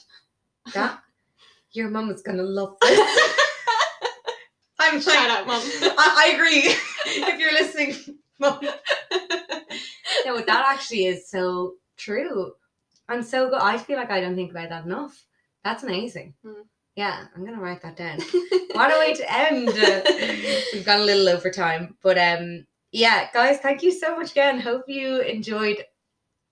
that 0.74 1.00
your 1.72 1.88
mum 1.90 2.10
is 2.10 2.22
gonna 2.22 2.42
love 2.42 2.76
this. 2.82 3.34
I'm 4.78 4.94
like, 4.94 5.02
shout 5.02 5.30
out 5.30 5.46
mom 5.46 5.60
I, 5.62 6.30
I 6.30 6.34
agree. 6.34 6.74
if 7.06 7.38
you're 7.38 7.52
listening, 7.52 8.18
mum. 8.38 8.60
No, 10.24 10.36
but 10.36 10.46
that 10.46 10.64
actually 10.66 11.06
is 11.06 11.28
so 11.28 11.74
true. 11.96 12.52
I'm 13.08 13.22
so 13.22 13.48
good. 13.48 13.60
I 13.60 13.78
feel 13.78 13.96
like 13.96 14.10
I 14.10 14.20
don't 14.20 14.34
think 14.34 14.50
about 14.50 14.68
that 14.68 14.84
enough. 14.84 15.24
That's 15.64 15.82
amazing. 15.82 16.34
Mm. 16.44 16.64
Yeah, 16.98 17.26
I'm 17.36 17.44
gonna 17.44 17.60
write 17.60 17.80
that 17.82 17.94
down. 17.96 18.18
what 18.72 18.92
a 18.92 18.98
way 18.98 19.14
to 19.14 19.32
end. 19.32 19.68
We've 20.72 20.84
gone 20.84 21.00
a 21.02 21.04
little 21.04 21.28
over 21.28 21.48
time, 21.48 21.96
but 22.02 22.18
um, 22.18 22.66
yeah, 22.90 23.28
guys, 23.32 23.58
thank 23.58 23.84
you 23.84 23.92
so 23.92 24.16
much 24.16 24.32
again. 24.32 24.58
Hope 24.58 24.82
you 24.88 25.20
enjoyed 25.20 25.84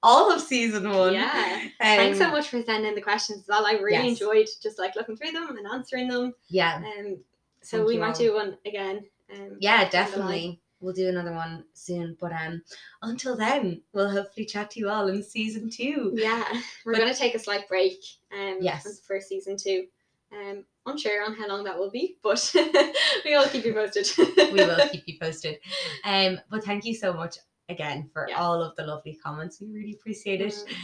all 0.04 0.30
of 0.30 0.40
season 0.40 0.88
one. 0.88 1.14
yeah 1.14 1.58
Um, 1.64 1.68
Thanks 1.80 2.18
so 2.18 2.30
much 2.30 2.48
for 2.48 2.62
sending 2.62 2.94
the 2.94 3.00
questions 3.00 3.40
as 3.40 3.46
well. 3.48 3.66
I 3.66 3.72
really 3.72 4.06
Yes. 4.06 4.20
enjoyed 4.20 4.46
just 4.62 4.78
like 4.78 4.94
looking 4.94 5.16
through 5.16 5.32
them 5.32 5.56
and 5.56 5.66
answering 5.66 6.06
them. 6.06 6.32
Yeah, 6.48 6.76
Um, 6.96 7.18
so 7.60 7.78
Thank 7.78 7.88
we 7.88 7.98
might 7.98 8.10
all. 8.10 8.14
do 8.14 8.34
one 8.34 8.56
again. 8.64 9.04
Um, 9.34 9.56
yeah, 9.58 9.88
down 9.88 9.90
the 10.12 10.18
line. 10.18 10.28
definitely. 10.28 10.60
We'll 10.78 10.92
do 10.94 11.08
another 11.08 11.32
one 11.32 11.64
soon. 11.72 12.16
But 12.20 12.32
um, 12.34 12.62
until 13.02 13.36
then, 13.36 13.82
we'll 13.92 14.10
hopefully 14.10 14.46
chat 14.46 14.70
to 14.72 14.78
you 14.78 14.90
all 14.90 15.08
in 15.08 15.24
season 15.24 15.70
two. 15.70 16.12
Yeah, 16.14 16.44
we're 16.84 16.92
But- 16.92 17.00
gonna 17.00 17.14
take 17.14 17.34
a 17.34 17.38
slight 17.40 17.66
break. 17.66 17.98
Um, 18.32 18.58
Yes. 18.60 19.00
for 19.00 19.20
season 19.20 19.56
two. 19.56 19.86
Um, 20.32 20.64
unsure 20.86 21.24
on 21.24 21.34
how 21.34 21.48
long 21.48 21.64
that 21.64 21.78
will 21.78 21.90
be, 21.90 22.16
but 22.22 22.52
we 23.24 23.36
will 23.36 23.48
keep 23.48 23.64
you 23.64 23.74
posted. 23.74 24.08
we 24.36 24.64
will 24.64 24.88
keep 24.88 25.04
you 25.06 25.18
posted. 25.20 25.58
Um, 26.04 26.40
but 26.50 26.64
thank 26.64 26.84
you 26.84 26.94
so 26.94 27.12
much 27.12 27.38
again 27.68 28.08
for 28.12 28.28
yeah. 28.28 28.40
all 28.40 28.62
of 28.62 28.76
the 28.76 28.84
lovely 28.84 29.14
comments. 29.14 29.60
We 29.60 29.68
really 29.68 29.92
appreciate 29.92 30.40
it. 30.40 30.52
Mm-hmm. 30.52 30.74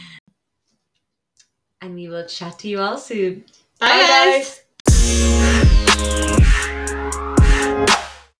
And 1.81 1.95
we 1.95 2.07
will 2.07 2.25
chat 2.25 2.59
to 2.59 2.67
you 2.69 2.79
all 2.79 2.97
soon. 2.97 3.43
Bye, 3.79 3.89
Bye 3.89 4.07
guys. 4.07 4.61
guys. 4.87 6.79